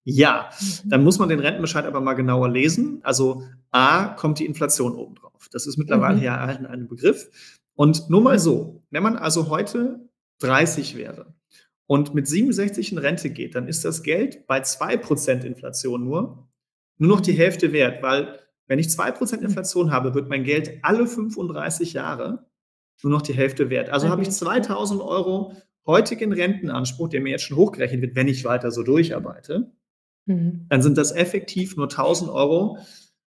Ja, 0.03 0.49
mhm. 0.59 0.89
dann 0.89 1.03
muss 1.03 1.19
man 1.19 1.29
den 1.29 1.39
Rentenbescheid 1.39 1.85
aber 1.85 2.01
mal 2.01 2.13
genauer 2.13 2.49
lesen. 2.49 2.99
Also 3.03 3.43
A, 3.69 4.07
kommt 4.07 4.39
die 4.39 4.45
Inflation 4.45 4.95
obendrauf. 4.95 5.47
Das 5.51 5.67
ist 5.67 5.77
mittlerweile 5.77 6.17
mhm. 6.17 6.23
ja 6.23 6.43
ein, 6.43 6.65
ein 6.65 6.87
Begriff. 6.87 7.29
Und 7.75 8.09
nur 8.09 8.21
mal 8.21 8.39
so, 8.39 8.83
wenn 8.89 9.03
man 9.03 9.15
also 9.15 9.49
heute 9.49 10.09
30 10.39 10.97
wäre, 10.97 11.33
und 11.87 12.13
mit 12.13 12.25
67 12.25 12.93
in 12.93 12.99
Rente 12.99 13.29
geht, 13.31 13.53
dann 13.53 13.67
ist 13.67 13.83
das 13.83 14.01
Geld 14.01 14.47
bei 14.47 14.61
2% 14.61 15.43
Inflation 15.43 16.05
nur 16.05 16.47
nur 17.01 17.09
noch 17.09 17.21
die 17.21 17.33
Hälfte 17.33 17.73
wert, 17.73 18.03
weil 18.03 18.39
wenn 18.67 18.77
ich 18.77 18.87
2% 18.87 19.37
hm. 19.37 19.43
Inflation 19.43 19.91
habe, 19.91 20.13
wird 20.13 20.29
mein 20.29 20.43
Geld 20.43 20.79
alle 20.83 21.07
35 21.07 21.93
Jahre 21.93 22.45
nur 23.01 23.11
noch 23.11 23.23
die 23.23 23.33
Hälfte 23.33 23.71
wert. 23.71 23.89
Also 23.89 24.05
okay. 24.05 24.11
habe 24.11 24.21
ich 24.21 24.29
2000 24.29 25.01
Euro 25.01 25.53
heutigen 25.87 26.31
Rentenanspruch, 26.31 27.09
der 27.09 27.21
mir 27.21 27.31
jetzt 27.31 27.41
schon 27.41 27.57
hochgerechnet 27.57 28.01
wird, 28.01 28.15
wenn 28.15 28.27
ich 28.27 28.45
weiter 28.45 28.69
so 28.69 28.83
durcharbeite, 28.83 29.71
mhm. 30.25 30.65
dann 30.69 30.81
sind 30.81 30.97
das 30.97 31.11
effektiv 31.11 31.75
nur 31.77 31.85
1000 31.85 32.29
Euro, 32.31 32.77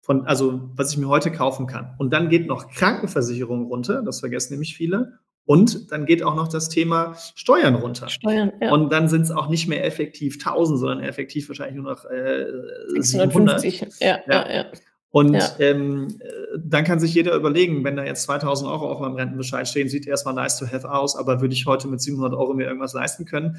von, 0.02 0.26
also 0.26 0.69
was 0.73 0.91
ich 0.91 0.97
mir 0.97 1.08
heute 1.08 1.32
kaufen 1.32 1.67
kann. 1.67 1.95
Und 1.97 2.12
dann 2.12 2.30
geht 2.30 2.47
noch 2.47 2.69
Krankenversicherung 2.69 3.65
runter, 3.65 4.04
das 4.04 4.21
vergessen 4.21 4.54
nämlich 4.54 4.76
viele, 4.76 5.19
und 5.47 5.93
dann 5.93 6.06
geht 6.06 6.23
auch 6.23 6.36
noch 6.36 6.50
das 6.50 6.67
Thema 6.67 7.15
Steuern 7.36 7.76
runter. 7.76 8.10
Steuern, 8.10 8.52
ja. 8.62 8.69
Und 8.73 8.91
dann 8.91 9.08
sind 9.08 9.21
es 9.21 9.32
auch 9.32 9.47
nicht 9.47 9.69
mehr 9.69 9.86
effektiv 9.86 10.36
1000, 10.45 10.78
sondern 10.78 11.00
effektiv 11.00 11.47
wahrscheinlich 11.47 11.82
nur 11.82 11.93
noch 11.93 12.04
äh, 12.04 12.45
650. 12.89 14.02
Ja, 14.02 14.19
ja, 14.28 14.54
ja. 14.54 14.65
Und 15.09 15.33
ja. 15.33 15.49
Ähm, 15.59 16.19
dann 16.57 16.83
kann 16.83 16.99
sich 16.99 17.13
jeder 17.13 17.33
überlegen, 17.35 17.83
wenn 17.83 17.95
da 17.95 18.03
jetzt 18.03 18.23
2000 18.23 18.69
Euro 18.69 18.91
auf 18.91 18.99
meinem 18.99 19.15
Rentenbescheid 19.15 19.67
stehen, 19.67 19.87
sieht 19.87 20.05
erstmal 20.05 20.33
nice 20.33 20.57
to 20.57 20.67
have 20.67 20.89
aus, 20.89 21.15
aber 21.15 21.39
würde 21.39 21.53
ich 21.53 21.65
heute 21.65 21.87
mit 21.87 22.01
700 22.01 22.37
Euro 22.37 22.53
mir 22.53 22.65
irgendwas 22.65 22.93
leisten 22.93 23.25
können? 23.25 23.57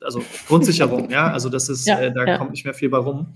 Also 0.00 0.22
Grundsicherung, 0.48 1.10
ja, 1.10 1.32
also 1.32 1.48
das 1.48 1.68
ist, 1.68 1.86
ja, 1.86 1.98
äh, 1.98 2.12
da 2.12 2.24
ja. 2.24 2.38
kommt 2.38 2.50
nicht 2.50 2.64
mehr 2.64 2.74
viel 2.74 2.90
bei 2.90 2.98
rum. 2.98 3.34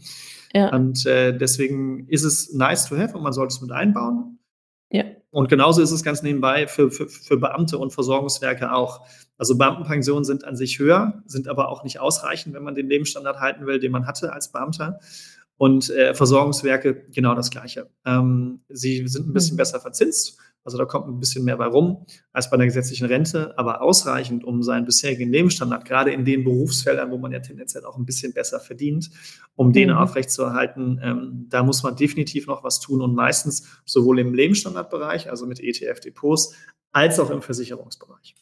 Ja. 0.52 0.74
Und 0.74 1.06
äh, 1.06 1.36
deswegen 1.36 2.06
ist 2.08 2.24
es 2.24 2.52
nice 2.52 2.88
to 2.88 2.96
have 2.96 3.16
und 3.16 3.22
man 3.22 3.32
sollte 3.32 3.54
es 3.54 3.60
mit 3.60 3.72
einbauen. 3.72 4.38
Ja. 4.90 5.04
Und 5.30 5.48
genauso 5.48 5.82
ist 5.82 5.90
es 5.90 6.02
ganz 6.02 6.22
nebenbei 6.22 6.66
für, 6.66 6.90
für, 6.90 7.08
für 7.08 7.36
Beamte 7.36 7.78
und 7.78 7.92
Versorgungswerke 7.92 8.72
auch. 8.72 9.06
Also 9.38 9.58
Beamtenpensionen 9.58 10.24
sind 10.24 10.44
an 10.44 10.56
sich 10.56 10.78
höher, 10.78 11.22
sind 11.26 11.48
aber 11.48 11.68
auch 11.68 11.84
nicht 11.84 12.00
ausreichend, 12.00 12.54
wenn 12.54 12.62
man 12.62 12.74
den 12.74 12.88
Lebensstandard 12.88 13.38
halten 13.40 13.66
will, 13.66 13.78
den 13.78 13.92
man 13.92 14.06
hatte 14.06 14.32
als 14.32 14.50
Beamter. 14.50 15.00
Und 15.58 15.90
äh, 15.90 16.14
Versorgungswerke 16.14 17.06
genau 17.10 17.34
das 17.34 17.50
Gleiche. 17.50 17.88
Ähm, 18.04 18.60
sie 18.68 19.06
sind 19.08 19.28
ein 19.28 19.32
bisschen 19.32 19.54
mhm. 19.54 19.58
besser 19.58 19.80
verzinst, 19.80 20.38
also 20.66 20.78
da 20.78 20.84
kommt 20.84 21.06
ein 21.06 21.20
bisschen 21.20 21.44
mehr 21.44 21.56
bei 21.56 21.66
rum 21.66 22.04
als 22.32 22.50
bei 22.50 22.56
der 22.56 22.66
gesetzlichen 22.66 23.06
Rente, 23.06 23.56
aber 23.56 23.82
ausreichend, 23.82 24.42
um 24.42 24.64
seinen 24.64 24.84
bisherigen 24.84 25.30
Lebensstandard, 25.30 25.84
gerade 25.84 26.10
in 26.10 26.24
den 26.24 26.42
Berufsfeldern, 26.42 27.12
wo 27.12 27.18
man 27.18 27.30
ja 27.30 27.38
tendenziell 27.38 27.84
auch 27.84 27.96
ein 27.96 28.04
bisschen 28.04 28.32
besser 28.32 28.58
verdient, 28.58 29.08
um 29.54 29.72
den 29.72 29.90
mhm. 29.90 29.96
aufrechtzuerhalten, 29.96 31.00
ähm, 31.00 31.46
da 31.48 31.62
muss 31.62 31.84
man 31.84 31.94
definitiv 31.94 32.48
noch 32.48 32.64
was 32.64 32.80
tun 32.80 33.00
und 33.00 33.14
meistens 33.14 33.80
sowohl 33.84 34.18
im 34.18 34.34
Lebensstandardbereich, 34.34 35.30
also 35.30 35.46
mit 35.46 35.60
ETF-Depots, 35.60 36.56
als 36.90 37.20
auch 37.20 37.30
im 37.30 37.42
Versicherungsbereich. 37.42 38.34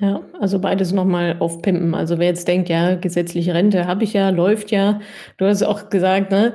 Ja, 0.00 0.22
also 0.38 0.60
beides 0.60 0.92
nochmal 0.92 1.36
aufpimpen. 1.40 1.94
Also 1.94 2.18
wer 2.18 2.28
jetzt 2.28 2.46
denkt, 2.46 2.68
ja, 2.68 2.94
gesetzliche 2.94 3.52
Rente 3.52 3.86
habe 3.86 4.04
ich 4.04 4.12
ja, 4.12 4.30
läuft 4.30 4.70
ja. 4.70 5.00
Du 5.38 5.46
hast 5.46 5.62
auch 5.64 5.90
gesagt, 5.90 6.30
ne, 6.30 6.54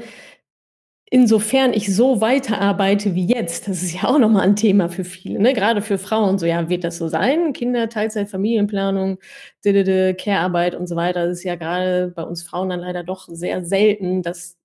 insofern 1.14 1.74
ich 1.74 1.94
so 1.96 2.22
weiterarbeite 2.22 3.14
wie 3.14 3.28
jetzt, 3.28 3.68
das 3.68 3.84
ist 3.84 3.94
ja 3.94 4.10
auch 4.10 4.18
nochmal 4.18 4.44
ein 4.44 4.56
Thema 4.56 4.90
für 4.90 5.04
viele, 5.04 5.40
ne? 5.40 5.54
gerade 5.54 5.84
für 5.84 6.00
Frauen, 6.00 6.40
so 6.40 6.48
ja, 6.48 6.70
wird 6.70 6.84
das 6.84 6.98
so 6.98 7.08
sein? 7.08 7.54
Kinder, 7.54 7.88
Teilzeit, 7.88 8.30
Familienplanung, 8.30 9.20
Care-Arbeit 9.64 10.74
und 10.74 10.88
so 10.88 10.96
weiter, 10.96 11.28
das 11.28 11.38
ist 11.40 11.44
ja 11.44 11.56
gerade 11.56 12.08
bei 12.16 12.24
uns 12.24 12.42
Frauen 12.42 12.70
dann 12.70 12.80
leider 12.80 13.04
doch 13.04 13.28
sehr 13.28 13.64
selten, 13.64 14.24
dass, 14.24 14.58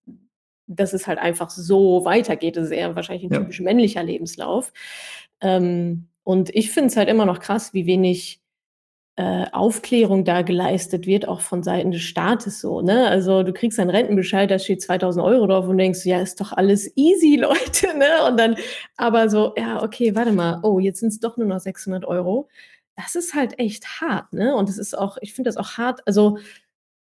dass 0.69 0.95
es 0.95 1.07
halt 1.07 1.19
einfach 1.19 1.51
so 1.51 2.07
weitergeht. 2.07 2.57
Das 2.57 2.67
ist 2.67 2.73
eher 2.73 2.97
wahrscheinlich 2.97 3.25
ein 3.25 3.33
ja. 3.35 3.41
typisch 3.41 3.61
männlicher 3.61 4.03
Lebenslauf. 4.03 4.73
Ähm, 5.43 6.07
und 6.23 6.49
ich 6.55 6.71
finde 6.71 6.89
es 6.89 6.97
halt 6.97 7.11
immer 7.11 7.27
noch 7.27 7.41
krass, 7.41 7.75
wie 7.75 7.85
wenig 7.85 8.41
äh, 9.19 9.47
Aufklärung 9.51 10.25
da 10.25 10.43
geleistet 10.43 11.05
wird, 11.09 11.27
auch 11.27 11.41
von 11.41 11.65
Seiten 11.65 11.91
des 11.91 12.03
Staates 12.03 12.61
so. 12.61 12.83
Ne? 12.83 13.09
Also 13.09 13.43
du 13.43 13.53
kriegst 13.53 13.81
einen 13.81 13.91
Rentenbescheid, 13.91 14.49
da 14.49 14.61
steht 14.61 14.81
2000 14.81 15.25
Euro 15.25 15.49
drauf 15.49 15.67
und 15.67 15.77
denkst, 15.77 16.05
ja, 16.07 16.21
ist 16.21 16.41
doch 16.41 16.53
alles 16.53 16.97
easy, 16.97 17.35
Leute. 17.41 17.99
Ne? 17.99 18.07
Und 18.29 18.39
dann 18.39 18.55
aber 18.97 19.29
so, 19.29 19.55
ja, 19.57 19.83
okay, 19.83 20.15
warte 20.15 20.31
mal, 20.31 20.61
oh, 20.63 20.79
jetzt 20.79 21.01
sind 21.01 21.09
es 21.09 21.19
doch 21.19 21.37
nur 21.37 21.49
noch 21.49 21.59
600 21.59 22.05
Euro. 22.05 22.49
Das 22.95 23.17
ist 23.17 23.35
halt 23.35 23.59
echt 23.59 24.01
hart. 24.01 24.33
Ne? 24.33 24.55
Und 24.55 24.69
es 24.69 24.79
ist 24.79 24.97
auch, 24.97 25.17
ich 25.21 25.35
finde 25.35 25.49
das 25.49 25.57
auch 25.57 25.79
hart, 25.79 26.01
also 26.07 26.39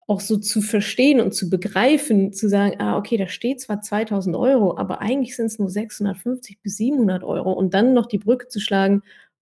auch 0.07 0.21
so 0.21 0.37
zu 0.37 0.61
verstehen 0.61 1.21
und 1.21 1.35
zu 1.35 1.51
begreifen, 1.51 2.33
zu 2.33 2.49
sagen, 2.49 2.77
ah, 2.79 2.97
okay, 2.97 3.17
da 3.17 3.27
steht 3.27 3.61
zwar 3.61 3.81
2000 3.81 4.37
Euro, 4.37 4.79
aber 4.79 5.01
eigentlich 5.01 5.35
sind 5.35 5.47
es 5.47 5.59
nur 5.59 5.69
650 5.69 6.61
bis 6.63 6.77
700 6.77 7.25
Euro 7.25 7.51
und 7.51 7.75
dann 7.75 7.93
noch 7.93 8.07
die 8.07 8.19
Brücke 8.19 8.47
zu 8.47 8.61
schlagen, 8.61 9.03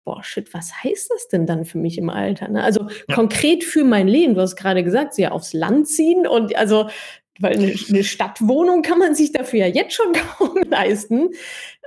boah, 0.07 0.23
shit, 0.23 0.53
was 0.53 0.71
heißt 0.85 1.11
das 1.11 1.27
denn 1.27 1.45
dann 1.45 1.65
für 1.65 1.77
mich 1.77 1.97
im 1.97 2.09
Alter? 2.09 2.47
Ne? 2.47 2.63
Also 2.63 2.87
ja. 3.09 3.15
konkret 3.15 3.65
für 3.65 3.83
mein 3.83 4.07
Leben, 4.07 4.35
du 4.35 4.41
hast 4.41 4.55
gerade 4.55 4.81
gesagt, 4.81 5.13
sie 5.13 5.23
ja 5.23 5.31
aufs 5.31 5.51
Land 5.51 5.89
ziehen 5.89 6.25
und 6.25 6.55
also 6.55 6.87
weil 7.39 7.57
eine, 7.57 7.73
eine 7.89 8.03
Stadtwohnung 8.05 8.83
kann 8.83 8.99
man 8.99 9.15
sich 9.15 9.33
dafür 9.33 9.59
ja 9.59 9.67
jetzt 9.67 9.93
schon 9.93 10.13
kaum 10.37 10.61
leisten. 10.69 11.31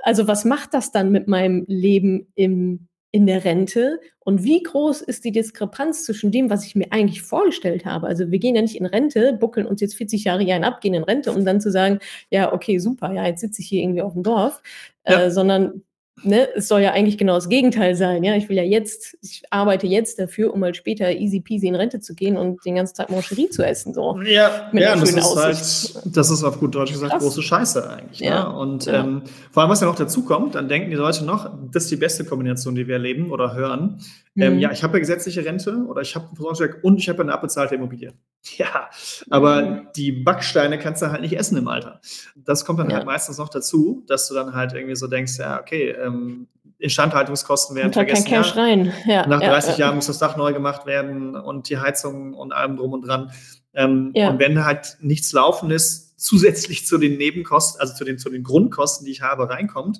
Also 0.03 0.27
was 0.27 0.45
macht 0.45 0.75
das 0.75 0.91
dann 0.91 1.11
mit 1.11 1.27
meinem 1.27 1.65
Leben 1.67 2.31
im 2.35 2.87
in 3.13 3.25
der 3.25 3.43
Rente 3.43 3.99
und 4.19 4.45
wie 4.45 4.63
groß 4.63 5.01
ist 5.01 5.25
die 5.25 5.33
Diskrepanz 5.33 6.05
zwischen 6.05 6.31
dem, 6.31 6.49
was 6.49 6.65
ich 6.65 6.75
mir 6.75 6.93
eigentlich 6.93 7.21
vorgestellt 7.21 7.85
habe? 7.85 8.07
Also 8.07 8.31
wir 8.31 8.39
gehen 8.39 8.55
ja 8.55 8.61
nicht 8.61 8.77
in 8.77 8.85
Rente, 8.85 9.33
buckeln 9.33 9.65
uns 9.65 9.81
jetzt 9.81 9.95
40 9.95 10.23
Jahre 10.23 10.43
hier 10.43 10.63
ab, 10.63 10.79
gehen 10.79 10.93
in 10.93 11.03
Rente, 11.03 11.33
um 11.33 11.43
dann 11.43 11.59
zu 11.59 11.71
sagen, 11.71 11.99
ja, 12.29 12.53
okay, 12.53 12.77
super, 12.77 13.11
ja, 13.11 13.25
jetzt 13.25 13.41
sitze 13.41 13.61
ich 13.61 13.67
hier 13.67 13.81
irgendwie 13.81 14.01
auf 14.01 14.13
dem 14.13 14.23
Dorf, 14.23 14.61
ja. 15.05 15.23
äh, 15.23 15.31
sondern 15.31 15.83
ne, 16.23 16.47
es 16.55 16.67
soll 16.67 16.81
ja 16.81 16.91
eigentlich 16.91 17.17
genau 17.17 17.35
das 17.35 17.49
Gegenteil 17.49 17.95
sein. 17.95 18.23
Ja, 18.23 18.35
ich 18.35 18.49
will 18.49 18.57
ja 18.57 18.63
jetzt, 18.63 19.17
ich 19.21 19.43
arbeite 19.49 19.87
jetzt 19.87 20.19
dafür, 20.19 20.53
um 20.53 20.59
mal 20.59 20.73
später 20.73 21.11
easy 21.11 21.39
peasy 21.39 21.67
in 21.67 21.75
Rente 21.75 21.99
zu 21.99 22.15
gehen 22.15 22.37
und 22.37 22.63
den 22.65 22.75
ganzen 22.75 22.95
Tag 22.95 23.09
Moncherie 23.09 23.49
zu 23.49 23.65
essen. 23.65 23.93
So. 23.93 24.19
Ja, 24.21 24.69
ja 24.73 24.95
das 24.95 25.11
ist 25.11 25.35
halt, 25.35 26.15
das 26.15 26.29
ist 26.29 26.43
auf 26.43 26.59
gut 26.59 26.75
Deutsch 26.75 26.93
gesagt 26.93 27.11
Krass. 27.11 27.23
große 27.23 27.41
Scheiße 27.41 27.89
eigentlich. 27.89 28.21
Ne? 28.21 28.27
Ja. 28.27 28.49
Ne? 28.49 28.57
Und 28.57 28.85
ja. 28.85 29.03
Ähm, 29.03 29.23
vor 29.51 29.63
allem, 29.63 29.71
was 29.71 29.81
ja 29.81 29.87
noch 29.87 29.95
dazu 29.95 30.23
kommt, 30.23 30.55
dann 30.55 30.67
denken 30.67 30.89
die 30.89 30.95
Leute 30.95 31.25
noch, 31.25 31.49
das 31.71 31.83
ist 31.83 31.91
die 31.91 31.97
beste 31.97 32.25
Kombination, 32.25 32.75
die 32.75 32.87
wir 32.87 32.95
erleben 32.95 33.31
oder 33.31 33.53
hören. 33.53 33.99
Ähm, 34.37 34.53
mhm. 34.53 34.53
Ähm, 34.53 34.59
ja, 34.59 34.71
ich 34.71 34.83
habe 34.83 34.93
ja 34.93 34.99
gesetzliche 34.99 35.43
Rente 35.45 35.85
oder 35.87 36.01
ich 36.01 36.15
habe 36.15 36.27
ein 36.27 36.35
Versorgungswerk 36.35 36.83
und 36.83 36.97
ich 36.97 37.09
habe 37.09 37.21
eine 37.21 37.33
abbezahlte 37.33 37.75
Immobilie. 37.75 38.13
Ja, 38.57 38.89
aber 39.29 39.61
mhm. 39.61 39.87
die 39.95 40.11
Backsteine 40.11 40.79
kannst 40.79 41.03
du 41.03 41.11
halt 41.11 41.21
nicht 41.21 41.37
essen 41.37 41.57
im 41.57 41.67
Alter. 41.67 42.01
Das 42.35 42.65
kommt 42.65 42.79
dann 42.79 42.89
ja. 42.89 42.95
halt 42.95 43.05
meistens 43.05 43.37
noch 43.37 43.49
dazu, 43.49 44.03
dass 44.07 44.27
du 44.27 44.33
dann 44.33 44.55
halt 44.55 44.73
irgendwie 44.73 44.95
so 44.95 45.05
denkst, 45.05 45.37
ja, 45.37 45.61
okay, 45.61 45.91
ähm, 45.91 46.47
Instandhaltungskosten 46.79 47.75
werden 47.75 47.93
vergessen. 47.93 48.25
Kein 48.25 48.41
Cash 48.41 48.55
ja. 48.55 48.63
rein. 48.63 48.93
Ja, 49.05 49.27
Nach 49.27 49.39
30 49.39 49.77
Jahren 49.77 49.95
muss 49.95 50.07
das 50.07 50.17
Dach 50.17 50.37
neu 50.37 50.53
gemacht 50.53 50.87
werden 50.87 51.35
und 51.35 51.69
die 51.69 51.77
Heizung 51.77 52.33
und 52.33 52.51
allem 52.51 52.77
drum 52.77 52.93
und 52.93 53.07
dran. 53.07 53.31
Ähm, 53.75 54.11
und 54.15 54.39
wenn 54.39 54.65
halt 54.65 54.97
nichts 55.01 55.31
laufen 55.33 55.69
ist, 55.69 56.19
zusätzlich 56.19 56.85
zu 56.85 56.97
den 56.97 57.17
Nebenkosten, 57.17 57.79
also 57.79 57.93
zu 57.93 58.05
den, 58.05 58.17
zu 58.17 58.29
den 58.29 58.43
Grundkosten, 58.43 59.05
die 59.05 59.11
ich 59.11 59.21
habe, 59.21 59.49
reinkommt, 59.49 59.99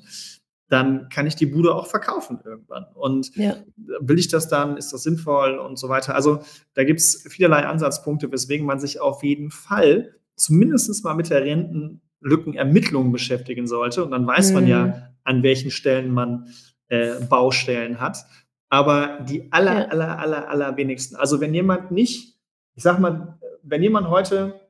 dann 0.72 1.10
kann 1.10 1.28
ich 1.28 1.36
die 1.36 1.46
Bude 1.46 1.76
auch 1.76 1.88
verkaufen 1.88 2.40
irgendwann. 2.46 2.86
Und 2.94 3.36
ja. 3.36 3.58
will 4.00 4.18
ich 4.18 4.30
das 4.30 4.48
dann, 4.48 4.78
ist 4.78 4.94
das 4.94 5.04
sinnvoll 5.04 5.58
und 5.58 5.78
so 5.78 5.90
weiter. 5.90 6.16
Also 6.16 6.44
da 6.76 6.86
gibt 6.86 7.02
es 7.02 7.26
vielerlei 7.30 7.66
Ansatzpunkte, 7.66 8.32
weswegen 8.32 8.66
man 8.66 8.80
sich 8.80 9.02
auf 9.02 9.22
jeden 9.22 9.52
Fall 9.52 10.16
zumindest 10.38 11.04
mal 11.04 11.14
mit 11.14 11.30
der 11.30 11.44
Rentenlückenermittlung 11.44 13.12
beschäftigen 13.12 13.68
sollte. 13.68 14.06
Und 14.06 14.12
dann 14.12 14.26
weiß 14.26 14.50
mhm. 14.50 14.54
man 14.56 14.68
ja, 14.68 14.86
mhm. 14.86 14.94
an 15.26 15.44
welchen 15.44 15.72
Stellen 15.72 16.10
man 16.14 16.48
äh, 16.88 17.16
Baustellen 17.30 18.00
hat. 18.00 18.26
Aber 18.70 19.20
die 19.28 19.52
aller, 19.52 19.74
ja. 19.74 19.88
aller, 19.88 20.20
aller, 20.20 20.50
aller 20.50 20.78
wenigsten. 20.78 21.18
Also 21.18 21.42
wenn 21.42 21.54
jemand 21.54 21.92
nicht, 21.92 22.40
ich 22.76 22.84
sag 22.84 22.98
mal, 22.98 23.38
wenn 23.62 23.84
jemand 23.84 24.08
heute 24.08 24.61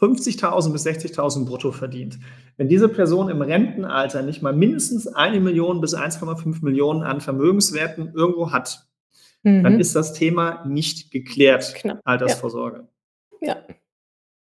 50.000 0.00 0.72
bis 0.72 0.86
60.000 0.86 1.44
brutto 1.44 1.72
verdient. 1.72 2.18
Wenn 2.56 2.68
diese 2.68 2.88
Person 2.88 3.28
im 3.28 3.42
Rentenalter 3.42 4.22
nicht 4.22 4.42
mal 4.42 4.52
mindestens 4.52 5.06
eine 5.06 5.40
Million 5.40 5.80
bis 5.80 5.94
1,5 5.94 6.64
Millionen 6.64 7.02
an 7.02 7.20
Vermögenswerten 7.20 8.12
irgendwo 8.14 8.50
hat, 8.50 8.86
mhm. 9.42 9.62
dann 9.62 9.80
ist 9.80 9.94
das 9.94 10.14
Thema 10.14 10.64
nicht 10.66 11.10
geklärt, 11.10 11.74
Knapp. 11.74 12.00
Altersvorsorge. 12.04 12.88
Ja. 13.40 13.48
ja. 13.48 13.56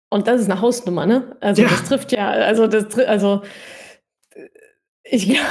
Und 0.08 0.26
das 0.26 0.40
ist 0.40 0.50
eine 0.50 0.60
Hausnummer, 0.60 1.06
ne? 1.06 1.36
Also 1.40 1.62
ja. 1.62 1.68
das 1.68 1.84
trifft 1.84 2.12
ja, 2.12 2.28
also 2.30 2.66
das 2.66 2.98
also 2.98 3.42
ich 5.04 5.24
glaube 5.30 5.46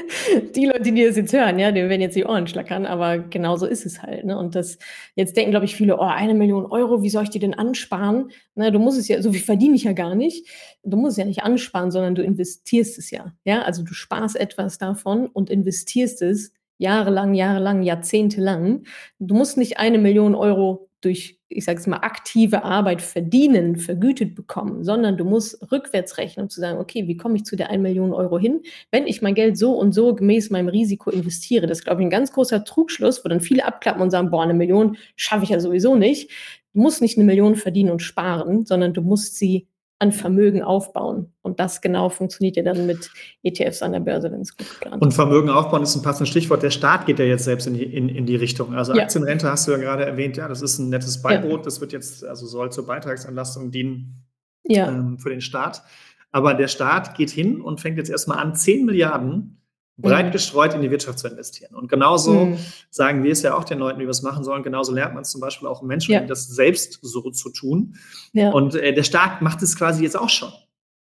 die 0.56 0.66
Leute, 0.66 0.92
die 0.92 1.04
das 1.04 1.16
jetzt 1.16 1.32
hören, 1.32 1.58
ja, 1.58 1.70
die 1.70 1.80
werden 1.88 2.00
jetzt 2.00 2.16
die 2.16 2.24
Ohren 2.24 2.46
schlackern, 2.46 2.86
aber 2.86 3.18
genau 3.18 3.56
so 3.56 3.66
ist 3.66 3.86
es 3.86 4.02
halt. 4.02 4.24
Ne? 4.24 4.38
Und 4.38 4.54
das, 4.54 4.78
jetzt 5.14 5.36
denken, 5.36 5.50
glaube 5.50 5.66
ich, 5.66 5.76
viele, 5.76 5.98
oh, 5.98 6.02
eine 6.02 6.34
Million 6.34 6.66
Euro, 6.66 7.02
wie 7.02 7.10
soll 7.10 7.24
ich 7.24 7.30
die 7.30 7.38
denn 7.38 7.54
ansparen? 7.54 8.30
Na, 8.54 8.70
du 8.70 8.78
musst 8.78 8.98
es 8.98 9.08
ja, 9.08 9.20
so 9.22 9.32
viel 9.32 9.42
verdiene 9.42 9.76
ich 9.76 9.84
ja 9.84 9.92
gar 9.92 10.14
nicht. 10.14 10.48
Du 10.82 10.96
musst 10.96 11.12
es 11.12 11.18
ja 11.18 11.24
nicht 11.24 11.42
ansparen, 11.42 11.90
sondern 11.90 12.14
du 12.14 12.22
investierst 12.22 12.98
es 12.98 13.10
ja. 13.10 13.32
Ja, 13.44 13.62
also 13.62 13.82
du 13.82 13.94
sparst 13.94 14.36
etwas 14.36 14.78
davon 14.78 15.26
und 15.26 15.50
investierst 15.50 16.22
es 16.22 16.52
jahrelang, 16.78 17.34
jahrelang, 17.34 17.82
jahrzehntelang. 17.82 18.84
Du 19.18 19.34
musst 19.34 19.56
nicht 19.56 19.78
eine 19.78 19.98
Million 19.98 20.34
Euro 20.34 20.88
durch, 21.00 21.37
ich 21.48 21.64
sage 21.64 21.78
es 21.78 21.86
mal, 21.86 21.98
aktive 21.98 22.62
Arbeit 22.62 23.00
verdienen, 23.00 23.76
vergütet 23.76 24.34
bekommen, 24.34 24.84
sondern 24.84 25.16
du 25.16 25.24
musst 25.24 25.72
rückwärts 25.72 26.18
rechnen, 26.18 26.44
um 26.44 26.50
zu 26.50 26.60
sagen, 26.60 26.78
okay, 26.78 27.06
wie 27.06 27.16
komme 27.16 27.36
ich 27.36 27.44
zu 27.44 27.56
der 27.56 27.70
1 27.70 27.82
Million 27.82 28.12
Euro 28.12 28.38
hin, 28.38 28.62
wenn 28.90 29.06
ich 29.06 29.22
mein 29.22 29.34
Geld 29.34 29.56
so 29.56 29.72
und 29.72 29.92
so 29.92 30.14
gemäß 30.14 30.50
meinem 30.50 30.68
Risiko 30.68 31.10
investiere. 31.10 31.66
Das 31.66 31.78
ist, 31.78 31.84
glaube 31.84 32.02
ich, 32.02 32.06
ein 32.06 32.10
ganz 32.10 32.32
großer 32.32 32.64
Trugschluss, 32.64 33.24
wo 33.24 33.28
dann 33.28 33.40
viele 33.40 33.64
abklappen 33.64 34.02
und 34.02 34.10
sagen, 34.10 34.30
boah, 34.30 34.42
eine 34.42 34.54
Million 34.54 34.96
schaffe 35.16 35.44
ich 35.44 35.50
ja 35.50 35.60
sowieso 35.60 35.96
nicht. 35.96 36.30
Du 36.74 36.80
musst 36.80 37.00
nicht 37.00 37.16
eine 37.16 37.24
Million 37.24 37.56
verdienen 37.56 37.90
und 37.90 38.02
sparen, 38.02 38.66
sondern 38.66 38.92
du 38.92 39.00
musst 39.00 39.36
sie 39.36 39.66
an 40.00 40.12
Vermögen 40.12 40.62
aufbauen. 40.62 41.32
Und 41.42 41.58
das 41.58 41.80
genau 41.80 42.08
funktioniert 42.08 42.56
ja 42.56 42.62
dann 42.62 42.86
mit 42.86 43.10
ETFs 43.42 43.82
an 43.82 43.92
der 43.92 44.00
Börse, 44.00 44.30
wenn 44.30 44.42
es 44.42 44.56
gut 44.56 44.68
geplant 44.68 45.02
Und 45.02 45.12
Vermögen 45.12 45.50
aufbauen 45.50 45.82
ist 45.82 45.96
ein 45.96 46.02
passendes 46.02 46.28
Stichwort. 46.28 46.62
Der 46.62 46.70
Staat 46.70 47.06
geht 47.06 47.18
ja 47.18 47.24
jetzt 47.24 47.44
selbst 47.44 47.66
in 47.66 47.74
die, 47.74 47.82
in, 47.82 48.08
in 48.08 48.24
die 48.24 48.36
Richtung. 48.36 48.74
Also 48.74 48.94
ja. 48.94 49.02
Aktienrente 49.02 49.50
hast 49.50 49.66
du 49.66 49.72
ja 49.72 49.78
gerade 49.78 50.04
erwähnt. 50.04 50.36
Ja, 50.36 50.46
das 50.46 50.62
ist 50.62 50.78
ein 50.78 50.88
nettes 50.88 51.20
Beibrot. 51.20 51.60
Ja. 51.60 51.64
Das 51.64 51.80
wird 51.80 51.92
jetzt, 51.92 52.24
also 52.24 52.46
soll 52.46 52.70
zur 52.70 52.86
Beitragsentlastung 52.86 53.72
dienen 53.72 54.24
ja. 54.64 54.88
ähm, 54.88 55.18
für 55.18 55.30
den 55.30 55.40
Staat. 55.40 55.82
Aber 56.30 56.54
der 56.54 56.68
Staat 56.68 57.16
geht 57.16 57.30
hin 57.30 57.60
und 57.60 57.80
fängt 57.80 57.96
jetzt 57.96 58.10
erstmal 58.10 58.38
an, 58.38 58.54
10 58.54 58.84
Milliarden 58.84 59.57
breit 59.98 60.26
mhm. 60.26 60.30
gestreut 60.30 60.74
in 60.74 60.80
die 60.80 60.90
Wirtschaft 60.90 61.18
zu 61.18 61.28
investieren. 61.28 61.74
Und 61.74 61.88
genauso 61.88 62.46
mhm. 62.46 62.58
sagen 62.90 63.24
wir 63.24 63.32
es 63.32 63.42
ja 63.42 63.56
auch 63.56 63.64
den 63.64 63.78
Leuten, 63.78 63.98
wie 63.98 64.04
wir 64.04 64.10
es 64.10 64.22
machen 64.22 64.44
sollen. 64.44 64.62
Genauso 64.62 64.92
lernt 64.94 65.14
man 65.14 65.22
es 65.22 65.30
zum 65.30 65.40
Beispiel 65.40 65.68
auch 65.68 65.82
Menschen, 65.82 66.12
ja. 66.12 66.20
das 66.20 66.46
selbst 66.46 67.00
so 67.02 67.30
zu 67.30 67.50
tun. 67.50 67.96
Ja. 68.32 68.50
Und 68.50 68.76
äh, 68.76 68.94
der 68.94 69.02
Staat 69.02 69.42
macht 69.42 69.60
es 69.62 69.76
quasi 69.76 70.04
jetzt 70.04 70.16
auch 70.16 70.28
schon. 70.28 70.52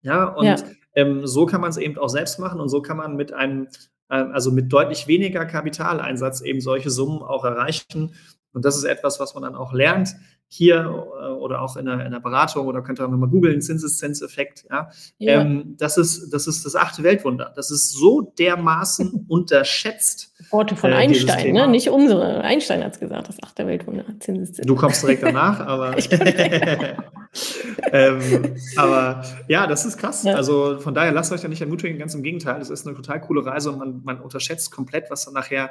Ja, 0.03 0.25
und 0.25 0.47
ja. 0.47 0.57
Ähm, 0.95 1.27
so 1.27 1.45
kann 1.45 1.61
man 1.61 1.71
es 1.71 1.77
eben 1.77 1.99
auch 1.99 2.09
selbst 2.09 2.39
machen 2.39 2.59
und 2.59 2.71
so 2.71 2.81
kann 2.81 2.97
man 2.97 3.17
mit 3.17 3.33
einem, 3.33 3.69
äh, 4.09 4.15
also 4.15 4.51
mit 4.51 4.73
deutlich 4.73 5.07
weniger 5.07 5.45
Kapitaleinsatz 5.45 6.41
eben 6.41 6.63
solche 6.63 6.91
Summen 6.91 7.23
auch 7.23 7.45
erreichen. 7.45 8.15
Und 8.53 8.65
das 8.65 8.79
ist 8.79 8.85
etwas, 8.85 9.21
was 9.21 9.35
man 9.35 9.43
dann 9.43 9.55
auch 9.55 9.75
lernt, 9.75 10.17
hier 10.49 10.77
äh, 11.21 11.27
oder 11.33 11.61
auch 11.61 11.77
in 11.77 11.89
einer, 11.89 12.01
in 12.01 12.09
einer 12.09 12.21
Beratung 12.21 12.67
oder 12.67 12.83
könnt 12.83 13.01
ihr 13.01 13.07
auch 13.07 13.11
nochmal 13.11 13.29
googeln, 13.29 13.61
Zinseszenzeffekt. 13.61 14.67
Ja? 14.71 14.91
ja. 15.19 15.41
Ähm, 15.41 15.75
das, 15.79 15.99
ist, 15.99 16.31
das 16.31 16.47
ist 16.47 16.65
das 16.65 16.77
achte 16.77 17.03
Weltwunder. 17.03 17.53
Das 17.57 17.71
ist 17.71 17.93
so 17.93 18.33
dermaßen 18.39 19.27
unterschätzt. 19.29 20.33
Worte 20.51 20.77
von 20.77 20.93
äh, 20.93 20.97
Einstein, 20.97 21.53
ne? 21.53 21.67
nicht 21.67 21.89
unsere. 21.91 22.43
Einstein 22.43 22.85
hat 22.85 22.95
es 22.95 23.01
gesagt, 23.01 23.29
das 23.29 23.43
achte 23.43 23.67
Weltwunder. 23.67 24.05
Zinseszins. 24.21 24.67
Du 24.67 24.77
kommst 24.77 25.03
direkt 25.03 25.23
danach, 25.23 25.61
aber. 25.67 25.97
ähm, 27.93 28.55
aber 28.77 29.25
ja, 29.49 29.67
das 29.67 29.85
ist 29.85 29.99
krass. 29.99 30.23
Ja. 30.23 30.35
Also 30.35 30.79
von 30.79 30.95
daher 30.95 31.13
lasst 31.13 31.33
euch 31.33 31.41
da 31.41 31.49
nicht 31.49 31.61
ermutigen, 31.61 31.99
ganz 31.99 32.15
im 32.15 32.23
Gegenteil. 32.23 32.61
Es 32.61 32.71
ist 32.71 32.87
eine 32.87 32.95
total 32.95 33.21
coole 33.21 33.45
Reise 33.45 33.73
und 33.73 33.79
man, 33.79 34.03
man 34.05 34.21
unterschätzt 34.21 34.71
komplett, 34.71 35.11
was 35.11 35.25
dann 35.25 35.35
nachher 35.35 35.71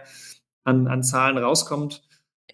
an, 0.65 0.87
an 0.87 1.01
Zahlen 1.03 1.37
rauskommt. 1.37 2.01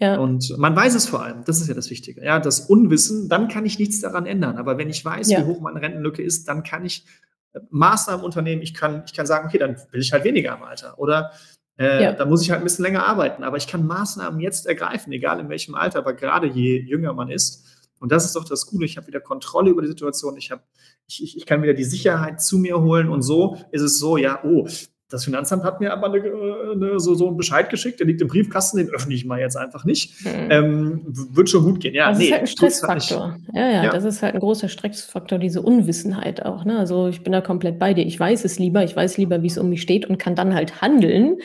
Ja. 0.01 0.17
Und 0.17 0.57
man 0.57 0.75
weiß 0.75 0.95
es 0.95 1.07
vor 1.07 1.21
allem, 1.21 1.43
das 1.45 1.61
ist 1.61 1.67
ja 1.67 1.75
das 1.75 1.91
Wichtige. 1.91 2.25
Ja, 2.25 2.39
das 2.39 2.61
Unwissen, 2.61 3.29
dann 3.29 3.47
kann 3.47 3.67
ich 3.67 3.77
nichts 3.77 4.01
daran 4.01 4.25
ändern. 4.25 4.57
Aber 4.57 4.79
wenn 4.79 4.89
ich 4.89 5.05
weiß, 5.05 5.29
ja. 5.29 5.39
wie 5.39 5.45
hoch 5.45 5.61
meine 5.61 5.79
Rentenlücke 5.79 6.23
ist, 6.23 6.47
dann 6.47 6.63
kann 6.63 6.83
ich 6.83 7.05
äh, 7.53 7.59
Maßnahmen 7.69 8.25
unternehmen. 8.25 8.63
Ich 8.63 8.73
kann, 8.73 9.03
ich 9.05 9.13
kann 9.13 9.27
sagen, 9.27 9.47
okay, 9.47 9.59
dann 9.59 9.77
will 9.91 10.01
ich 10.01 10.11
halt 10.11 10.23
weniger 10.23 10.55
im 10.55 10.63
Alter. 10.63 10.97
Oder 10.97 11.31
äh, 11.77 12.03
ja. 12.03 12.13
da 12.13 12.25
muss 12.25 12.41
ich 12.41 12.49
halt 12.49 12.61
ein 12.61 12.63
bisschen 12.63 12.83
länger 12.83 13.05
arbeiten. 13.05 13.43
Aber 13.43 13.57
ich 13.57 13.67
kann 13.67 13.85
Maßnahmen 13.85 14.39
jetzt 14.39 14.65
ergreifen, 14.65 15.13
egal 15.13 15.39
in 15.39 15.49
welchem 15.49 15.75
Alter, 15.75 15.99
aber 15.99 16.13
gerade 16.13 16.47
je 16.47 16.79
jünger 16.79 17.13
man 17.13 17.29
ist. 17.29 17.67
Und 17.99 18.11
das 18.11 18.25
ist 18.25 18.35
doch 18.35 18.45
das 18.45 18.65
Gute. 18.65 18.85
Ich 18.85 18.97
habe 18.97 19.05
wieder 19.05 19.19
Kontrolle 19.19 19.69
über 19.69 19.83
die 19.83 19.87
Situation. 19.87 20.35
Ich, 20.35 20.49
hab, 20.49 20.67
ich, 21.07 21.37
ich 21.37 21.45
kann 21.45 21.61
wieder 21.61 21.75
die 21.75 21.83
Sicherheit 21.83 22.41
zu 22.41 22.57
mir 22.57 22.81
holen. 22.81 23.07
Und 23.07 23.21
so 23.21 23.55
ist 23.69 23.83
es 23.83 23.99
so, 23.99 24.17
ja, 24.17 24.39
oh, 24.43 24.67
das 25.11 25.25
Finanzamt 25.25 25.63
hat 25.63 25.79
mir 25.79 25.91
aber 25.93 26.07
eine, 26.07 26.23
eine, 26.71 26.99
so, 26.99 27.13
so 27.15 27.27
einen 27.27 27.37
Bescheid 27.37 27.69
geschickt, 27.69 27.99
der 27.99 28.07
liegt 28.07 28.21
im 28.21 28.27
Briefkasten, 28.27 28.77
den 28.77 28.89
öffne 28.89 29.13
ich 29.13 29.25
mal 29.25 29.39
jetzt 29.39 29.57
einfach 29.57 29.85
nicht. 29.85 30.13
Hm. 30.23 30.47
Ähm, 30.49 31.01
wird 31.05 31.49
schon 31.49 31.63
gut 31.63 31.79
gehen. 31.79 31.93
Ja, 31.93 32.09
das 32.09 32.17
nee, 32.17 32.25
ist 32.25 32.31
halt 32.31 32.41
ein 32.41 32.47
Stressfaktor. 32.47 33.37
Ja, 33.53 33.69
ja, 33.69 33.83
ja, 33.83 33.91
das 33.91 34.05
ist 34.05 34.23
halt 34.23 34.35
ein 34.35 34.39
großer 34.39 34.69
Stressfaktor, 34.69 35.37
diese 35.37 35.61
Unwissenheit 35.61 36.45
auch. 36.45 36.65
Ne? 36.65 36.77
Also 36.77 37.07
ich 37.07 37.23
bin 37.23 37.33
da 37.33 37.41
komplett 37.41 37.77
bei 37.77 37.93
dir. 37.93 38.05
Ich 38.05 38.19
weiß 38.19 38.45
es 38.45 38.57
lieber, 38.57 38.83
ich 38.83 38.95
weiß 38.95 39.17
lieber, 39.17 39.43
wie 39.43 39.47
es 39.47 39.57
um 39.57 39.69
mich 39.69 39.81
steht 39.81 40.05
und 40.05 40.17
kann 40.17 40.35
dann 40.35 40.53
halt 40.53 40.81
handeln, 40.81 41.37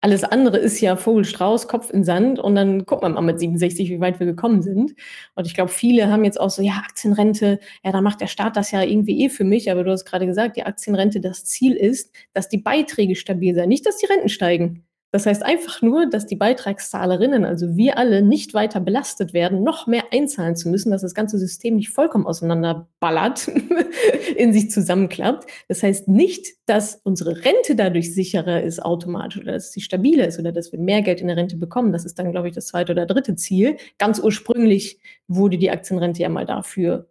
alles 0.00 0.24
andere 0.24 0.56
ist 0.56 0.80
ja 0.80 0.96
Vogelstrauß, 0.96 1.68
Kopf 1.68 1.90
in 1.90 2.04
Sand 2.04 2.38
und 2.38 2.54
dann 2.54 2.86
guckt 2.86 3.02
man 3.02 3.12
mal 3.12 3.20
mit 3.20 3.38
67, 3.38 3.90
wie 3.90 4.00
weit 4.00 4.18
wir 4.18 4.26
gekommen 4.26 4.62
sind. 4.62 4.94
Und 5.34 5.46
ich 5.46 5.54
glaube, 5.54 5.70
viele 5.70 6.10
haben 6.10 6.24
jetzt 6.24 6.40
auch 6.40 6.50
so, 6.50 6.62
ja, 6.62 6.82
Aktienrente, 6.84 7.60
ja, 7.84 7.92
da 7.92 8.00
macht 8.00 8.20
der 8.20 8.26
Staat 8.26 8.56
das 8.56 8.70
ja 8.70 8.82
irgendwie 8.82 9.24
eh 9.24 9.28
für 9.28 9.44
mich. 9.44 9.70
Aber 9.70 9.84
du 9.84 9.90
hast 9.90 10.06
gerade 10.06 10.26
gesagt, 10.26 10.56
die 10.56 10.64
Aktienrente, 10.64 11.20
das 11.20 11.44
Ziel 11.44 11.74
ist, 11.74 12.14
dass 12.32 12.48
die 12.48 12.58
Beiträge 12.58 13.14
stabil 13.14 13.54
sein, 13.54 13.68
nicht, 13.68 13.84
dass 13.84 13.98
die 13.98 14.06
Renten 14.06 14.30
steigen. 14.30 14.84
Das 15.12 15.26
heißt 15.26 15.42
einfach 15.42 15.82
nur, 15.82 16.08
dass 16.08 16.26
die 16.26 16.36
Beitragszahlerinnen, 16.36 17.44
also 17.44 17.76
wir 17.76 17.98
alle, 17.98 18.22
nicht 18.22 18.54
weiter 18.54 18.78
belastet 18.78 19.32
werden, 19.32 19.64
noch 19.64 19.86
mehr 19.88 20.04
einzahlen 20.12 20.54
zu 20.54 20.68
müssen, 20.68 20.90
dass 20.92 21.02
das 21.02 21.14
ganze 21.14 21.38
System 21.38 21.76
nicht 21.76 21.90
vollkommen 21.90 22.26
auseinanderballert, 22.26 23.48
in 24.36 24.52
sich 24.52 24.70
zusammenklappt. 24.70 25.50
Das 25.68 25.82
heißt 25.82 26.06
nicht, 26.06 26.46
dass 26.66 27.00
unsere 27.02 27.44
Rente 27.44 27.74
dadurch 27.74 28.14
sicherer 28.14 28.62
ist 28.62 28.80
automatisch 28.80 29.40
oder 29.40 29.52
dass 29.52 29.72
sie 29.72 29.80
stabiler 29.80 30.28
ist 30.28 30.38
oder 30.38 30.52
dass 30.52 30.70
wir 30.70 30.78
mehr 30.78 31.02
Geld 31.02 31.20
in 31.20 31.26
der 31.26 31.36
Rente 31.36 31.56
bekommen. 31.56 31.92
Das 31.92 32.04
ist 32.04 32.18
dann, 32.18 32.30
glaube 32.30 32.48
ich, 32.48 32.54
das 32.54 32.66
zweite 32.66 32.92
oder 32.92 33.06
dritte 33.06 33.34
Ziel. 33.34 33.76
Ganz 33.98 34.20
ursprünglich 34.20 35.00
wurde 35.26 35.58
die 35.58 35.70
Aktienrente 35.70 36.22
ja 36.22 36.28
mal 36.28 36.46
dafür 36.46 37.08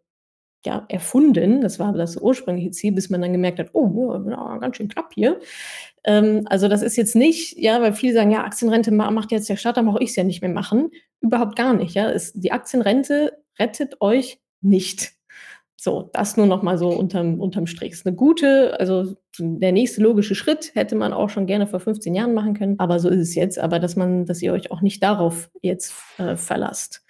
ja, 0.65 0.85
erfunden. 0.89 1.61
Das 1.61 1.79
war 1.79 1.93
das 1.93 2.17
ursprüngliche 2.17 2.71
Ziel, 2.71 2.91
bis 2.93 3.09
man 3.09 3.21
dann 3.21 3.31
gemerkt 3.31 3.59
hat, 3.59 3.69
oh, 3.73 4.19
ja, 4.29 4.57
ganz 4.57 4.77
schön 4.77 4.89
knapp 4.89 5.13
hier. 5.13 5.39
Ähm, 6.03 6.43
also 6.45 6.67
das 6.67 6.81
ist 6.81 6.97
jetzt 6.97 7.15
nicht, 7.15 7.57
ja, 7.57 7.81
weil 7.81 7.93
viele 7.93 8.13
sagen, 8.13 8.31
ja, 8.31 8.43
Aktienrente 8.43 8.91
macht 8.91 9.31
jetzt 9.31 9.49
der 9.49 9.57
Staat, 9.57 9.77
dann 9.77 9.85
brauche 9.85 10.03
ich 10.03 10.11
es 10.11 10.15
ja 10.15 10.23
nicht 10.23 10.41
mehr 10.41 10.51
machen. 10.51 10.91
Überhaupt 11.21 11.55
gar 11.55 11.73
nicht, 11.73 11.95
ja. 11.95 12.09
Es, 12.09 12.33
die 12.33 12.51
Aktienrente 12.51 13.37
rettet 13.57 14.01
euch 14.01 14.39
nicht. 14.61 15.13
So, 15.81 16.09
das 16.11 16.35
nur 16.35 16.45
noch 16.45 16.61
mal 16.61 16.77
so 16.77 16.89
unterm, 16.89 17.39
unterm 17.39 17.65
Strich. 17.65 17.93
Ist 17.93 18.05
eine 18.05 18.13
gute, 18.13 18.77
also 18.81 19.15
der 19.37 19.71
nächste 19.71 20.01
logische 20.01 20.35
Schritt 20.35 20.71
hätte 20.75 20.93
man 20.93 21.13
auch 21.13 21.29
schon 21.29 21.45
gerne 21.45 21.67
vor 21.67 21.79
15 21.79 22.13
Jahren 22.13 22.33
machen 22.33 22.53
können, 22.53 22.77
aber 22.79 22.99
so 22.99 23.07
ist 23.07 23.21
es 23.21 23.33
jetzt. 23.33 23.57
Aber 23.57 23.79
dass 23.79 23.95
man, 23.95 24.25
dass 24.25 24.41
ihr 24.41 24.51
euch 24.51 24.71
auch 24.71 24.81
nicht 24.81 25.01
darauf 25.01 25.49
jetzt 25.61 25.93
äh, 26.17 26.35
verlasst. 26.35 27.05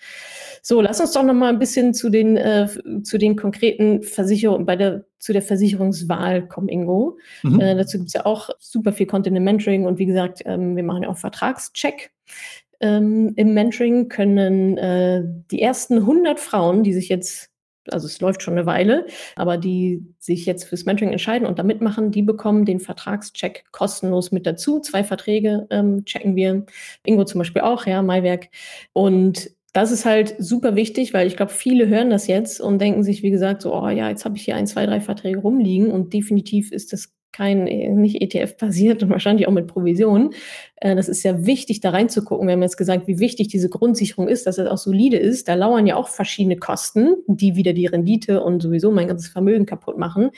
So, 0.61 0.81
lass 0.81 0.99
uns 0.99 1.13
doch 1.13 1.23
noch 1.23 1.33
mal 1.33 1.49
ein 1.49 1.57
bisschen 1.57 1.95
zu 1.95 2.11
den, 2.11 2.37
äh, 2.37 2.67
zu 3.01 3.17
den 3.17 3.35
konkreten 3.35 4.03
Versicherungen, 4.03 4.67
bei 4.67 4.75
der, 4.75 5.03
zu 5.17 5.33
der 5.33 5.41
Versicherungswahl 5.41 6.47
kommen, 6.47 6.69
Ingo. 6.69 7.17
Mhm. 7.41 7.59
Äh, 7.59 7.75
dazu 7.75 7.97
gibt 7.97 8.09
es 8.09 8.13
ja 8.13 8.27
auch 8.27 8.51
super 8.59 8.93
viel 8.93 9.07
Content 9.07 9.35
im 9.35 9.45
Mentoring 9.45 9.85
und 9.85 9.97
wie 9.97 10.05
gesagt, 10.05 10.43
ähm, 10.45 10.75
wir 10.75 10.83
machen 10.83 11.01
ja 11.01 11.09
auch 11.09 11.17
Vertragscheck. 11.17 12.11
Ähm, 12.81 13.33
Im 13.35 13.55
Mentoring 13.55 14.09
können 14.09 14.77
äh, 14.77 15.23
die 15.49 15.59
ersten 15.59 15.95
100 15.95 16.39
Frauen, 16.39 16.83
die 16.83 16.93
sich 16.93 17.09
jetzt 17.09 17.48
also 17.91 18.07
es 18.07 18.19
läuft 18.21 18.41
schon 18.41 18.55
eine 18.55 18.65
Weile, 18.65 19.05
aber 19.35 19.57
die 19.57 20.05
sich 20.19 20.45
jetzt 20.45 20.65
fürs 20.65 20.85
Mentoring 20.85 21.11
entscheiden 21.11 21.47
und 21.47 21.59
da 21.59 21.63
mitmachen, 21.63 22.11
die 22.11 22.21
bekommen 22.21 22.65
den 22.65 22.79
Vertragscheck 22.79 23.65
kostenlos 23.71 24.31
mit 24.31 24.45
dazu. 24.45 24.79
Zwei 24.79 25.03
Verträge 25.03 25.67
ähm, 25.69 26.05
checken 26.05 26.35
wir. 26.35 26.65
Ingo 27.05 27.25
zum 27.25 27.39
Beispiel 27.39 27.61
auch, 27.61 27.85
ja, 27.85 28.01
Maiwerk. 28.01 28.49
Und 28.93 29.51
das 29.73 29.91
ist 29.91 30.05
halt 30.05 30.35
super 30.39 30.75
wichtig, 30.75 31.13
weil 31.13 31.27
ich 31.27 31.37
glaube, 31.37 31.51
viele 31.51 31.87
hören 31.87 32.09
das 32.09 32.27
jetzt 32.27 32.59
und 32.59 32.79
denken 32.79 33.03
sich, 33.03 33.21
wie 33.23 33.29
gesagt, 33.29 33.61
so, 33.61 33.73
oh 33.75 33.89
ja, 33.89 34.09
jetzt 34.09 34.25
habe 34.25 34.35
ich 34.35 34.43
hier 34.43 34.55
ein, 34.55 34.67
zwei, 34.67 34.85
drei 34.85 34.99
Verträge 34.99 35.39
rumliegen 35.39 35.91
und 35.91 36.13
definitiv 36.13 36.71
ist 36.71 36.91
das 36.91 37.13
kein, 37.31 37.63
nicht 37.63 38.21
ETF-basiert 38.21 39.03
und 39.03 39.09
wahrscheinlich 39.09 39.47
auch 39.47 39.51
mit 39.51 39.67
Provision. 39.67 40.33
Äh, 40.77 40.95
das 40.95 41.07
ist 41.07 41.23
ja 41.23 41.45
wichtig, 41.45 41.79
da 41.79 41.91
reinzugucken. 41.91 42.47
Wir 42.47 42.53
haben 42.53 42.61
jetzt 42.61 42.77
gesagt, 42.77 43.07
wie 43.07 43.19
wichtig 43.19 43.47
diese 43.47 43.69
Grundsicherung 43.69 44.27
ist, 44.27 44.47
dass 44.47 44.57
es 44.57 44.67
auch 44.67 44.77
solide 44.77 45.17
ist. 45.17 45.47
Da 45.47 45.53
lauern 45.53 45.87
ja 45.87 45.95
auch 45.95 46.07
verschiedene 46.07 46.57
Kosten, 46.57 47.15
die 47.27 47.55
wieder 47.55 47.73
die 47.73 47.85
Rendite 47.85 48.43
und 48.43 48.61
sowieso 48.61 48.91
mein 48.91 49.07
ganzes 49.07 49.29
Vermögen 49.29 49.65
kaputt 49.65 49.97
machen. 49.97 50.31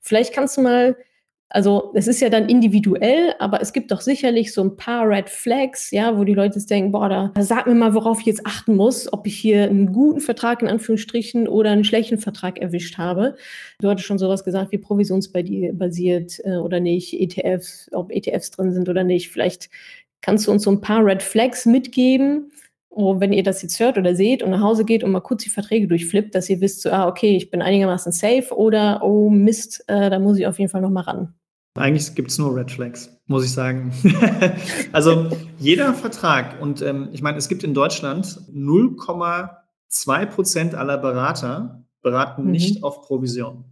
Vielleicht 0.00 0.32
kannst 0.32 0.56
du 0.56 0.62
mal 0.62 0.96
also 1.50 1.92
es 1.94 2.06
ist 2.06 2.20
ja 2.20 2.28
dann 2.28 2.48
individuell, 2.48 3.34
aber 3.38 3.62
es 3.62 3.72
gibt 3.72 3.90
doch 3.90 4.02
sicherlich 4.02 4.52
so 4.52 4.62
ein 4.62 4.76
paar 4.76 5.08
Red 5.08 5.30
Flags, 5.30 5.90
ja, 5.90 6.18
wo 6.18 6.24
die 6.24 6.34
Leute 6.34 6.56
jetzt 6.56 6.70
denken, 6.70 6.92
boah, 6.92 7.08
da 7.08 7.32
sag 7.42 7.66
mir 7.66 7.74
mal, 7.74 7.94
worauf 7.94 8.20
ich 8.20 8.26
jetzt 8.26 8.44
achten 8.44 8.76
muss, 8.76 9.10
ob 9.12 9.26
ich 9.26 9.38
hier 9.38 9.64
einen 9.64 9.92
guten 9.92 10.20
Vertrag 10.20 10.60
in 10.60 10.68
Anführungsstrichen 10.68 11.48
oder 11.48 11.70
einen 11.70 11.84
schlechten 11.84 12.18
Vertrag 12.18 12.58
erwischt 12.58 12.98
habe. 12.98 13.36
Du 13.80 13.88
hattest 13.88 14.06
schon 14.06 14.18
sowas 14.18 14.44
gesagt 14.44 14.72
wie 14.72 14.78
provisionsbasiert 14.78 16.40
äh, 16.44 16.56
oder 16.56 16.80
nicht, 16.80 17.14
ETFs, 17.18 17.88
ob 17.92 18.12
ETFs 18.12 18.50
drin 18.50 18.72
sind 18.72 18.90
oder 18.90 19.04
nicht. 19.04 19.30
Vielleicht 19.30 19.70
kannst 20.20 20.46
du 20.46 20.50
uns 20.50 20.64
so 20.64 20.70
ein 20.70 20.82
paar 20.82 21.02
Red 21.04 21.22
Flags 21.22 21.64
mitgeben, 21.64 22.52
wo, 22.90 23.20
wenn 23.20 23.32
ihr 23.32 23.42
das 23.42 23.62
jetzt 23.62 23.80
hört 23.80 23.96
oder 23.96 24.14
seht 24.14 24.42
und 24.42 24.50
nach 24.50 24.60
Hause 24.60 24.84
geht 24.84 25.02
und 25.02 25.12
mal 25.12 25.20
kurz 25.20 25.44
die 25.44 25.50
Verträge 25.50 25.88
durchflippt, 25.88 26.34
dass 26.34 26.50
ihr 26.50 26.60
wisst, 26.60 26.82
so, 26.82 26.90
ah, 26.90 27.08
okay, 27.08 27.36
ich 27.36 27.50
bin 27.50 27.62
einigermaßen 27.62 28.12
safe 28.12 28.54
oder, 28.54 29.02
oh 29.02 29.30
Mist, 29.30 29.84
äh, 29.86 30.10
da 30.10 30.18
muss 30.18 30.38
ich 30.38 30.46
auf 30.46 30.58
jeden 30.58 30.70
Fall 30.70 30.82
nochmal 30.82 31.04
ran. 31.04 31.34
Eigentlich 31.78 32.14
gibt 32.14 32.30
es 32.30 32.38
nur 32.38 32.54
Red 32.54 32.70
Flags, 32.70 33.10
muss 33.26 33.44
ich 33.44 33.52
sagen. 33.52 33.92
also 34.92 35.28
jeder 35.58 35.94
Vertrag, 35.94 36.60
und 36.60 36.82
ähm, 36.82 37.08
ich 37.12 37.22
meine, 37.22 37.38
es 37.38 37.48
gibt 37.48 37.64
in 37.64 37.74
Deutschland 37.74 38.26
0,2 38.52 40.26
Prozent 40.26 40.74
aller 40.74 40.98
Berater 40.98 41.84
beraten 42.02 42.44
mhm. 42.44 42.50
nicht 42.50 42.82
auf 42.82 43.02
Provision. 43.02 43.64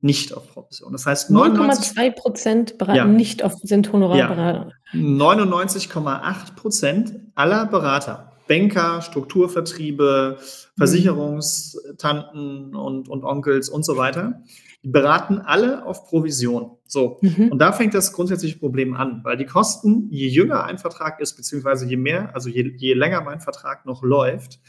Nicht 0.00 0.34
auf 0.36 0.52
Provision. 0.52 0.92
Das 0.92 1.06
heißt, 1.06 1.30
0,2 1.30 2.10
Prozent 2.10 2.78
beraten 2.78 2.96
ja. 2.98 3.04
nicht 3.06 3.42
auf, 3.42 3.54
sind 3.62 3.90
Honorarberater. 3.92 4.72
Ja. 4.92 4.98
99,8 5.00 6.54
Prozent 6.56 7.20
aller 7.34 7.66
Berater 7.66 8.34
Banker, 8.46 9.02
Strukturvertriebe, 9.02 10.36
mhm. 10.38 10.42
Versicherungstanten 10.76 12.74
und, 12.74 13.08
und 13.08 13.24
Onkels 13.24 13.68
und 13.68 13.84
so 13.84 13.96
weiter, 13.96 14.42
die 14.84 14.90
beraten 14.90 15.38
alle 15.38 15.86
auf 15.86 16.04
Provision. 16.04 16.76
So. 16.86 17.18
Mhm. 17.22 17.48
Und 17.48 17.58
da 17.58 17.72
fängt 17.72 17.94
das 17.94 18.12
grundsätzliche 18.12 18.58
Problem 18.58 18.94
an, 18.94 19.20
weil 19.24 19.38
die 19.38 19.46
Kosten, 19.46 20.08
je 20.10 20.28
jünger 20.28 20.64
ein 20.64 20.76
Vertrag 20.76 21.20
ist, 21.20 21.36
beziehungsweise 21.36 21.86
je 21.86 21.96
mehr, 21.96 22.34
also 22.34 22.50
je, 22.50 22.74
je 22.76 22.92
länger 22.92 23.22
mein 23.22 23.40
Vertrag 23.40 23.86
noch 23.86 24.02
läuft, 24.02 24.60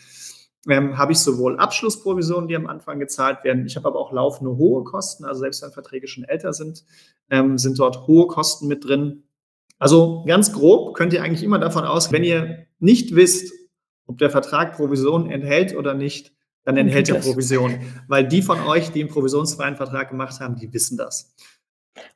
ähm, 0.69 0.97
habe 0.97 1.11
ich 1.11 1.19
sowohl 1.19 1.59
Abschlussprovisionen, 1.59 2.47
die 2.47 2.55
am 2.55 2.65
Anfang 2.65 2.97
gezahlt 2.97 3.43
werden. 3.43 3.65
Ich 3.65 3.75
habe 3.75 3.89
aber 3.89 3.99
auch 3.99 4.13
laufende 4.13 4.55
hohe 4.55 4.85
Kosten, 4.85 5.25
also 5.25 5.41
selbst 5.41 5.61
wenn 5.61 5.71
Verträge 5.71 6.07
schon 6.07 6.23
älter 6.23 6.53
sind, 6.53 6.85
ähm, 7.29 7.57
sind 7.57 7.77
dort 7.77 8.07
hohe 8.07 8.27
Kosten 8.27 8.67
mit 8.67 8.85
drin. 8.85 9.23
Also 9.79 10.23
ganz 10.25 10.53
grob 10.53 10.95
könnt 10.95 11.11
ihr 11.11 11.23
eigentlich 11.23 11.43
immer 11.43 11.59
davon 11.59 11.83
aus, 11.83 12.13
wenn 12.13 12.23
ihr 12.23 12.67
nicht 12.79 13.15
wisst, 13.15 13.53
ob 14.07 14.17
der 14.17 14.29
Vertrag 14.29 14.77
Provision 14.77 15.29
enthält 15.29 15.75
oder 15.75 15.93
nicht, 15.93 16.34
dann 16.65 16.77
enthält 16.77 17.09
er 17.09 17.15
Provision. 17.15 17.79
Weil 18.07 18.27
die 18.27 18.41
von 18.41 18.59
euch, 18.61 18.91
die 18.91 19.01
einen 19.01 19.09
provisionsfreien 19.09 19.75
Vertrag 19.75 20.09
gemacht 20.09 20.39
haben, 20.39 20.55
die 20.55 20.73
wissen 20.73 20.97
das. 20.97 21.33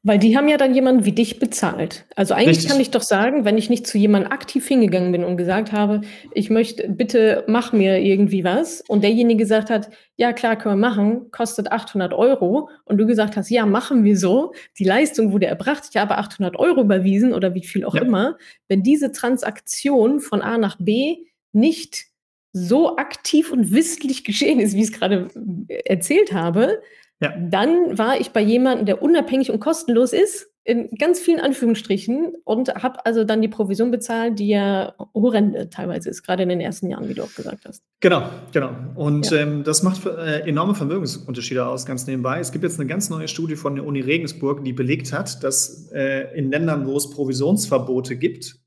Weil 0.04 0.20
die 0.20 0.36
haben 0.36 0.50
ja 0.50 0.58
dann 0.58 0.76
jemanden 0.76 1.06
wie 1.06 1.14
dich 1.14 1.40
bezahlt. 1.40 2.06
Also 2.16 2.34
eigentlich 2.34 2.58
Richtig. 2.58 2.70
kann 2.70 2.82
ich 2.82 2.92
doch 2.92 3.02
sagen, 3.02 3.46
wenn 3.46 3.58
ich 3.58 3.70
nicht 3.70 3.88
zu 3.88 3.98
jemandem 3.98 4.32
aktiv 4.32 4.68
hingegangen 4.68 5.14
bin 5.14 5.24
und 5.24 5.38
gesagt 5.38 5.72
habe, 5.72 6.02
ich 6.34 6.50
möchte, 6.50 6.90
bitte 6.90 7.46
mach 7.48 7.72
mir 7.72 8.00
irgendwie 8.00 8.44
was. 8.44 8.82
Und 8.88 9.04
derjenige 9.04 9.40
gesagt 9.40 9.70
hat, 9.70 9.90
ja 10.18 10.34
klar, 10.34 10.58
können 10.58 10.82
wir 10.82 10.90
machen, 10.90 11.32
kostet 11.32 11.72
800 11.72 12.14
Euro. 12.14 12.70
Und 12.84 12.98
du 12.98 13.06
gesagt 13.06 13.38
hast, 13.38 13.50
ja, 13.50 13.66
machen 13.66 14.04
wir 14.04 14.18
so. 14.18 14.54
Die 14.78 14.84
Leistung 14.84 15.32
wurde 15.32 15.46
erbracht, 15.46 15.84
ich 15.90 15.96
habe 15.96 16.18
800 16.18 16.58
Euro 16.58 16.82
überwiesen 16.82 17.34
oder 17.34 17.54
wie 17.54 17.64
viel 17.64 17.86
auch 17.86 17.96
ja. 17.96 18.02
immer. 18.02 18.38
Wenn 18.68 18.84
diese 18.84 19.14
Transaktion 19.14 20.20
von 20.20 20.42
A 20.42 20.58
nach 20.58 20.76
B 20.78 21.20
nicht 21.54 22.09
so 22.52 22.98
aktiv 22.98 23.52
und 23.52 23.72
wissentlich 23.72 24.24
geschehen 24.24 24.60
ist, 24.60 24.74
wie 24.74 24.82
ich 24.82 24.90
es 24.90 24.94
gerade 24.94 25.28
äh, 25.68 25.82
erzählt 25.86 26.34
habe, 26.34 26.82
ja. 27.22 27.34
dann 27.38 27.98
war 27.98 28.20
ich 28.20 28.32
bei 28.32 28.42
jemandem, 28.42 28.86
der 28.86 29.02
unabhängig 29.02 29.52
und 29.52 29.60
kostenlos 29.60 30.14
ist, 30.14 30.48
in 30.64 30.90
ganz 31.00 31.20
vielen 31.20 31.40
Anführungsstrichen, 31.40 32.34
und 32.44 32.70
habe 32.76 33.04
also 33.06 33.24
dann 33.24 33.42
die 33.42 33.48
Provision 33.48 33.90
bezahlt, 33.90 34.38
die 34.38 34.50
ja 34.50 34.94
horrende 35.16 35.70
teilweise 35.70 36.10
ist, 36.10 36.22
gerade 36.22 36.44
in 36.44 36.50
den 36.50 36.62
ersten 36.62 36.90
Jahren, 36.90 37.10
wie 37.10 37.16
du 37.16 37.24
auch 37.24 37.34
gesagt 37.34 37.66
hast. 37.66 37.82
Genau, 38.02 38.30
genau. 38.52 38.76
Und 38.96 39.32
ja. 39.32 39.38
ähm, 39.40 39.64
das 39.64 39.82
macht 39.82 40.06
äh, 40.06 40.42
enorme 40.42 40.76
Vermögensunterschiede 40.76 41.66
aus, 41.66 41.88
ganz 41.88 42.06
nebenbei. 42.06 42.40
Es 42.40 42.52
gibt 42.52 42.64
jetzt 42.64 42.80
eine 42.80 42.88
ganz 42.88 43.10
neue 43.10 43.28
Studie 43.28 43.56
von 43.56 43.76
der 43.76 43.86
Uni 43.86 44.02
Regensburg, 44.02 44.64
die 44.64 44.74
belegt 44.74 45.12
hat, 45.12 45.44
dass 45.44 45.92
äh, 45.92 46.38
in 46.38 46.52
Ländern, 46.52 46.86
wo 46.86 46.96
es 46.98 47.10
Provisionsverbote 47.10 48.16
gibt, 48.16 48.60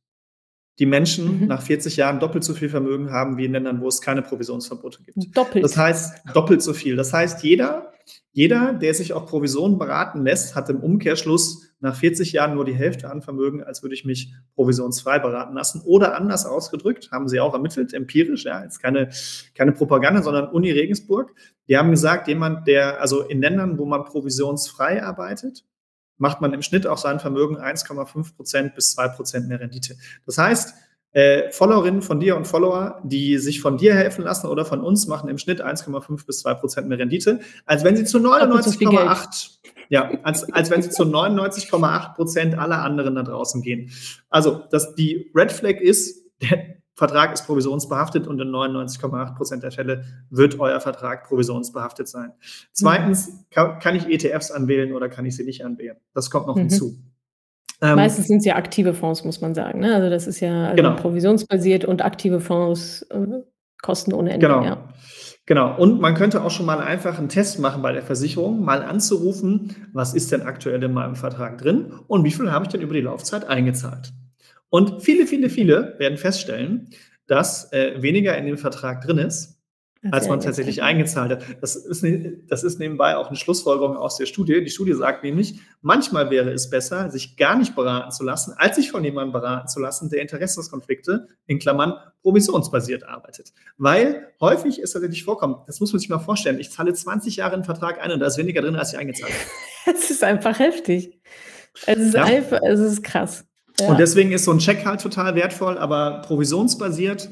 die 0.78 0.86
Menschen 0.86 1.42
mhm. 1.42 1.46
nach 1.46 1.62
40 1.62 1.96
Jahren 1.96 2.18
doppelt 2.18 2.44
so 2.44 2.54
viel 2.54 2.68
Vermögen 2.68 3.10
haben 3.10 3.36
wie 3.36 3.44
in 3.44 3.52
Ländern, 3.52 3.80
wo 3.80 3.88
es 3.88 4.00
keine 4.00 4.22
Provisionsverbote 4.22 5.02
gibt. 5.02 5.36
Doppelt. 5.36 5.62
Das 5.62 5.76
heißt, 5.76 6.22
doppelt 6.34 6.62
so 6.62 6.72
viel. 6.72 6.96
Das 6.96 7.12
heißt, 7.12 7.42
jeder, 7.44 7.92
jeder, 8.32 8.72
der 8.72 8.94
sich 8.94 9.12
auf 9.12 9.26
Provision 9.26 9.78
beraten 9.78 10.24
lässt, 10.24 10.54
hat 10.54 10.70
im 10.70 10.80
Umkehrschluss 10.80 11.68
nach 11.80 11.94
40 11.94 12.32
Jahren 12.32 12.54
nur 12.54 12.64
die 12.64 12.74
Hälfte 12.74 13.10
an 13.10 13.20
Vermögen, 13.20 13.62
als 13.62 13.82
würde 13.82 13.94
ich 13.94 14.04
mich 14.04 14.32
provisionsfrei 14.54 15.18
beraten 15.18 15.54
lassen. 15.54 15.82
Oder 15.84 16.16
anders 16.16 16.46
ausgedrückt, 16.46 17.10
haben 17.12 17.28
sie 17.28 17.40
auch 17.40 17.52
ermittelt, 17.52 17.92
empirisch, 17.92 18.44
ja, 18.44 18.62
jetzt 18.62 18.80
keine, 18.80 19.10
keine 19.54 19.72
Propaganda, 19.72 20.22
sondern 20.22 20.48
Uni 20.48 20.70
Regensburg. 20.70 21.34
Die 21.68 21.76
haben 21.76 21.90
gesagt, 21.90 22.28
jemand, 22.28 22.66
der, 22.66 23.00
also 23.00 23.22
in 23.22 23.42
Ländern, 23.42 23.78
wo 23.78 23.84
man 23.84 24.04
provisionsfrei 24.04 25.02
arbeitet, 25.02 25.64
macht 26.18 26.40
man 26.40 26.52
im 26.52 26.62
Schnitt 26.62 26.86
auf 26.86 26.98
sein 26.98 27.20
Vermögen 27.20 27.56
1,5 27.56 28.36
Prozent 28.36 28.74
bis 28.74 28.92
2 28.92 29.08
Prozent 29.08 29.48
mehr 29.48 29.60
Rendite. 29.60 29.96
Das 30.26 30.38
heißt, 30.38 30.74
äh, 31.12 31.50
Followerinnen 31.50 32.00
von 32.00 32.20
dir 32.20 32.36
und 32.36 32.46
Follower, 32.46 33.00
die 33.04 33.36
sich 33.38 33.60
von 33.60 33.76
dir 33.76 33.94
helfen 33.94 34.24
lassen 34.24 34.46
oder 34.46 34.64
von 34.64 34.80
uns, 34.80 35.06
machen 35.06 35.28
im 35.28 35.36
Schnitt 35.36 35.62
1,5 35.62 36.26
bis 36.26 36.40
2 36.40 36.54
Prozent 36.54 36.88
mehr 36.88 36.98
Rendite, 36.98 37.40
als 37.66 37.84
wenn 37.84 37.96
sie 37.96 38.04
zu 38.04 38.18
99,8 38.18 39.58
ja, 39.92 40.10
als, 40.22 40.50
als 40.50 40.70
wenn 40.70 40.80
sie 40.80 40.88
zu 40.88 41.02
99,8 41.02 42.14
Prozent 42.14 42.58
aller 42.58 42.82
anderen 42.82 43.14
da 43.14 43.22
draußen 43.22 43.60
gehen. 43.60 43.90
Also, 44.30 44.62
dass 44.70 44.94
die 44.94 45.30
Red 45.34 45.52
Flag 45.52 45.82
ist, 45.82 46.24
der, 46.40 46.76
Vertrag 46.94 47.32
ist 47.32 47.46
provisionsbehaftet 47.46 48.26
und 48.26 48.40
in 48.40 48.48
99,8 48.48 49.34
Prozent 49.34 49.62
der 49.62 49.72
Fälle 49.72 50.04
wird 50.30 50.60
euer 50.60 50.80
Vertrag 50.80 51.26
provisionsbehaftet 51.26 52.06
sein. 52.06 52.32
Zweitens, 52.72 53.28
mhm. 53.28 53.32
kann, 53.50 53.78
kann, 53.78 53.96
ich 53.96 54.06
ETFs 54.08 54.50
anwählen 54.50 54.92
oder 54.92 55.08
kann 55.08 55.24
ich 55.24 55.36
sie 55.36 55.44
nicht 55.44 55.64
anwählen? 55.64 55.96
Das 56.12 56.30
kommt 56.30 56.46
noch 56.46 56.56
mhm. 56.56 56.68
hinzu. 56.68 56.98
Ähm, 57.80 57.96
Meistens 57.96 58.28
sind 58.28 58.38
es 58.38 58.44
ja 58.44 58.56
aktive 58.56 58.94
Fonds, 58.94 59.24
muss 59.24 59.40
man 59.40 59.54
sagen. 59.54 59.80
Ne? 59.80 59.94
Also 59.94 60.10
das 60.10 60.26
ist 60.26 60.40
ja 60.40 60.66
also 60.66 60.76
genau. 60.76 60.94
provisionsbasiert 60.96 61.84
und 61.84 62.04
aktive 62.04 62.40
Fonds 62.40 63.02
äh, 63.10 63.42
kosten 63.82 64.12
ohne 64.12 64.30
Ende. 64.30 64.46
Genau. 64.46 64.62
Ja. 64.62 64.88
Genau. 65.46 65.76
Und 65.76 66.00
man 66.00 66.14
könnte 66.14 66.44
auch 66.44 66.50
schon 66.50 66.66
mal 66.66 66.80
einfach 66.80 67.18
einen 67.18 67.28
Test 67.28 67.58
machen 67.58 67.82
bei 67.82 67.92
der 67.92 68.02
Versicherung, 68.02 68.64
mal 68.64 68.82
anzurufen, 68.82 69.74
was 69.92 70.14
ist 70.14 70.30
denn 70.30 70.42
aktuell 70.42 70.80
in 70.82 70.92
meinem 70.92 71.16
Vertrag 71.16 71.58
drin 71.58 71.92
und 72.06 72.24
wie 72.24 72.30
viel 72.30 72.52
habe 72.52 72.64
ich 72.64 72.70
denn 72.70 72.80
über 72.80 72.94
die 72.94 73.00
Laufzeit 73.00 73.48
eingezahlt. 73.48 74.12
Und 74.72 75.02
viele, 75.02 75.26
viele, 75.26 75.50
viele 75.50 75.96
werden 75.98 76.16
feststellen, 76.16 76.88
dass 77.26 77.70
äh, 77.74 78.00
weniger 78.00 78.38
in 78.38 78.46
dem 78.46 78.56
Vertrag 78.56 79.02
drin 79.02 79.18
ist, 79.18 79.60
als 80.10 80.28
man 80.28 80.40
tatsächlich 80.40 80.82
eingezahlt 80.82 81.30
hat. 81.30 81.44
Das 81.60 81.76
ist, 81.76 82.02
ne, 82.02 82.38
das 82.48 82.64
ist 82.64 82.78
nebenbei 82.78 83.18
auch 83.18 83.28
eine 83.28 83.36
Schlussfolgerung 83.36 83.98
aus 83.98 84.16
der 84.16 84.24
Studie. 84.24 84.64
Die 84.64 84.70
Studie 84.70 84.94
sagt 84.94 85.24
nämlich, 85.24 85.60
manchmal 85.82 86.30
wäre 86.30 86.50
es 86.52 86.70
besser, 86.70 87.10
sich 87.10 87.36
gar 87.36 87.58
nicht 87.58 87.76
beraten 87.76 88.12
zu 88.12 88.24
lassen, 88.24 88.54
als 88.56 88.76
sich 88.76 88.90
von 88.90 89.04
jemandem 89.04 89.32
beraten 89.32 89.68
zu 89.68 89.78
lassen, 89.78 90.08
der 90.08 90.22
Interessenskonflikte 90.22 91.28
in 91.46 91.58
Klammern 91.58 91.92
provisionsbasiert 92.22 93.04
arbeitet. 93.04 93.52
Weil 93.76 94.32
häufig 94.40 94.80
ist 94.80 94.92
tatsächlich 94.92 95.22
vorkommt, 95.22 95.68
das 95.68 95.80
muss 95.80 95.92
man 95.92 96.00
sich 96.00 96.08
mal 96.08 96.18
vorstellen, 96.18 96.58
ich 96.58 96.70
zahle 96.70 96.94
20 96.94 97.36
Jahre 97.36 97.52
einen 97.52 97.64
Vertrag 97.64 98.02
ein 98.02 98.10
und 98.10 98.20
da 98.20 98.26
ist 98.26 98.38
weniger 98.38 98.62
drin, 98.62 98.76
als 98.76 98.94
ich 98.94 98.98
eingezahlt 98.98 99.34
habe. 99.34 99.44
Es 99.98 100.10
ist 100.10 100.24
einfach 100.24 100.58
heftig. 100.58 101.20
Es 101.86 101.98
ist 101.98 102.14
ja. 102.14 102.24
einfach, 102.24 102.60
es 102.62 102.80
ist 102.80 103.02
krass. 103.02 103.44
Ja. 103.80 103.88
Und 103.88 103.98
deswegen 103.98 104.32
ist 104.32 104.44
so 104.44 104.52
ein 104.52 104.58
Check 104.58 104.84
halt 104.84 105.00
total 105.00 105.34
wertvoll, 105.34 105.78
aber 105.78 106.22
provisionsbasiert 106.22 107.30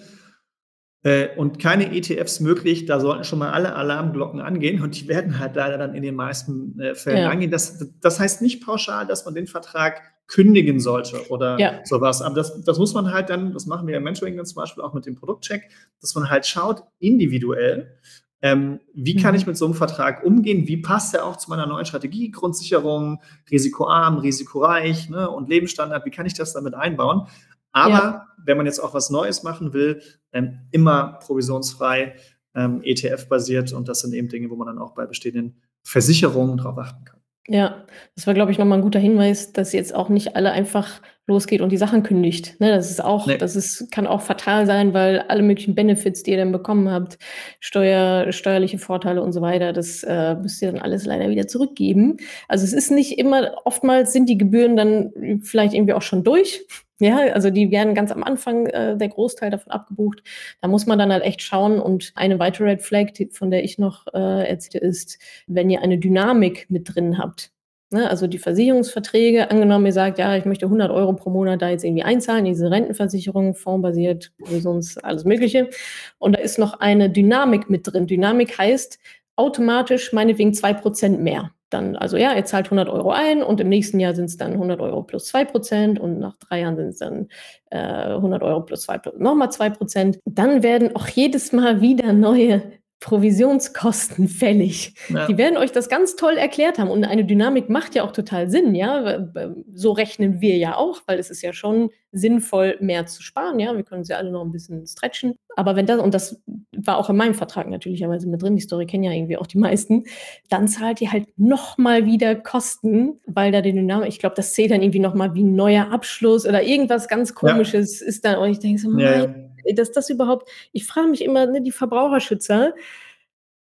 äh, 1.02 1.28
und 1.36 1.58
keine 1.58 1.94
ETFs 1.96 2.40
möglich, 2.40 2.84
da 2.84 3.00
sollten 3.00 3.24
schon 3.24 3.38
mal 3.38 3.50
alle 3.50 3.74
Alarmglocken 3.74 4.40
angehen 4.40 4.82
und 4.82 5.00
die 5.00 5.08
werden 5.08 5.38
halt 5.38 5.56
leider 5.56 5.78
dann 5.78 5.94
in 5.94 6.02
den 6.02 6.14
meisten 6.14 6.78
äh, 6.78 6.94
Fällen 6.94 7.22
ja. 7.22 7.30
angehen. 7.30 7.50
Das, 7.50 7.86
das 8.00 8.20
heißt 8.20 8.42
nicht 8.42 8.64
pauschal, 8.64 9.06
dass 9.06 9.24
man 9.24 9.34
den 9.34 9.46
Vertrag 9.46 10.02
kündigen 10.26 10.78
sollte 10.78 11.28
oder 11.30 11.58
ja. 11.58 11.80
sowas. 11.84 12.22
Aber 12.22 12.34
das, 12.34 12.62
das 12.64 12.78
muss 12.78 12.94
man 12.94 13.12
halt 13.12 13.30
dann, 13.30 13.52
das 13.52 13.66
machen 13.66 13.88
wir 13.88 13.96
im 13.96 14.04
Mentoring 14.04 14.36
dann 14.36 14.46
zum 14.46 14.56
Beispiel 14.56 14.82
auch 14.82 14.92
mit 14.92 15.06
dem 15.06 15.16
Produktcheck, 15.16 15.70
dass 16.00 16.14
man 16.14 16.30
halt 16.30 16.46
schaut, 16.46 16.82
individuell, 16.98 17.98
ähm, 18.42 18.80
wie 18.94 19.16
kann 19.16 19.34
ich 19.34 19.42
mhm. 19.44 19.50
mit 19.50 19.56
so 19.58 19.66
einem 19.66 19.74
Vertrag 19.74 20.24
umgehen? 20.24 20.66
Wie 20.66 20.78
passt 20.78 21.14
er 21.14 21.24
auch 21.26 21.36
zu 21.36 21.50
meiner 21.50 21.66
neuen 21.66 21.84
Strategie? 21.84 22.30
Grundsicherung, 22.30 23.20
risikoarm, 23.50 24.18
risikoreich 24.18 25.10
ne? 25.10 25.28
und 25.28 25.48
Lebensstandard, 25.48 26.06
wie 26.06 26.10
kann 26.10 26.26
ich 26.26 26.34
das 26.34 26.52
damit 26.52 26.74
einbauen? 26.74 27.26
Aber 27.72 27.92
ja. 27.92 28.26
wenn 28.44 28.56
man 28.56 28.66
jetzt 28.66 28.80
auch 28.80 28.94
was 28.94 29.10
Neues 29.10 29.42
machen 29.42 29.72
will, 29.72 30.02
ähm, 30.32 30.60
immer 30.70 31.18
provisionsfrei, 31.24 32.16
ähm, 32.54 32.80
ETF-basiert 32.82 33.72
und 33.72 33.88
das 33.88 34.00
sind 34.00 34.12
eben 34.12 34.28
Dinge, 34.28 34.50
wo 34.50 34.56
man 34.56 34.66
dann 34.66 34.78
auch 34.78 34.94
bei 34.94 35.06
bestehenden 35.06 35.60
Versicherungen 35.82 36.56
drauf 36.56 36.78
achten 36.78 37.04
kann. 37.04 37.19
Ja, 37.52 37.84
das 38.14 38.28
war, 38.28 38.34
glaube 38.34 38.52
ich, 38.52 38.58
nochmal 38.58 38.78
ein 38.78 38.82
guter 38.82 39.00
Hinweis, 39.00 39.52
dass 39.52 39.72
jetzt 39.72 39.92
auch 39.92 40.08
nicht 40.08 40.36
alle 40.36 40.52
einfach 40.52 41.02
losgeht 41.26 41.60
und 41.60 41.72
die 41.72 41.78
Sachen 41.78 42.04
kündigt. 42.04 42.60
Ne, 42.60 42.70
das 42.70 42.92
ist 42.92 43.02
auch, 43.02 43.26
nee. 43.26 43.38
das 43.38 43.56
ist, 43.56 43.90
kann 43.90 44.06
auch 44.06 44.20
fatal 44.20 44.66
sein, 44.66 44.94
weil 44.94 45.22
alle 45.22 45.42
möglichen 45.42 45.74
Benefits, 45.74 46.22
die 46.22 46.30
ihr 46.30 46.36
dann 46.36 46.52
bekommen 46.52 46.88
habt, 46.88 47.18
Steuer, 47.58 48.30
steuerliche 48.30 48.78
Vorteile 48.78 49.20
und 49.20 49.32
so 49.32 49.40
weiter, 49.40 49.72
das 49.72 50.04
äh, 50.04 50.36
müsst 50.36 50.62
ihr 50.62 50.70
dann 50.70 50.80
alles 50.80 51.06
leider 51.06 51.28
wieder 51.28 51.48
zurückgeben. 51.48 52.18
Also 52.46 52.64
es 52.64 52.72
ist 52.72 52.92
nicht 52.92 53.18
immer, 53.18 53.56
oftmals 53.64 54.12
sind 54.12 54.28
die 54.28 54.38
Gebühren 54.38 54.76
dann 54.76 55.40
vielleicht 55.42 55.74
irgendwie 55.74 55.94
auch 55.94 56.02
schon 56.02 56.22
durch. 56.22 56.64
Ja, 57.00 57.16
also 57.32 57.48
die 57.48 57.70
werden 57.70 57.94
ganz 57.94 58.12
am 58.12 58.22
Anfang 58.22 58.66
äh, 58.66 58.96
der 58.96 59.08
Großteil 59.08 59.50
davon 59.50 59.72
abgebucht. 59.72 60.22
Da 60.60 60.68
muss 60.68 60.84
man 60.86 60.98
dann 60.98 61.10
halt 61.10 61.24
echt 61.24 61.40
schauen. 61.40 61.80
Und 61.80 62.12
eine 62.14 62.38
weitere 62.38 62.64
Red 62.64 62.82
Flag, 62.82 63.12
die, 63.14 63.30
von 63.32 63.50
der 63.50 63.64
ich 63.64 63.78
noch 63.78 64.06
äh, 64.12 64.48
erzählte, 64.48 64.78
ist, 64.78 65.18
wenn 65.46 65.70
ihr 65.70 65.80
eine 65.82 65.98
Dynamik 65.98 66.66
mit 66.68 66.94
drin 66.94 67.16
habt. 67.18 67.52
Ne, 67.92 68.08
also 68.08 68.26
die 68.28 68.38
Versicherungsverträge, 68.38 69.50
angenommen, 69.50 69.86
ihr 69.86 69.92
sagt, 69.92 70.18
ja, 70.18 70.36
ich 70.36 70.44
möchte 70.44 70.66
100 70.66 70.92
Euro 70.92 71.12
pro 71.14 71.30
Monat 71.30 71.60
da 71.60 71.70
jetzt 71.70 71.84
irgendwie 71.84 72.04
einzahlen, 72.04 72.44
diese 72.44 72.70
Rentenversicherung, 72.70 73.54
fondsbasiert, 73.54 74.32
sonst 74.60 75.02
alles 75.04 75.24
Mögliche. 75.24 75.70
Und 76.18 76.36
da 76.36 76.40
ist 76.40 76.58
noch 76.58 76.74
eine 76.80 77.10
Dynamik 77.10 77.68
mit 77.68 77.90
drin. 77.90 78.06
Dynamik 78.06 78.58
heißt 78.58 79.00
automatisch 79.34 80.12
meinetwegen 80.12 80.54
zwei 80.54 80.72
Prozent 80.74 81.20
mehr. 81.20 81.50
Dann, 81.70 81.96
also 81.96 82.16
ja, 82.16 82.34
ihr 82.34 82.44
zahlt 82.44 82.66
100 82.66 82.88
Euro 82.88 83.10
ein 83.10 83.42
und 83.42 83.60
im 83.60 83.68
nächsten 83.68 84.00
Jahr 84.00 84.14
sind 84.14 84.26
es 84.26 84.36
dann 84.36 84.52
100 84.52 84.80
Euro 84.80 85.02
plus 85.02 85.26
zwei 85.26 85.44
Prozent 85.44 85.98
und 85.98 86.18
nach 86.18 86.36
drei 86.36 86.60
Jahren 86.60 86.76
sind 86.76 86.88
es 86.88 86.98
dann 86.98 87.28
äh, 87.70 87.78
100 87.78 88.42
Euro 88.42 88.62
plus 88.62 88.82
zwei, 88.82 89.00
nochmal 89.16 89.50
zwei 89.50 89.70
Prozent. 89.70 90.18
Dann 90.24 90.62
werden 90.62 90.94
auch 90.96 91.08
jedes 91.08 91.52
Mal 91.52 91.80
wieder 91.80 92.12
neue 92.12 92.62
Provisionskosten 93.00 94.28
fällig. 94.28 94.94
Ja. 95.08 95.26
Die 95.26 95.38
werden 95.38 95.56
euch 95.56 95.72
das 95.72 95.88
ganz 95.88 96.16
toll 96.16 96.36
erklärt 96.36 96.78
haben. 96.78 96.90
Und 96.90 97.04
eine 97.04 97.24
Dynamik 97.24 97.68
macht 97.68 97.94
ja 97.94 98.04
auch 98.04 98.12
total 98.12 98.50
Sinn, 98.50 98.74
ja. 98.74 99.26
So 99.74 99.92
rechnen 99.92 100.40
wir 100.40 100.56
ja 100.58 100.76
auch, 100.76 101.00
weil 101.06 101.18
es 101.18 101.30
ist 101.30 101.42
ja 101.42 101.52
schon 101.52 101.90
sinnvoll, 102.12 102.76
mehr 102.80 103.06
zu 103.06 103.22
sparen, 103.22 103.58
ja. 103.58 103.74
Wir 103.74 103.84
können 103.84 104.04
sie 104.04 104.14
alle 104.14 104.30
noch 104.30 104.44
ein 104.44 104.52
bisschen 104.52 104.86
stretchen. 104.86 105.34
Aber 105.56 105.76
wenn 105.76 105.86
das, 105.86 106.00
und 106.00 106.14
das 106.14 106.40
war 106.76 106.98
auch 106.98 107.10
in 107.10 107.16
meinem 107.16 107.34
Vertrag 107.34 107.68
natürlicherweise 107.68 108.28
mit 108.28 108.42
drin, 108.42 108.56
die 108.56 108.62
Story 108.62 108.86
kennen 108.86 109.04
ja 109.04 109.12
irgendwie 109.12 109.36
auch 109.36 109.46
die 109.46 109.58
meisten, 109.58 110.04
dann 110.48 110.68
zahlt 110.68 111.00
ihr 111.00 111.10
halt 111.10 111.26
nochmal 111.38 112.04
wieder 112.04 112.34
Kosten, 112.34 113.20
weil 113.26 113.50
da 113.50 113.60
die 113.62 113.72
Dynamik, 113.72 114.08
ich 114.08 114.18
glaube, 114.18 114.36
das 114.36 114.52
zählt 114.52 114.70
dann 114.70 114.82
irgendwie 114.82 115.00
nochmal 115.00 115.34
wie 115.34 115.42
ein 115.42 115.56
neuer 115.56 115.90
Abschluss 115.90 116.46
oder 116.46 116.62
irgendwas 116.62 117.08
ganz 117.08 117.34
komisches 117.34 118.00
ja. 118.00 118.06
ist 118.06 118.24
dann, 118.24 118.38
und 118.38 118.50
ich 118.50 118.58
denke 118.58 118.80
so, 118.80 118.90
ja, 118.98 119.26
mein 119.26 119.49
dass 119.74 119.92
das 119.92 120.10
überhaupt, 120.10 120.48
ich 120.72 120.86
frage 120.86 121.08
mich 121.08 121.22
immer, 121.22 121.46
ne, 121.46 121.62
die 121.62 121.72
Verbraucherschützer, 121.72 122.74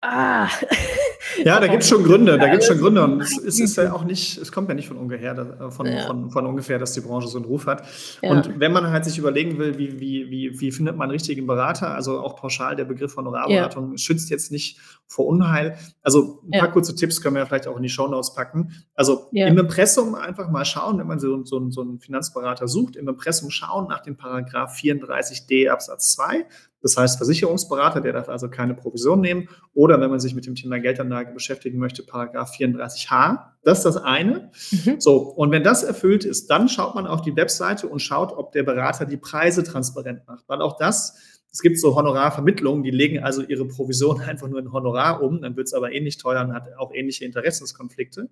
Ah. 0.05 0.47
Ja, 1.43 1.59
da 1.59 1.67
gibt 1.67 1.83
es 1.83 1.89
schon 1.89 2.03
Gründe, 2.03 2.37
da 2.37 2.47
gibt 2.47 2.61
es 2.61 2.67
schon 2.67 2.77
Gründe. 2.77 3.03
Und 3.03 3.21
es, 3.21 3.37
es, 3.37 3.59
ist 3.59 3.77
ja 3.77 3.91
auch 3.93 4.03
nicht, 4.03 4.37
es 4.37 4.51
kommt 4.51 4.69
ja 4.69 4.75
nicht 4.75 4.87
von 4.87 4.97
ungefähr, 4.97 5.35
äh, 5.37 5.71
von, 5.71 5.87
ja. 5.87 6.05
von, 6.05 6.29
von, 6.29 6.45
ungefähr, 6.45 6.77
dass 6.77 6.93
die 6.93 7.01
Branche 7.01 7.27
so 7.27 7.37
einen 7.37 7.45
Ruf 7.45 7.65
hat. 7.65 7.83
Ja. 8.21 8.29
Und 8.29 8.59
wenn 8.59 8.71
man 8.71 8.91
halt 8.91 9.05
sich 9.05 9.17
überlegen 9.17 9.57
will, 9.57 9.77
wie, 9.77 9.99
wie, 9.99 10.29
wie, 10.29 10.59
wie 10.59 10.71
findet 10.71 10.95
man 10.95 11.05
einen 11.05 11.11
richtigen 11.11 11.47
Berater, 11.47 11.95
also 11.95 12.19
auch 12.19 12.35
pauschal 12.35 12.75
der 12.75 12.85
Begriff 12.85 13.15
Honorarberatung 13.15 13.91
ja. 13.91 13.97
schützt 13.97 14.29
jetzt 14.29 14.51
nicht 14.51 14.77
vor 15.07 15.27
Unheil. 15.27 15.77
Also 16.01 16.41
ein 16.43 16.59
paar 16.59 16.71
kurze 16.71 16.95
Tipps 16.95 17.21
können 17.21 17.35
wir 17.35 17.41
ja 17.41 17.45
vielleicht 17.45 17.67
auch 17.67 17.77
in 17.77 17.83
die 17.83 17.89
Shownotes 17.89 18.33
packen. 18.33 18.73
Also 18.95 19.27
im 19.31 19.57
Impressum 19.57 20.15
einfach 20.15 20.49
mal 20.49 20.65
schauen, 20.65 20.97
wenn 20.99 21.07
man 21.07 21.19
so, 21.19 21.43
so, 21.43 21.69
so 21.69 21.81
einen 21.81 21.99
Finanzberater 21.99 22.67
sucht, 22.67 22.95
im 22.95 23.07
Impressum 23.07 23.49
schauen 23.49 23.87
nach 23.87 24.01
dem 24.01 24.17
Paragraph 24.17 24.75
34d 24.75 25.69
Absatz 25.69 26.11
2. 26.13 26.45
Das 26.85 26.97
heißt, 26.97 27.17
Versicherungsberater, 27.17 27.99
der 27.99 28.13
darf 28.13 28.29
also 28.29 28.47
keine 28.47 28.75
Provision 28.75 29.19
nehmen. 29.19 29.49
Oder 29.73 29.99
wenn 29.99 30.11
man 30.11 30.19
sich 30.19 30.35
mit 30.35 30.45
dem 30.45 30.53
Thema 30.53 30.79
Geldanlage 30.79 31.33
beschäftigen 31.33 31.79
möchte, 31.79 32.03
Paragraph 32.03 32.51
34h. 32.51 33.39
Das 33.63 33.79
ist 33.79 33.85
das 33.85 33.97
eine. 33.97 34.51
Mhm. 34.69 35.01
So, 35.01 35.17
und 35.17 35.49
wenn 35.49 35.63
das 35.63 35.81
erfüllt 35.81 36.25
ist, 36.25 36.51
dann 36.51 36.69
schaut 36.69 36.93
man 36.93 37.07
auf 37.07 37.23
die 37.23 37.35
Webseite 37.35 37.87
und 37.87 38.03
schaut, 38.03 38.33
ob 38.33 38.51
der 38.51 38.61
Berater 38.61 39.05
die 39.05 39.17
Preise 39.17 39.63
transparent 39.63 40.27
macht. 40.27 40.47
Weil 40.47 40.61
auch 40.61 40.77
das 40.77 41.15
es 41.55 41.61
gibt 41.61 41.79
so 41.79 41.95
Honorarvermittlungen, 41.95 42.83
die 42.83 42.91
legen 42.91 43.23
also 43.23 43.41
ihre 43.41 43.65
Provision 43.65 44.19
einfach 44.27 44.49
nur 44.49 44.59
in 44.59 44.73
Honorar 44.73 45.23
um, 45.23 45.41
dann 45.41 45.55
wird 45.55 45.67
es 45.67 45.73
aber 45.73 45.93
ähnlich 45.93 46.17
teuer 46.17 46.43
und 46.43 46.53
hat 46.53 46.67
auch 46.77 46.93
ähnliche 46.93 47.23
Interessenskonflikte. 47.23 48.29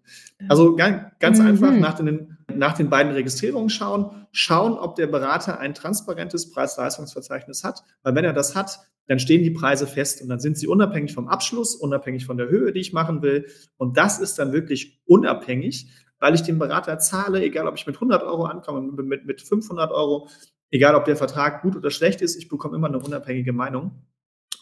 Also 0.50 0.76
ganz, 0.76 1.04
ganz 1.20 1.40
mhm. 1.40 1.48
einfach 1.48 1.72
nach 1.72 1.94
den, 1.94 2.38
nach 2.54 2.74
den 2.74 2.90
beiden 2.90 3.14
Registrierungen 3.14 3.70
schauen, 3.70 4.28
schauen, 4.34 4.74
ob 4.74 4.96
der 4.98 5.08
Berater 5.08 5.58
ein 5.62 5.74
transparentes 5.74 6.52
Preis-Leistungsverzeichnis 6.52 7.64
hat, 7.64 7.86
weil 8.04 8.14
wenn 8.14 8.26
er 8.26 8.34
das 8.34 8.58
hat, 8.58 8.80
dann 9.08 9.20
stehen 9.20 9.42
die 9.42 9.52
Preise 9.52 9.88
fest 9.88 10.22
und 10.22 10.28
dann 10.28 10.40
sind 10.42 10.58
sie 10.58 10.68
unabhängig 10.68 11.14
vom 11.14 11.30
Abschluss, 11.30 11.76
unabhängig 11.76 12.26
von 12.26 12.36
der 12.38 12.50
Höhe, 12.50 12.74
die 12.74 12.82
ich 12.82 12.92
machen 12.92 13.22
will. 13.22 13.48
Und 13.78 13.96
das 13.96 14.20
ist 14.20 14.38
dann 14.38 14.52
wirklich 14.52 15.00
unabhängig, 15.06 15.88
weil 16.20 16.36
ich 16.36 16.42
dem 16.42 16.60
Berater 16.60 17.00
zahle, 17.00 17.42
egal 17.42 17.68
ob 17.68 17.78
ich 17.78 17.88
mit 17.88 17.96
100 17.96 18.22
Euro 18.24 18.46
ankomme, 18.46 18.82
mit, 18.82 19.26
mit 19.26 19.42
500 19.42 19.92
Euro, 19.92 20.30
egal 20.74 20.96
ob 20.96 21.06
der 21.06 21.16
Vertrag 21.16 21.62
gut 21.62 21.76
oder 21.76 21.92
schlecht 21.92 22.22
ist, 22.22 22.36
ich 22.36 22.50
bekomme 22.50 22.76
immer 22.76 22.88
eine 22.88 23.00
unabhängige 23.00 23.54
Meinung. 23.54 23.92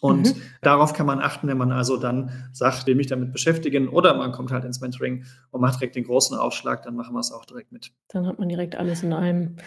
Und 0.01 0.35
mhm. 0.35 0.41
darauf 0.63 0.93
kann 0.93 1.05
man 1.05 1.19
achten, 1.19 1.47
wenn 1.47 1.59
man 1.59 1.71
also 1.71 1.95
dann 1.95 2.31
sagt, 2.53 2.87
will 2.87 2.95
mich 2.95 3.05
damit 3.05 3.31
beschäftigen 3.31 3.87
oder 3.87 4.15
man 4.15 4.31
kommt 4.31 4.51
halt 4.51 4.65
ins 4.65 4.81
Mentoring 4.81 5.25
und 5.51 5.61
macht 5.61 5.79
direkt 5.79 5.95
den 5.95 6.05
großen 6.05 6.35
Aufschlag, 6.35 6.81
dann 6.81 6.95
machen 6.95 7.13
wir 7.13 7.19
es 7.19 7.31
auch 7.31 7.45
direkt 7.45 7.71
mit. 7.71 7.91
Dann 8.07 8.25
hat 8.25 8.39
man 8.39 8.49
direkt 8.49 8.75
alles 8.75 9.03
in 9.03 9.13
einem. 9.13 9.57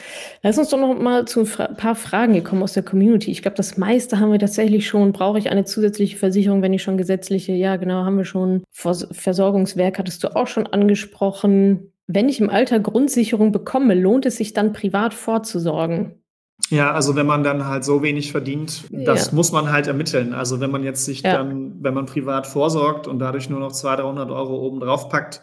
Lass 0.42 0.58
uns 0.58 0.70
doch 0.70 0.78
noch 0.78 0.98
mal 0.98 1.24
zu 1.24 1.42
ein 1.42 1.76
paar 1.76 1.94
Fragen 1.94 2.34
gekommen 2.34 2.64
aus 2.64 2.72
der 2.72 2.82
Community. 2.82 3.30
Ich 3.30 3.42
glaube, 3.42 3.56
das 3.56 3.78
meiste 3.78 4.18
haben 4.18 4.32
wir 4.32 4.40
tatsächlich 4.40 4.88
schon. 4.88 5.12
Brauche 5.12 5.38
ich 5.38 5.50
eine 5.50 5.64
zusätzliche 5.64 6.16
Versicherung, 6.16 6.62
wenn 6.62 6.72
ich 6.72 6.82
schon 6.82 6.98
gesetzliche? 6.98 7.52
Ja, 7.52 7.76
genau, 7.76 8.04
haben 8.04 8.16
wir 8.16 8.24
schon. 8.24 8.64
Versorgungswerk 8.72 10.00
hattest 10.00 10.24
du 10.24 10.34
auch 10.34 10.48
schon 10.48 10.66
angesprochen. 10.66 11.92
Wenn 12.08 12.28
ich 12.28 12.40
im 12.40 12.50
Alter 12.50 12.80
Grundsicherung 12.80 13.52
bekomme, 13.52 13.94
lohnt 13.94 14.26
es 14.26 14.36
sich 14.36 14.52
dann 14.52 14.72
privat 14.72 15.14
vorzusorgen? 15.14 16.23
Ja, 16.70 16.92
also 16.92 17.16
wenn 17.16 17.26
man 17.26 17.42
dann 17.42 17.66
halt 17.66 17.84
so 17.84 18.02
wenig 18.02 18.32
verdient, 18.32 18.84
das 18.90 19.26
ja. 19.26 19.34
muss 19.34 19.52
man 19.52 19.70
halt 19.70 19.86
ermitteln. 19.86 20.32
Also 20.32 20.60
wenn 20.60 20.70
man 20.70 20.82
jetzt 20.82 21.04
sich 21.04 21.22
ja. 21.22 21.36
dann, 21.36 21.82
wenn 21.82 21.94
man 21.94 22.06
privat 22.06 22.46
vorsorgt 22.46 23.06
und 23.06 23.18
dadurch 23.18 23.50
nur 23.50 23.60
noch 23.60 23.72
200, 23.72 24.04
300 24.04 24.30
Euro 24.30 24.56
oben 24.56 24.80
drauf 24.80 25.08
packt, 25.08 25.42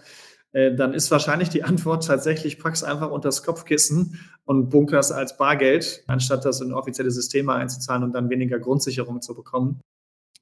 äh, 0.53 0.74
dann 0.76 0.93
ist 0.93 1.12
wahrscheinlich 1.12 1.49
die 1.49 1.64
Antwort 1.66 2.07
tatsächlich, 2.07 2.59
pack's 2.59 2.84
einfach 2.84 3.12
unter 3.12 3.28
das 3.28 3.43
Kopfkissen 3.43 4.20
und 4.45 4.70
bunker's 4.70 5.12
als 5.12 5.38
Bargeld, 5.38 6.03
anstatt 6.07 6.45
das 6.45 6.62
in 6.62 6.74
offizielle 6.74 7.12
Systeme 7.12 7.53
einzuzahlen 7.53 8.03
und 8.03 8.14
dann 8.14 8.30
weniger 8.30 8.59
Grundsicherung 8.59 9.22
zu 9.22 9.36
bekommen. 9.36 9.82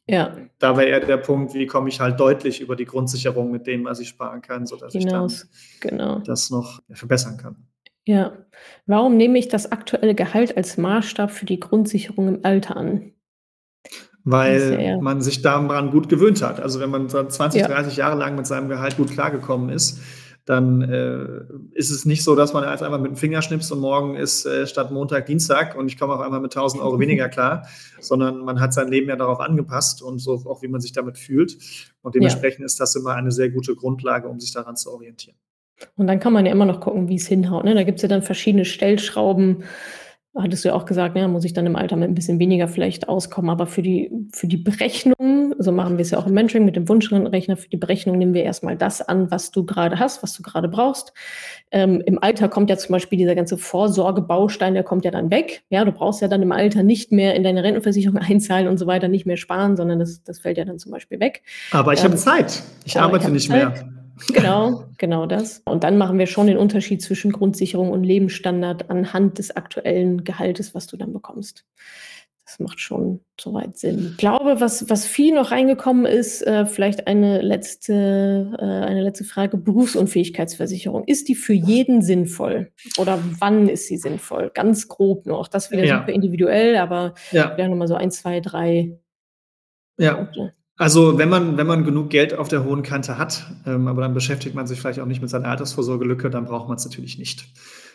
Ja. 0.07 0.35
Da 0.57 0.75
wäre 0.75 0.89
eher 0.89 0.99
der 1.01 1.17
Punkt, 1.17 1.53
wie 1.53 1.67
komme 1.67 1.89
ich 1.89 1.99
halt 1.99 2.19
deutlich 2.19 2.61
über 2.61 2.75
die 2.75 2.85
Grundsicherung 2.85 3.51
mit 3.51 3.67
dem, 3.67 3.85
was 3.85 3.99
ich 3.99 4.09
sparen 4.09 4.41
kann, 4.41 4.65
sodass 4.65 4.93
Hinaus. 4.93 5.43
ich 5.43 5.79
dann 5.81 5.97
genau. 5.97 6.19
das 6.19 6.49
noch 6.49 6.81
verbessern 6.91 7.37
kann. 7.37 7.68
Ja. 8.09 8.33
Warum 8.87 9.17
nehme 9.17 9.37
ich 9.37 9.49
das 9.49 9.71
aktuelle 9.71 10.15
Gehalt 10.15 10.57
als 10.57 10.77
Maßstab 10.77 11.29
für 11.29 11.45
die 11.45 11.59
Grundsicherung 11.59 12.27
im 12.27 12.39
Alter 12.41 12.75
an? 12.75 13.13
Weil 14.23 14.81
ja 14.81 14.97
man 14.99 15.21
sich 15.21 15.43
daran 15.43 15.91
gut 15.91 16.09
gewöhnt 16.09 16.41
hat. 16.41 16.59
Also 16.59 16.79
wenn 16.79 16.89
man 16.89 17.07
20, 17.07 17.61
ja. 17.61 17.67
30 17.67 17.97
Jahre 17.97 18.17
lang 18.17 18.35
mit 18.35 18.47
seinem 18.47 18.67
Gehalt 18.67 18.97
gut 18.97 19.11
klargekommen 19.11 19.69
ist, 19.69 19.99
dann 20.45 20.81
äh, 20.81 21.43
ist 21.73 21.91
es 21.91 22.05
nicht 22.05 22.23
so, 22.23 22.35
dass 22.35 22.51
man 22.51 22.63
jetzt 22.63 22.81
einfach 22.81 22.99
mit 22.99 23.11
dem 23.11 23.15
Finger 23.15 23.43
schnippst 23.43 23.71
und 23.71 23.79
morgen 23.79 24.15
ist 24.15 24.43
äh, 24.47 24.65
statt 24.65 24.89
Montag 24.89 25.27
Dienstag 25.27 25.75
und 25.75 25.87
ich 25.87 25.99
komme 25.99 26.15
auf 26.15 26.21
einmal 26.21 26.39
mit 26.39 26.51
1000 26.51 26.81
Euro 26.81 26.99
weniger 26.99 27.29
klar, 27.29 27.67
sondern 27.99 28.39
man 28.39 28.59
hat 28.59 28.73
sein 28.73 28.87
Leben 28.87 29.07
ja 29.07 29.17
darauf 29.17 29.39
angepasst 29.39 30.01
und 30.01 30.17
so 30.17 30.33
auch, 30.47 30.63
wie 30.63 30.67
man 30.67 30.81
sich 30.81 30.93
damit 30.93 31.19
fühlt. 31.19 31.55
Und 32.01 32.15
dementsprechend 32.15 32.61
ja. 32.61 32.65
ist 32.65 32.79
das 32.79 32.95
immer 32.95 33.13
eine 33.13 33.31
sehr 33.31 33.51
gute 33.51 33.75
Grundlage, 33.75 34.27
um 34.27 34.39
sich 34.39 34.51
daran 34.51 34.75
zu 34.75 34.91
orientieren. 34.91 35.37
Und 35.95 36.07
dann 36.07 36.19
kann 36.19 36.33
man 36.33 36.45
ja 36.45 36.51
immer 36.51 36.65
noch 36.65 36.79
gucken, 36.79 37.07
wie 37.09 37.15
es 37.15 37.27
hinhaut. 37.27 37.63
Ne? 37.63 37.75
Da 37.75 37.83
gibt 37.83 37.97
es 37.97 38.01
ja 38.03 38.09
dann 38.09 38.21
verschiedene 38.21 38.65
Stellschrauben, 38.65 39.63
hattest 40.35 40.63
du 40.63 40.69
ja 40.69 40.75
auch 40.75 40.85
gesagt, 40.85 41.15
ne, 41.15 41.27
muss 41.27 41.43
ich 41.43 41.53
dann 41.53 41.65
im 41.65 41.75
Alter 41.75 41.95
mit 41.95 42.09
ein 42.09 42.13
bisschen 42.13 42.39
weniger 42.39 42.67
vielleicht 42.67 43.09
auskommen. 43.09 43.49
Aber 43.49 43.65
für 43.65 43.81
die, 43.81 44.11
für 44.33 44.47
die 44.47 44.57
Berechnung, 44.57 45.55
so 45.57 45.71
machen 45.71 45.97
wir 45.97 46.03
es 46.03 46.11
ja 46.11 46.19
auch 46.19 46.27
im 46.27 46.33
Mentoring 46.33 46.65
mit 46.65 46.75
dem 46.75 46.87
Wunschrechner, 46.87 47.57
für 47.57 47.69
die 47.69 47.77
Berechnung 47.77 48.17
nehmen 48.17 48.33
wir 48.33 48.43
erstmal 48.43 48.77
das 48.77 49.01
an, 49.01 49.31
was 49.31 49.51
du 49.51 49.65
gerade 49.65 49.99
hast, 49.99 50.21
was 50.21 50.33
du 50.33 50.43
gerade 50.43 50.67
brauchst. 50.69 51.13
Ähm, 51.71 52.01
Im 52.05 52.21
Alter 52.21 52.47
kommt 52.47 52.69
ja 52.69 52.77
zum 52.77 52.93
Beispiel 52.93 53.17
dieser 53.17 53.35
ganze 53.35 53.57
Vorsorgebaustein, 53.57 54.73
der 54.73 54.83
kommt 54.83 55.03
ja 55.03 55.11
dann 55.11 55.31
weg. 55.31 55.63
Ja, 55.69 55.83
du 55.83 55.91
brauchst 55.91 56.21
ja 56.21 56.27
dann 56.27 56.41
im 56.41 56.51
Alter 56.51 56.83
nicht 56.83 57.11
mehr 57.11 57.35
in 57.35 57.43
deine 57.43 57.63
Rentenversicherung 57.63 58.17
einzahlen 58.19 58.67
und 58.67 58.77
so 58.77 58.87
weiter, 58.87 59.07
nicht 59.07 59.25
mehr 59.25 59.37
sparen, 59.37 59.75
sondern 59.77 59.99
das, 59.99 60.23
das 60.23 60.39
fällt 60.39 60.57
ja 60.57 60.65
dann 60.65 60.79
zum 60.79 60.91
Beispiel 60.91 61.19
weg. 61.19 61.41
Aber 61.71 61.93
ich 61.93 61.99
ähm, 61.99 62.05
habe 62.05 62.15
Zeit. 62.17 62.61
Ich 62.85 62.99
arbeite 62.99 63.27
ich 63.27 63.33
nicht 63.33 63.49
Zeit. 63.49 63.73
mehr. 63.73 63.98
Genau, 64.27 64.85
genau 64.97 65.25
das. 65.25 65.61
Und 65.65 65.83
dann 65.83 65.97
machen 65.97 66.19
wir 66.19 66.27
schon 66.27 66.47
den 66.47 66.57
Unterschied 66.57 67.01
zwischen 67.01 67.31
Grundsicherung 67.31 67.91
und 67.91 68.03
Lebensstandard 68.03 68.89
anhand 68.89 69.37
des 69.37 69.55
aktuellen 69.55 70.23
Gehaltes, 70.23 70.75
was 70.75 70.87
du 70.87 70.97
dann 70.97 71.13
bekommst. 71.13 71.65
Das 72.49 72.57
macht 72.57 72.79
schon 72.79 73.19
soweit 73.39 73.77
Sinn. 73.77 74.07
Ich 74.11 74.17
glaube, 74.17 74.59
was, 74.59 74.89
was 74.89 75.05
viel 75.05 75.35
noch 75.35 75.51
reingekommen 75.51 76.07
ist, 76.07 76.41
äh, 76.41 76.65
vielleicht 76.65 77.05
eine 77.05 77.41
letzte, 77.41 78.55
äh, 78.57 78.63
eine 78.63 79.03
letzte 79.03 79.23
Frage. 79.23 79.55
Berufsunfähigkeitsversicherung. 79.57 81.03
Ist 81.05 81.27
die 81.27 81.35
für 81.35 81.53
jeden 81.53 82.01
sinnvoll? 82.01 82.71
Oder 82.97 83.19
wann 83.37 83.69
ist 83.69 83.85
sie 83.85 83.97
sinnvoll? 83.97 84.49
Ganz 84.51 84.87
grob 84.87 85.27
noch. 85.27 85.47
Das 85.47 85.69
wieder 85.69 85.83
ja. 85.85 85.99
super 85.99 86.11
individuell, 86.11 86.77
aber 86.77 87.13
ja. 87.31 87.51
vielleicht 87.51 87.69
nochmal 87.69 87.87
so 87.87 87.93
ein, 87.93 88.09
zwei, 88.09 88.39
drei. 88.39 88.97
Ja. 89.99 90.15
Punkte. 90.15 90.53
Also 90.79 91.17
wenn 91.17 91.27
man, 91.27 91.57
wenn 91.57 91.67
man 91.67 91.83
genug 91.83 92.09
Geld 92.09 92.33
auf 92.33 92.47
der 92.47 92.63
hohen 92.63 92.83
Kante 92.83 93.17
hat, 93.17 93.45
ähm, 93.67 93.89
aber 93.89 94.01
dann 94.01 94.13
beschäftigt 94.13 94.55
man 94.55 94.65
sich 94.65 94.79
vielleicht 94.79 95.01
auch 95.01 95.05
nicht 95.05 95.21
mit 95.21 95.29
seiner 95.29 95.49
Altersvorsorgelücke, 95.49 96.29
dann 96.29 96.45
braucht 96.45 96.69
man 96.69 96.77
es 96.77 96.85
natürlich 96.85 97.19
nicht. 97.19 97.45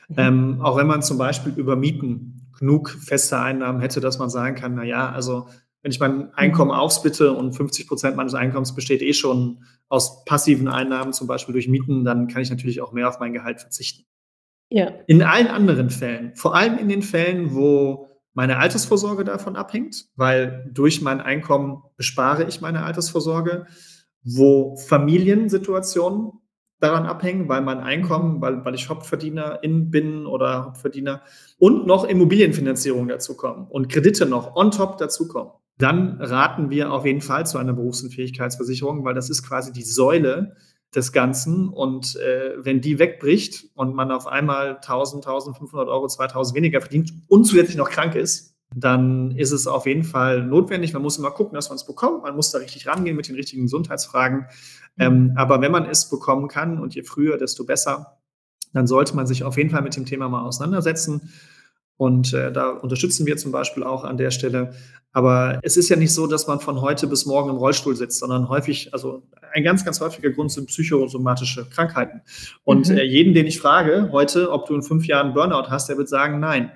Mhm. 0.09 0.15
Ähm, 0.19 0.61
auch 0.61 0.77
wenn 0.77 0.87
man 0.87 1.01
zum 1.01 1.17
Beispiel 1.17 1.55
über 1.57 1.77
Mieten 1.77 2.51
genug 2.59 2.91
feste 2.91 3.41
Einnahmen 3.41 3.81
hätte, 3.81 4.01
dass 4.01 4.19
man 4.19 4.29
sagen 4.29 4.55
kann, 4.55 4.75
na 4.75 4.85
ja, 4.85 5.11
also 5.11 5.49
wenn 5.81 5.93
ich 5.93 5.99
mein 5.99 6.35
Einkommen 6.35 6.73
mhm. 6.73 6.77
aufsplitte 6.77 7.33
und 7.33 7.55
50 7.55 7.89
Prozent 7.89 8.17
meines 8.17 8.35
Einkommens 8.35 8.75
besteht 8.75 9.01
eh 9.01 9.15
schon 9.15 9.65
aus 9.89 10.27
passiven 10.27 10.69
Einnahmen, 10.69 11.15
zum 11.15 11.27
Beispiel 11.27 11.55
durch 11.55 11.69
Mieten, 11.69 12.05
dann 12.05 12.29
kann 12.29 12.43
ich 12.43 12.51
natürlich 12.51 12.83
auch 12.83 12.93
mehr 12.93 13.09
auf 13.09 13.19
mein 13.19 13.33
Gehalt 13.33 13.63
verzichten. 13.63 14.05
Ja. 14.69 14.93
In 15.07 15.23
allen 15.23 15.47
anderen 15.47 15.89
Fällen, 15.89 16.37
vor 16.37 16.55
allem 16.55 16.77
in 16.77 16.91
den 16.91 17.01
Fällen, 17.01 17.55
wo 17.55 18.14
meine 18.35 18.59
Altersvorsorge 18.59 19.25
davon 19.25 19.57
abhängt, 19.57 20.07
weil 20.17 20.69
durch 20.73 21.01
mein 21.01 21.21
Einkommen 21.21 21.83
bespare 21.97 22.45
ich 22.45 22.61
meine 22.61 22.83
Altersvorsorge, 22.83 23.67
wo 24.25 24.77
Familiensituationen 24.77 26.33
daran 26.81 27.07
abhängen, 27.07 27.49
weil 27.49 27.63
mein 27.63 27.81
Einkommen, 27.81 28.41
weil, 28.43 28.65
weil 28.65 28.75
ich 28.75 28.89
Hauptverdienerin 28.89 29.91
bin 29.91 30.27
oder 30.27 30.65
Hauptverdiener 30.65 31.23
und 31.59 31.87
noch 31.87 32.05
Immobilienfinanzierung 32.05 33.09
dazukommen 33.09 33.67
und 33.69 33.89
Kredite 33.89 34.27
noch 34.27 34.57
on 34.57 34.71
top 34.71 34.99
dazukommen, 34.99 35.53
dann 35.79 36.21
raten 36.21 36.71
wir 36.71 36.93
auf 36.93 37.07
jeden 37.07 37.21
Fall 37.21 37.47
zu 37.47 37.59
einer 37.59 37.73
Berufsunfähigkeitsversicherung, 37.73 39.05
weil 39.05 39.15
das 39.15 39.31
ist 39.31 39.43
quasi 39.43 39.73
die 39.73 39.83
Säule, 39.83 40.57
des 40.95 41.13
Ganzen. 41.13 41.69
Und 41.69 42.17
äh, 42.17 42.53
wenn 42.59 42.81
die 42.81 42.99
wegbricht 42.99 43.67
und 43.75 43.95
man 43.95 44.11
auf 44.11 44.27
einmal 44.27 44.77
1000, 44.77 45.27
1500 45.27 45.89
Euro, 45.89 46.07
2000 46.07 46.57
weniger 46.57 46.81
verdient 46.81 47.13
und 47.29 47.45
zusätzlich 47.45 47.77
noch 47.77 47.91
krank 47.91 48.15
ist, 48.15 48.55
dann 48.75 49.31
ist 49.33 49.53
es 49.53 49.67
auf 49.67 49.87
jeden 49.87 50.03
Fall 50.03 50.43
notwendig. 50.43 50.93
Man 50.93 51.03
muss 51.03 51.17
immer 51.17 51.31
gucken, 51.31 51.55
dass 51.55 51.69
man 51.69 51.77
es 51.77 51.87
bekommt. 51.87 52.23
Man 52.23 52.35
muss 52.35 52.51
da 52.51 52.59
richtig 52.59 52.87
rangehen 52.87 53.17
mit 53.17 53.29
den 53.29 53.37
richtigen 53.37 53.63
Gesundheitsfragen. 53.63 54.47
Mhm. 54.97 55.03
Ähm, 55.05 55.33
aber 55.37 55.61
wenn 55.61 55.73
man 55.73 55.87
es 55.87 56.09
bekommen 56.09 56.49
kann 56.49 56.81
und 56.81 56.95
je 56.95 57.05
früher, 57.05 57.39
desto 57.39 57.65
besser, 57.65 58.19
dann 58.73 58.87
sollte 58.87 59.15
man 59.15 59.27
sich 59.27 59.45
auf 59.45 59.57
jeden 59.57 59.71
Fall 59.71 59.83
mit 59.83 59.97
dem 59.97 60.07
Thema 60.07 60.29
mal 60.29 60.43
auseinandersetzen. 60.43 61.33
Und 61.97 62.33
äh, 62.33 62.53
da 62.53 62.71
unterstützen 62.71 63.27
wir 63.27 63.37
zum 63.37 63.53
Beispiel 63.53 63.85
auch 63.85 64.05
an 64.05 64.17
der 64.17 64.31
Stelle. 64.31 64.75
Aber 65.13 65.61
es 65.63 65.77
ist 65.77 65.89
ja 65.89 65.97
nicht 65.97 66.13
so, 66.13 66.27
dass 66.27 66.49
man 66.49 66.59
von 66.59 66.81
heute 66.81 67.07
bis 67.07 67.25
morgen 67.25 67.51
im 67.51 67.57
Rollstuhl 67.57 67.95
sitzt, 67.95 68.19
sondern 68.19 68.49
häufig, 68.49 68.93
also 68.93 69.23
ein 69.53 69.63
ganz, 69.63 69.85
ganz 69.85 70.01
häufiger 70.01 70.31
Grund 70.31 70.51
sind 70.51 70.67
psychosomatische 70.67 71.67
Krankheiten. 71.67 72.23
Und 72.65 72.89
mhm. 72.89 72.97
äh, 72.97 73.05
jeden, 73.05 73.33
den 73.33 73.47
ich 73.47 73.61
frage 73.61 74.09
heute, 74.11 74.51
ob 74.51 74.67
du 74.67 74.75
in 74.75 74.83
fünf 74.83 75.07
Jahren 75.07 75.33
Burnout 75.35 75.71
hast, 75.71 75.89
der 75.89 75.97
wird 75.97 76.09
sagen, 76.09 76.41
nein. 76.41 76.73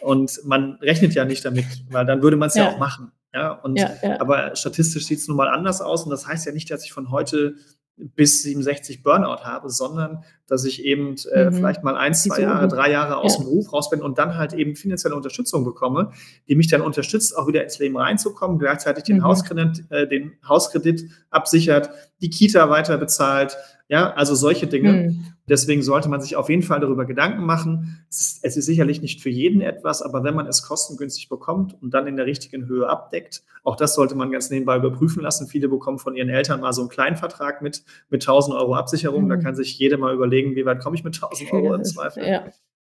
Und 0.00 0.40
man 0.44 0.78
rechnet 0.82 1.14
ja 1.14 1.24
nicht 1.24 1.44
damit, 1.44 1.66
weil 1.90 2.06
dann 2.06 2.22
würde 2.22 2.36
man 2.36 2.48
es 2.48 2.54
ja. 2.54 2.64
ja. 2.64 2.70
auch 2.70 2.78
machen. 2.78 3.10
Ja, 3.32 3.50
und, 3.50 3.76
ja, 3.76 3.90
ja. 4.00 4.20
aber 4.20 4.54
statistisch 4.54 5.06
sieht 5.06 5.18
es 5.18 5.26
nun 5.26 5.36
mal 5.36 5.48
anders 5.48 5.80
aus. 5.80 6.04
Und 6.04 6.10
das 6.10 6.28
heißt 6.28 6.46
ja 6.46 6.52
nicht, 6.52 6.70
dass 6.70 6.84
ich 6.84 6.92
von 6.92 7.10
heute 7.10 7.56
bis 7.96 8.42
67 8.42 9.02
Burnout 9.02 9.44
habe, 9.44 9.70
sondern 9.70 10.24
dass 10.48 10.64
ich 10.64 10.84
eben 10.84 11.14
äh, 11.32 11.44
mhm. 11.44 11.54
vielleicht 11.54 11.84
mal 11.84 11.96
ein, 11.96 12.12
zwei 12.12 12.40
Jahre, 12.40 12.66
drei 12.66 12.90
Jahre 12.90 13.18
aus 13.18 13.34
ja. 13.34 13.40
dem 13.40 13.44
Beruf 13.44 13.72
raus 13.72 13.88
bin 13.88 14.02
und 14.02 14.18
dann 14.18 14.36
halt 14.36 14.52
eben 14.52 14.74
finanzielle 14.74 15.14
Unterstützung 15.14 15.64
bekomme, 15.64 16.10
die 16.48 16.56
mich 16.56 16.68
dann 16.68 16.80
unterstützt, 16.80 17.36
auch 17.36 17.46
wieder 17.46 17.62
ins 17.62 17.78
Leben 17.78 17.96
reinzukommen, 17.96 18.58
gleichzeitig 18.58 19.04
den, 19.04 19.18
mhm. 19.18 19.24
Hauskredit, 19.24 19.84
äh, 19.90 20.08
den 20.08 20.32
Hauskredit 20.46 21.08
absichert, 21.30 21.90
die 22.20 22.30
Kita 22.30 22.68
weiter 22.68 22.98
bezahlt, 22.98 23.56
ja, 23.88 24.12
also 24.14 24.34
solche 24.34 24.66
Dinge. 24.66 24.92
Mhm. 24.92 25.26
Deswegen 25.46 25.82
sollte 25.82 26.08
man 26.08 26.20
sich 26.22 26.36
auf 26.36 26.48
jeden 26.48 26.62
Fall 26.62 26.80
darüber 26.80 27.04
Gedanken 27.04 27.44
machen. 27.44 28.06
Es 28.08 28.20
ist, 28.20 28.44
es 28.44 28.56
ist, 28.56 28.64
sicherlich 28.64 29.02
nicht 29.02 29.20
für 29.20 29.28
jeden 29.28 29.60
etwas, 29.60 30.00
aber 30.00 30.24
wenn 30.24 30.34
man 30.34 30.46
es 30.46 30.62
kostengünstig 30.62 31.28
bekommt 31.28 31.76
und 31.82 31.92
dann 31.92 32.06
in 32.06 32.16
der 32.16 32.24
richtigen 32.24 32.66
Höhe 32.66 32.88
abdeckt, 32.88 33.42
auch 33.62 33.76
das 33.76 33.94
sollte 33.94 34.14
man 34.14 34.30
ganz 34.30 34.48
nebenbei 34.48 34.78
überprüfen 34.78 35.22
lassen. 35.22 35.46
Viele 35.46 35.68
bekommen 35.68 35.98
von 35.98 36.16
ihren 36.16 36.30
Eltern 36.30 36.60
mal 36.60 36.72
so 36.72 36.80
einen 36.80 36.88
kleinen 36.88 37.16
Vertrag 37.16 37.60
mit, 37.60 37.84
mit 38.08 38.22
1000 38.22 38.56
Euro 38.56 38.74
Absicherung. 38.74 39.24
Mhm. 39.24 39.28
Da 39.28 39.36
kann 39.36 39.54
sich 39.54 39.78
jeder 39.78 39.98
mal 39.98 40.14
überlegen, 40.14 40.56
wie 40.56 40.64
weit 40.64 40.80
komme 40.80 40.96
ich 40.96 41.04
mit 41.04 41.14
1000 41.14 41.52
Euro 41.52 41.74
im 41.74 41.84
Zweifel. 41.84 42.26
Ja. 42.26 42.44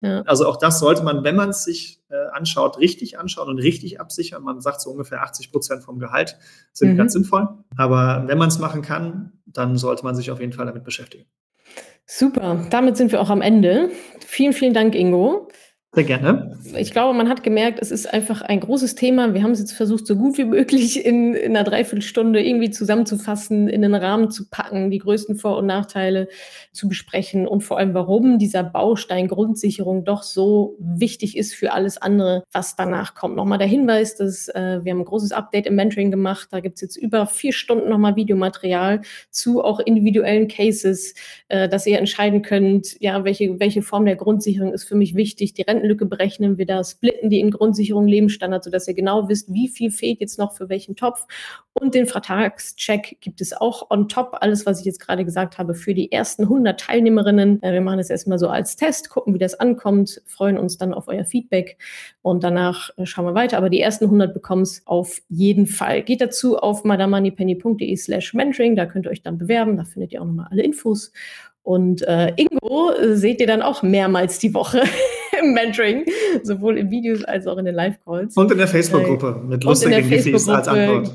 Ja. 0.05 0.21
Also 0.23 0.47
auch 0.47 0.59
das 0.59 0.81
sollte 0.81 1.03
man, 1.03 1.25
wenn 1.25 1.35
man 1.35 1.49
es 1.49 1.65
sich 1.65 2.03
äh, 2.11 2.31
anschaut, 2.33 2.79
richtig 2.79 3.19
anschauen 3.19 3.49
und 3.49 3.59
richtig 3.59 4.01
absichern. 4.01 4.43
Man 4.43 4.61
sagt 4.61 4.83
so 4.83 4.91
ungefähr 4.91 5.23
80 5.23 5.51
Prozent 5.51 5.83
vom 5.83 5.99
Gehalt 5.99 6.37
sind 6.75 6.93
mhm. 6.93 6.97
ganz 6.99 7.15
sinnvoll. 7.15 7.49
Aber 7.79 8.25
wenn 8.27 8.37
man 8.37 8.49
es 8.49 8.59
machen 8.59 8.83
kann, 8.83 9.33
dann 9.55 9.77
sollte 9.79 10.05
man 10.05 10.15
sich 10.15 10.31
auf 10.31 10.41
jeden 10.41 10.53
Fall 10.53 10.67
damit 10.67 10.85
beschäftigen. 10.85 11.27
Super, 12.07 12.67
damit 12.71 12.97
sind 12.97 13.13
wir 13.13 13.21
auch 13.21 13.31
am 13.31 13.41
Ende. 13.41 13.91
Vielen, 14.27 14.53
vielen 14.53 14.75
Dank, 14.75 14.95
Ingo. 14.95 15.49
Sehr 15.95 16.05
gerne. 16.05 16.59
Ich 16.77 16.91
glaube, 16.91 17.17
man 17.17 17.29
hat 17.29 17.45
gemerkt, 17.45 17.79
es 17.81 17.93
ist 17.93 18.13
einfach 18.13 18.43
ein 18.43 18.59
großes 18.59 18.97
Thema. 18.97 19.33
Wir 19.33 19.45
haben 19.45 19.53
es 19.53 19.61
jetzt 19.61 19.75
versucht, 19.75 20.09
so 20.09 20.17
gut 20.17 20.37
wie 20.39 20.45
möglich 20.45 21.05
in, 21.05 21.35
in 21.35 21.57
einer 21.57 21.63
Dreiviertelstunde 21.63 22.43
irgendwie 22.43 22.71
zusammenzufassen, 22.71 23.69
in 23.69 23.83
den 23.83 23.95
Rahmen 23.95 24.29
zu 24.29 24.49
packen, 24.49 24.91
die 24.91 24.99
größten 24.99 25.37
Vor- 25.37 25.57
und 25.57 25.67
Nachteile 25.67 26.27
zu 26.73 26.89
besprechen 26.89 27.47
und 27.47 27.61
vor 27.61 27.79
allem, 27.79 27.95
warum 27.95 28.41
dieser 28.41 28.65
Baustein 28.65 29.29
Grundsicherung 29.29 30.05
doch 30.05 30.25
so 30.25 30.77
wichtig 30.81 31.37
ist 31.37 31.55
für 31.55 31.73
alles 31.73 31.97
andere, 31.97 32.43
was 32.51 32.75
danach 32.75 33.15
kommt. 33.15 33.37
Nochmal 33.37 33.59
der 33.59 33.69
Hinweis, 33.69 34.17
dass 34.17 34.49
äh, 34.49 34.81
wir 34.83 34.91
haben 34.91 35.01
ein 35.01 35.05
großes 35.05 35.31
Update 35.31 35.67
im 35.67 35.77
Mentoring 35.77 36.11
gemacht. 36.11 36.49
Da 36.51 36.59
gibt 36.59 36.77
es 36.77 36.81
jetzt 36.81 36.97
über 36.97 37.27
vier 37.27 37.53
Stunden 37.53 37.89
nochmal 37.89 38.17
Videomaterial 38.17 39.03
zu 39.31 39.63
auch 39.63 39.79
individuellen 39.79 40.49
Cases, 40.49 41.15
äh, 41.47 41.69
dass 41.69 41.87
ihr 41.87 41.99
entscheiden 42.01 42.43
könnt, 42.43 43.01
ja, 43.01 43.23
welche, 43.23 43.61
welche 43.61 43.83
Form 43.83 44.07
der 44.07 44.17
Grundsicherung 44.17 44.73
ist 44.73 44.85
für 44.85 44.97
mich 44.97 45.15
wichtig. 45.15 45.55
Die 45.55 45.63
Renten 45.63 45.84
Rentenlücke 45.85 46.07
berechnen 46.07 46.59
wir 46.59 46.67
da, 46.67 46.83
splitten 46.83 47.31
die 47.31 47.41
in 47.41 47.51
Grundsicherung, 47.51 48.07
Lebensstandard, 48.07 48.65
sodass 48.65 48.89
ihr 48.89 48.95
genau 48.95 49.29
wisst, 49.29 49.53
wie 49.53 49.69
viel 49.69 49.91
fehlt 49.91 50.21
jetzt 50.21 50.39
noch 50.39 50.53
für 50.53 50.69
welchen 50.69 50.97
Topf. 50.97 51.27
Und 51.75 51.95
den 51.95 52.07
Vertragscheck 52.07 53.19
gibt 53.21 53.41
es 53.41 53.53
auch 53.53 53.91
on 53.91 54.09
top. 54.09 54.39
Alles, 54.41 54.65
was 54.65 54.81
ich 54.81 54.87
jetzt 54.87 55.01
gerade 55.01 55.25
gesagt 55.25 55.59
habe, 55.59 55.75
für 55.75 55.93
die 55.93 56.11
ersten 56.11 56.45
100 56.45 56.81
Teilnehmerinnen. 56.81 57.63
Äh, 57.63 57.73
wir 57.73 57.81
machen 57.81 57.99
das 57.99 58.11
erstmal 58.11 58.39
so 58.39 58.49
als 58.49 58.77
Test, 58.77 59.11
gucken, 59.11 59.35
wie 59.35 59.39
das 59.39 59.55
ankommt, 59.55 60.23
freuen 60.27 60.57
uns 60.57 60.79
dann 60.79 60.95
auf 60.95 61.09
euer 61.09 61.25
Feedback 61.25 61.77
und 62.23 62.45
danach 62.45 62.91
äh, 62.97 63.07
schauen 63.07 63.27
wir 63.27 63.35
weiter. 63.35 63.59
Aber 63.59 63.71
die 63.71 63.81
ersten 63.81 64.05
100 64.05 64.33
bekommen 64.33 64.63
es 64.63 64.83
auf 64.87 65.21
jeden 65.29 65.67
Fall. 65.67 66.03
Geht 66.03 66.21
dazu 66.21 66.57
auf 66.57 66.85
madamoneypenny.de 66.85 67.97
slash 67.97 68.35
mentoring. 68.35 68.77
Da 68.77 68.87
könnt 68.87 69.07
ihr 69.07 69.11
euch 69.11 69.23
dann 69.23 69.39
bewerben. 69.39 69.77
Da 69.77 69.85
findet 69.85 70.13
ihr 70.13 70.23
auch 70.23 70.27
nochmal 70.27 70.49
alle 70.51 70.63
Infos. 70.63 71.13
Und 71.65 72.03
äh, 72.03 72.33
Ingo 72.37 72.93
äh, 72.93 73.17
seht 73.17 73.41
ihr 73.41 73.47
dann 73.47 73.63
auch 73.63 73.83
mehrmals 73.83 74.39
die 74.39 74.53
Woche 74.53 74.83
im 75.45 75.55
Mentoring, 75.55 76.05
sowohl 76.43 76.79
in 76.79 76.91
Videos 76.91 77.25
als 77.25 77.47
auch 77.47 77.59
in 77.59 77.65
den 77.65 77.75
Live-Calls. 77.75 78.37
Und 78.37 78.51
in 78.51 78.59
der 78.59 78.69
Facebook-Gruppe 78.69 79.41
äh, 79.43 79.47
mit 79.47 79.65
lustigen 79.65 80.09
Gifis 80.09 80.49
als 80.49 80.69
Antwort. 80.69 81.15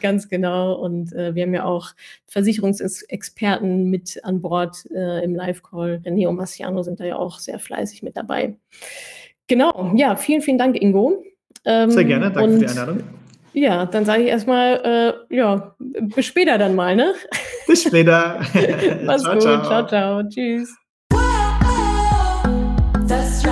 Ganz 0.00 0.28
genau. 0.28 0.74
Und 0.74 1.12
äh, 1.12 1.34
wir 1.34 1.44
haben 1.44 1.54
ja 1.54 1.64
auch 1.64 1.90
Versicherungsexperten 2.26 3.90
mit 3.90 4.22
an 4.24 4.40
Bord 4.40 4.86
äh, 4.94 5.24
im 5.24 5.34
Live-Call. 5.34 6.02
René 6.04 6.28
und 6.28 6.36
Marciano 6.36 6.82
sind 6.82 7.00
da 7.00 7.04
ja 7.04 7.16
auch 7.16 7.38
sehr 7.38 7.58
fleißig 7.58 8.02
mit 8.02 8.16
dabei. 8.16 8.56
Genau, 9.46 9.92
ja, 9.96 10.16
vielen, 10.16 10.42
vielen 10.42 10.58
Dank, 10.58 10.80
Ingo. 10.80 11.24
Ähm, 11.64 11.90
sehr 11.90 12.04
gerne, 12.04 12.30
danke 12.30 12.52
für 12.52 12.58
die 12.58 12.66
Einladung. 12.66 13.02
Ja, 13.54 13.86
dann 13.86 14.04
sage 14.04 14.22
ich 14.22 14.28
erstmal, 14.28 15.16
äh, 15.30 15.34
ja, 15.34 15.74
bis 16.14 16.26
später 16.26 16.58
dann 16.58 16.74
mal, 16.74 16.94
ne? 16.94 17.14
Bis 17.66 17.82
später. 17.82 18.40
Mach's 19.04 19.24
gut. 19.24 19.42
Ciao, 19.42 19.86
ciao. 19.86 20.22
Tschüss. 20.28 20.74
That's 23.08 23.42